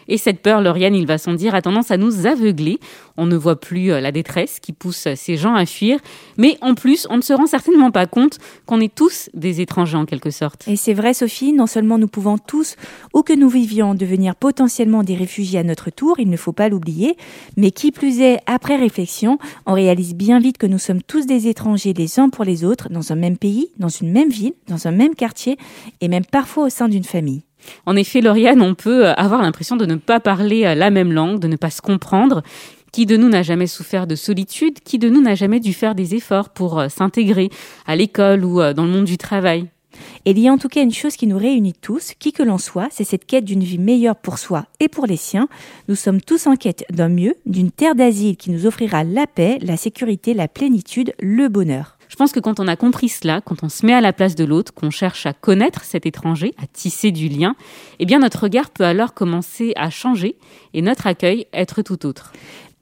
Et 0.07 0.17
cette 0.17 0.41
peur, 0.41 0.61
Lauriane, 0.61 0.95
il 0.95 1.05
va 1.05 1.17
sans 1.17 1.33
dire, 1.33 1.55
a 1.55 1.61
tendance 1.61 1.91
à 1.91 1.97
nous 1.97 2.25
aveugler. 2.25 2.79
On 3.17 3.25
ne 3.25 3.35
voit 3.35 3.59
plus 3.59 3.91
euh, 3.91 4.01
la 4.01 4.11
détresse 4.11 4.59
qui 4.59 4.73
pousse 4.73 5.07
ces 5.15 5.37
gens 5.37 5.53
à 5.53 5.65
fuir, 5.65 5.99
mais 6.37 6.57
en 6.61 6.73
plus, 6.73 7.05
on 7.09 7.17
ne 7.17 7.21
se 7.21 7.33
rend 7.33 7.45
certainement 7.45 7.91
pas 7.91 8.07
compte 8.07 8.39
qu'on 8.65 8.79
est 8.79 8.93
tous 8.93 9.29
des 9.33 9.61
étrangers 9.61 9.97
en 9.97 10.05
quelque 10.05 10.31
sorte. 10.31 10.67
Et 10.67 10.75
c'est 10.75 10.93
vrai, 10.93 11.13
Sophie, 11.13 11.53
non 11.53 11.67
seulement 11.67 11.97
nous 11.97 12.07
pouvons 12.07 12.37
tous, 12.37 12.75
où 13.13 13.21
que 13.21 13.33
nous 13.33 13.49
vivions, 13.49 13.93
devenir 13.93 14.35
potentiellement 14.35 15.03
des 15.03 15.15
réfugiés 15.15 15.59
à 15.59 15.63
notre 15.63 15.89
tour, 15.89 16.19
il 16.19 16.29
ne 16.29 16.37
faut 16.37 16.53
pas 16.53 16.69
l'oublier, 16.69 17.17
mais 17.57 17.71
qui 17.71 17.91
plus 17.91 18.21
est, 18.21 18.39
après 18.45 18.77
réflexion, 18.77 19.37
on 19.65 19.73
réalise 19.73 20.15
bien 20.15 20.39
vite 20.39 20.57
que 20.57 20.67
nous 20.67 20.79
sommes 20.79 21.01
tous 21.01 21.25
des 21.25 21.47
étrangers 21.47 21.93
les 21.93 22.19
uns 22.19 22.29
pour 22.29 22.45
les 22.45 22.63
autres, 22.63 22.89
dans 22.89 23.11
un 23.11 23.15
même 23.15 23.37
pays, 23.37 23.71
dans 23.77 23.89
une 23.89 24.11
même 24.11 24.29
ville, 24.29 24.53
dans 24.67 24.87
un 24.87 24.91
même 24.91 25.15
quartier, 25.15 25.57
et 26.01 26.07
même 26.07 26.25
parfois 26.25 26.65
au 26.65 26.69
sein 26.69 26.87
d'une 26.87 27.03
famille. 27.03 27.43
En 27.85 27.95
effet, 27.95 28.21
Lauriane, 28.21 28.61
on 28.61 28.75
peut 28.75 29.07
euh, 29.07 29.13
avoir 29.13 29.41
l'impression 29.41 29.75
de 29.75 29.85
ne 29.85 29.95
pas 29.95 30.19
parler 30.19 30.65
euh, 30.65 30.75
la 30.75 30.89
même 30.89 31.11
langue, 31.11 31.39
de 31.39 31.47
ne 31.47 31.55
pas 31.55 31.69
se 31.69 31.81
comprendre. 31.81 32.41
Qui 32.91 33.05
de 33.05 33.17
nous 33.17 33.29
n'a 33.29 33.43
jamais 33.43 33.67
souffert 33.67 34.07
de 34.07 34.15
solitude? 34.15 34.79
Qui 34.83 34.97
de 34.97 35.09
nous 35.09 35.21
n'a 35.21 35.35
jamais 35.35 35.59
dû 35.59 35.73
faire 35.73 35.93
des 35.93 36.15
efforts 36.15 36.49
pour 36.49 36.79
euh, 36.79 36.89
s'intégrer 36.89 37.49
à 37.85 37.95
l'école 37.95 38.43
ou 38.43 38.57
dans 38.73 38.85
le 38.85 38.91
monde 38.91 39.05
du 39.05 39.17
travail? 39.17 39.67
Il 40.25 40.39
y 40.39 40.47
a 40.47 40.51
en 40.51 40.57
tout 40.57 40.69
cas 40.69 40.81
une 40.81 40.93
chose 40.93 41.15
qui 41.15 41.27
nous 41.27 41.37
réunit 41.37 41.73
tous, 41.73 42.13
qui 42.17 42.31
que 42.31 42.43
l'on 42.43 42.57
soit, 42.57 42.87
c'est 42.91 43.03
cette 43.03 43.25
quête 43.25 43.45
d'une 43.45 43.63
vie 43.63 43.77
meilleure 43.77 44.15
pour 44.15 44.37
soi 44.37 44.65
et 44.79 44.87
pour 44.87 45.05
les 45.05 45.17
siens. 45.17 45.47
Nous 45.87 45.95
sommes 45.95 46.21
tous 46.21 46.47
en 46.47 46.55
quête 46.55 46.85
d'un 46.89 47.09
mieux, 47.09 47.35
d'une 47.45 47.71
terre 47.71 47.95
d'asile 47.95 48.37
qui 48.37 48.51
nous 48.51 48.65
offrira 48.65 49.03
la 49.03 49.27
paix, 49.27 49.59
la 49.61 49.77
sécurité, 49.77 50.33
la 50.33 50.47
plénitude, 50.47 51.13
le 51.19 51.47
bonheur. 51.47 51.98
Pense 52.19 52.33
que 52.33 52.41
quand 52.41 52.59
on 52.59 52.67
a 52.67 52.75
compris 52.75 53.07
cela, 53.07 53.39
quand 53.39 53.63
on 53.63 53.69
se 53.69 53.85
met 53.85 53.93
à 53.93 54.01
la 54.01 54.11
place 54.11 54.35
de 54.35 54.43
l'autre, 54.43 54.73
qu'on 54.73 54.89
cherche 54.89 55.25
à 55.25 55.31
connaître 55.31 55.85
cet 55.85 56.05
étranger, 56.05 56.53
à 56.61 56.67
tisser 56.67 57.11
du 57.11 57.29
lien, 57.29 57.55
eh 57.99 58.05
bien 58.05 58.19
notre 58.19 58.43
regard 58.43 58.71
peut 58.71 58.83
alors 58.83 59.13
commencer 59.13 59.71
à 59.77 59.89
changer 59.89 60.35
et 60.73 60.81
notre 60.81 61.07
accueil 61.07 61.47
être 61.53 61.81
tout 61.81 62.05
autre. 62.05 62.33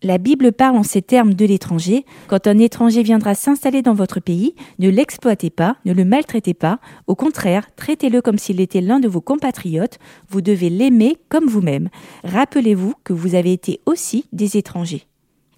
La 0.02 0.17
Bible 0.17 0.54
parle 0.54 0.78
en 0.78 0.82
ces 0.82 1.04
termes 1.04 1.36
de 1.36 1.45
l'étranger. 1.45 2.04
Quand 2.26 2.47
un 2.47 2.58
étranger 2.58 3.04
viendra 3.04 3.36
s'installer 3.36 3.84
dans 3.84 3.93
votre 3.93 4.19
pays, 4.19 4.56
ne 4.80 4.89
l'exploitez 4.89 5.52
pas, 5.52 5.76
ne 5.86 5.93
le 5.93 6.04
maltraitez 6.04 6.56
pas. 6.56 6.80
Au 7.06 7.13
contraire, 7.13 7.67
traitez-le 7.76 8.23
comme 8.23 8.39
s'il 8.39 8.60
était 8.60 8.82
l'un 8.82 9.00
de 9.00 9.08
vos 9.08 9.21
compatriotes. 9.21 10.00
Vous 10.30 10.41
devez 10.41 10.71
l'aimer 10.71 11.15
comme 11.30 11.45
vous-même. 11.45 11.89
Rappelez-vous 12.23 12.95
que 13.04 13.13
vous 13.13 13.36
avez 13.36 13.54
été 13.54 13.82
aussi 13.86 14.26
des 14.34 14.58
étrangers. 14.58 15.06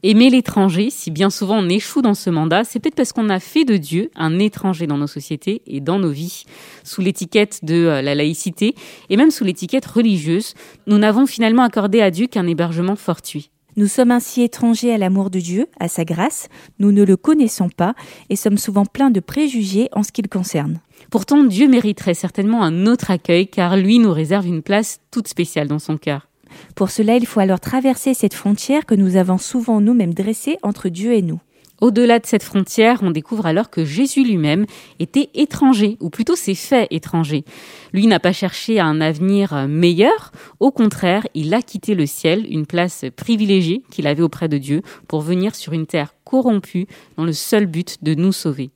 Aimer 0.02 0.30
l'étranger, 0.30 0.90
si 0.92 1.12
bien 1.12 1.30
souvent 1.30 1.60
on 1.60 1.68
échoue 1.68 2.02
dans 2.02 2.14
ce 2.14 2.30
mandat, 2.30 2.64
c'est 2.64 2.80
peut-être 2.80 2.96
parce 2.96 3.12
qu'on 3.12 3.30
a 3.30 3.42
fait 3.42 3.66
de 3.66 3.76
Dieu 3.76 4.12
un 4.16 4.40
étranger 4.40 4.88
dans 4.88 4.98
nos 4.98 5.08
sociétés 5.08 5.62
et 5.68 5.82
dans 5.82 6.00
nos 6.00 6.10
vies. 6.10 6.46
Sous 6.86 7.02
l'étiquette 7.02 7.66
de 7.66 7.76
euh, 7.76 8.02
la 8.02 8.16
laïcité 8.16 8.76
et 9.10 9.18
même 9.18 9.30
sous 9.30 9.44
l'étiquette 9.44 9.86
religieuse, 9.86 10.54
nous 10.88 10.98
n'avons 10.98 11.26
finalement 11.26 11.64
accordé 11.64 12.00
à 12.00 12.12
Dieu 12.12 12.28
qu'un 12.28 12.48
hébergement 12.48 12.96
fortuit. 12.96 13.52
Nous 13.76 13.88
sommes 13.88 14.12
ainsi 14.12 14.42
étrangers 14.42 14.94
à 14.94 14.98
l'amour 14.98 15.30
de 15.30 15.40
Dieu, 15.40 15.68
à 15.82 15.90
sa 15.90 16.06
grâce, 16.06 16.48
nous 16.80 16.94
ne 16.94 17.04
le 17.04 17.18
connaissons 17.18 17.70
pas 17.70 17.94
et 18.30 18.38
sommes 18.38 18.58
souvent 18.58 18.86
pleins 18.86 19.12
de 19.12 19.20
préjugés 19.20 19.90
en 19.92 20.04
ce 20.04 20.14
qui 20.14 20.22
le 20.22 20.30
concerne. 20.30 20.80
Pourtant, 21.12 21.44
Dieu 21.44 21.68
mériterait 21.68 22.14
certainement 22.14 22.64
un 22.64 22.86
autre 22.86 23.12
accueil 23.12 23.48
car 23.48 23.76
lui 23.76 24.00
nous 24.00 24.14
réserve 24.14 24.48
une 24.48 24.62
place 24.62 25.02
toute 25.12 25.28
spéciale 25.28 25.68
dans 25.68 25.80
son 25.80 25.98
cœur. 25.98 26.29
Pour 26.76 26.90
cela, 26.90 27.16
il 27.16 27.26
faut 27.26 27.40
alors 27.40 27.60
traverser 27.60 28.14
cette 28.14 28.34
frontière 28.34 28.86
que 28.86 28.96
nous 28.96 29.16
avons 29.16 29.38
souvent 29.38 29.82
nous-mêmes 29.82 30.14
dressée 30.14 30.58
entre 30.64 30.90
Dieu 30.90 31.14
et 31.14 31.22
nous. 31.22 31.40
Au-delà 31.82 32.20
de 32.20 32.26
cette 32.26 32.44
frontière, 32.44 33.00
on 33.04 33.12
découvre 33.12 33.46
alors 33.46 33.70
que 33.70 33.86
Jésus 33.86 34.26
lui-même 34.26 34.66
était 35.00 35.30
étranger, 35.34 35.98
ou 36.02 36.10
plutôt 36.10 36.36
s'est 36.36 36.56
fait 36.56 36.88
étranger. 36.92 37.46
Lui 37.94 38.06
n'a 38.08 38.20
pas 38.20 38.34
cherché 38.34 38.82
un 38.82 39.00
avenir 39.00 39.68
meilleur, 39.68 40.32
au 40.60 40.72
contraire, 40.72 41.26
il 41.36 41.54
a 41.54 41.62
quitté 41.62 41.96
le 41.96 42.06
ciel, 42.06 42.46
une 42.50 42.66
place 42.66 43.06
privilégiée 43.16 43.84
qu'il 43.92 44.08
avait 44.08 44.24
auprès 44.24 44.50
de 44.50 44.58
Dieu, 44.58 44.82
pour 45.08 45.22
venir 45.22 45.56
sur 45.56 45.72
une 45.72 45.86
terre 45.86 46.14
corrompue 46.26 46.88
dans 47.16 47.24
le 47.24 47.34
seul 47.34 47.66
but 47.66 48.04
de 48.04 48.14
nous 48.14 48.34
sauver. 48.34 48.72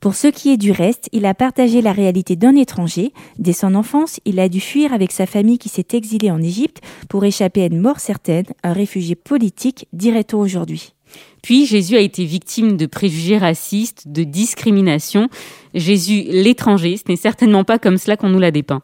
Pour 0.00 0.14
ce 0.14 0.28
qui 0.28 0.48
est 0.50 0.56
du 0.56 0.72
reste, 0.72 1.10
il 1.12 1.26
a 1.26 1.34
partagé 1.34 1.82
la 1.82 1.92
réalité 1.92 2.34
d'un 2.34 2.56
étranger. 2.56 3.12
Dès 3.38 3.52
son 3.52 3.74
enfance, 3.74 4.18
il 4.24 4.40
a 4.40 4.48
dû 4.48 4.58
fuir 4.58 4.94
avec 4.94 5.12
sa 5.12 5.26
famille 5.26 5.58
qui 5.58 5.68
s'est 5.68 5.88
exilée 5.92 6.30
en 6.30 6.40
Égypte 6.40 6.80
pour 7.10 7.22
échapper 7.26 7.62
à 7.62 7.66
une 7.66 7.80
mort 7.80 8.00
certaine, 8.00 8.46
un 8.62 8.72
réfugié 8.72 9.14
politique, 9.14 9.88
dirait-on 9.92 10.38
aujourd'hui. 10.38 10.94
Puis 11.42 11.66
Jésus 11.66 11.96
a 11.96 12.00
été 12.00 12.24
victime 12.24 12.78
de 12.78 12.86
préjugés 12.86 13.36
racistes, 13.36 14.08
de 14.08 14.24
discrimination. 14.24 15.28
Jésus, 15.74 16.24
l'étranger, 16.28 16.96
ce 16.96 17.10
n'est 17.10 17.16
certainement 17.16 17.64
pas 17.64 17.78
comme 17.78 17.98
cela 17.98 18.16
qu'on 18.16 18.30
nous 18.30 18.38
l'a 18.38 18.52
dépeint. 18.52 18.82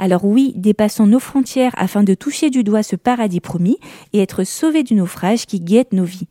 Alors 0.00 0.24
oui, 0.24 0.54
dépassons 0.56 1.06
nos 1.06 1.20
frontières 1.20 1.74
afin 1.76 2.02
de 2.02 2.14
toucher 2.14 2.50
du 2.50 2.64
doigt 2.64 2.82
ce 2.82 2.96
paradis 2.96 3.40
promis 3.40 3.78
et 4.12 4.18
être 4.18 4.42
sauvés 4.42 4.82
du 4.82 4.94
naufrage 4.94 5.46
qui 5.46 5.60
guette 5.60 5.92
nos 5.92 6.04
vies. 6.04 6.26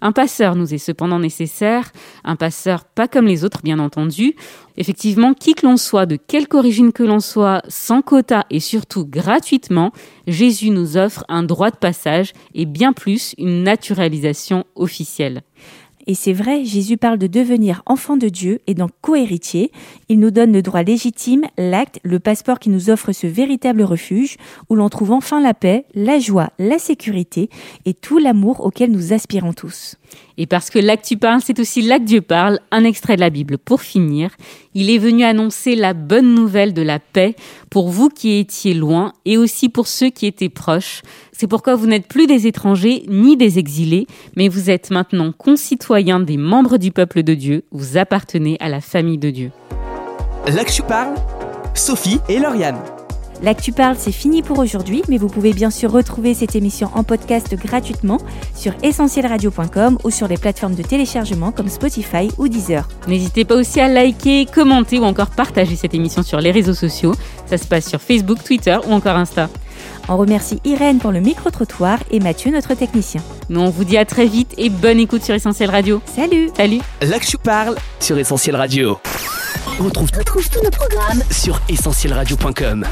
Un 0.00 0.12
passeur 0.12 0.54
nous 0.56 0.74
est 0.74 0.78
cependant 0.78 1.18
nécessaire, 1.18 1.92
un 2.24 2.36
passeur 2.36 2.84
pas 2.84 3.08
comme 3.08 3.26
les 3.26 3.44
autres 3.44 3.62
bien 3.62 3.78
entendu. 3.78 4.34
Effectivement, 4.76 5.32
qui 5.32 5.54
que 5.54 5.66
l'on 5.66 5.76
soit, 5.76 6.06
de 6.06 6.16
quelque 6.16 6.54
origine 6.54 6.92
que 6.92 7.02
l'on 7.02 7.20
soit, 7.20 7.62
sans 7.68 8.02
quota 8.02 8.44
et 8.50 8.60
surtout 8.60 9.06
gratuitement, 9.06 9.92
Jésus 10.26 10.70
nous 10.70 10.96
offre 10.96 11.24
un 11.28 11.42
droit 11.42 11.70
de 11.70 11.76
passage 11.76 12.32
et 12.54 12.66
bien 12.66 12.92
plus 12.92 13.34
une 13.38 13.62
naturalisation 13.62 14.64
officielle. 14.74 15.42
Et 16.08 16.14
c'est 16.14 16.32
vrai, 16.32 16.64
Jésus 16.64 16.96
parle 16.96 17.18
de 17.18 17.26
devenir 17.26 17.82
enfant 17.84 18.16
de 18.16 18.28
Dieu 18.28 18.60
et 18.66 18.74
donc 18.74 18.90
co-héritier. 19.00 19.72
Il 20.08 20.20
nous 20.20 20.30
donne 20.30 20.52
le 20.52 20.62
droit 20.62 20.82
légitime, 20.82 21.44
l'acte, 21.58 21.98
le 22.04 22.20
passeport 22.20 22.60
qui 22.60 22.70
nous 22.70 22.90
offre 22.90 23.10
ce 23.10 23.26
véritable 23.26 23.82
refuge 23.82 24.36
où 24.70 24.76
l'on 24.76 24.88
trouve 24.88 25.10
enfin 25.10 25.40
la 25.40 25.52
paix, 25.52 25.84
la 25.94 26.20
joie, 26.20 26.50
la 26.58 26.78
sécurité 26.78 27.50
et 27.86 27.94
tout 27.94 28.18
l'amour 28.18 28.64
auquel 28.64 28.92
nous 28.92 29.12
aspirons 29.12 29.52
tous. 29.52 29.96
Et 30.38 30.46
parce 30.46 30.70
que 30.70 30.78
l'actu 30.78 31.16
parle, 31.16 31.40
c'est 31.44 31.58
aussi 31.58 31.82
là 31.82 31.98
que 31.98 32.04
Dieu 32.04 32.20
parle, 32.20 32.60
un 32.70 32.84
extrait 32.84 33.16
de 33.16 33.20
la 33.20 33.30
Bible 33.30 33.58
pour 33.58 33.80
finir. 33.82 34.30
Il 34.74 34.90
est 34.90 34.98
venu 34.98 35.24
annoncer 35.24 35.74
la 35.74 35.94
bonne 35.94 36.34
nouvelle 36.34 36.74
de 36.74 36.82
la 36.82 36.98
paix 36.98 37.34
pour 37.70 37.88
vous 37.88 38.08
qui 38.08 38.38
étiez 38.38 38.74
loin 38.74 39.12
et 39.24 39.38
aussi 39.38 39.68
pour 39.68 39.86
ceux 39.86 40.10
qui 40.10 40.26
étaient 40.26 40.48
proches. 40.48 41.02
C'est 41.32 41.46
pourquoi 41.46 41.74
vous 41.74 41.86
n'êtes 41.86 42.08
plus 42.08 42.26
des 42.26 42.46
étrangers 42.46 43.04
ni 43.08 43.36
des 43.36 43.58
exilés, 43.58 44.06
mais 44.36 44.48
vous 44.48 44.70
êtes 44.70 44.90
maintenant 44.90 45.32
concitoyens 45.32 46.20
des 46.20 46.36
membres 46.36 46.76
du 46.76 46.92
peuple 46.92 47.22
de 47.22 47.34
Dieu. 47.34 47.64
Vous 47.72 47.96
appartenez 47.96 48.56
à 48.60 48.68
la 48.68 48.80
famille 48.80 49.18
de 49.18 49.30
Dieu. 49.30 49.50
L'actu 50.46 50.82
parle, 50.82 51.14
Sophie 51.74 52.20
et 52.28 52.38
Lauriane. 52.38 52.95
L'actu 53.42 53.72
parle, 53.72 53.96
c'est 53.98 54.12
fini 54.12 54.42
pour 54.42 54.58
aujourd'hui, 54.58 55.02
mais 55.08 55.18
vous 55.18 55.28
pouvez 55.28 55.52
bien 55.52 55.70
sûr 55.70 55.92
retrouver 55.92 56.34
cette 56.34 56.56
émission 56.56 56.90
en 56.94 57.04
podcast 57.04 57.54
gratuitement 57.54 58.18
sur 58.54 58.72
essentielradio.com 58.82 59.98
ou 60.04 60.10
sur 60.10 60.28
les 60.28 60.36
plateformes 60.36 60.74
de 60.74 60.82
téléchargement 60.82 61.52
comme 61.52 61.68
Spotify 61.68 62.28
ou 62.38 62.48
Deezer. 62.48 62.88
N'hésitez 63.08 63.44
pas 63.44 63.56
aussi 63.56 63.80
à 63.80 63.88
liker, 63.88 64.46
commenter 64.46 64.98
ou 64.98 65.04
encore 65.04 65.30
partager 65.30 65.76
cette 65.76 65.94
émission 65.94 66.22
sur 66.22 66.40
les 66.40 66.50
réseaux 66.50 66.74
sociaux. 66.74 67.12
Ça 67.46 67.58
se 67.58 67.66
passe 67.66 67.88
sur 67.88 68.00
Facebook, 68.00 68.42
Twitter 68.42 68.78
ou 68.88 68.92
encore 68.92 69.16
Insta. 69.16 69.48
On 70.08 70.16
remercie 70.16 70.60
Irène 70.64 70.98
pour 70.98 71.12
le 71.12 71.20
micro-trottoir 71.20 71.98
et 72.10 72.20
Mathieu, 72.20 72.50
notre 72.50 72.74
technicien. 72.74 73.22
Nous, 73.48 73.60
on 73.60 73.70
vous 73.70 73.84
dit 73.84 73.96
à 73.96 74.04
très 74.04 74.26
vite 74.26 74.54
et 74.56 74.70
bonne 74.70 74.98
écoute 74.98 75.22
sur 75.22 75.34
Essentiel 75.34 75.70
Radio. 75.70 76.00
Salut 76.06 76.50
Salut 76.56 76.80
L'Actu 77.02 77.38
parle 77.38 77.76
sur 78.00 78.18
Essentiel 78.18 78.56
Radio. 78.56 78.98
On 79.78 79.84
retrouve, 79.84 80.10
tous 80.10 80.62
nos 80.62 80.70
programmes 80.70 81.22
sur 81.30 81.60
essentielradio.com. 81.68 82.86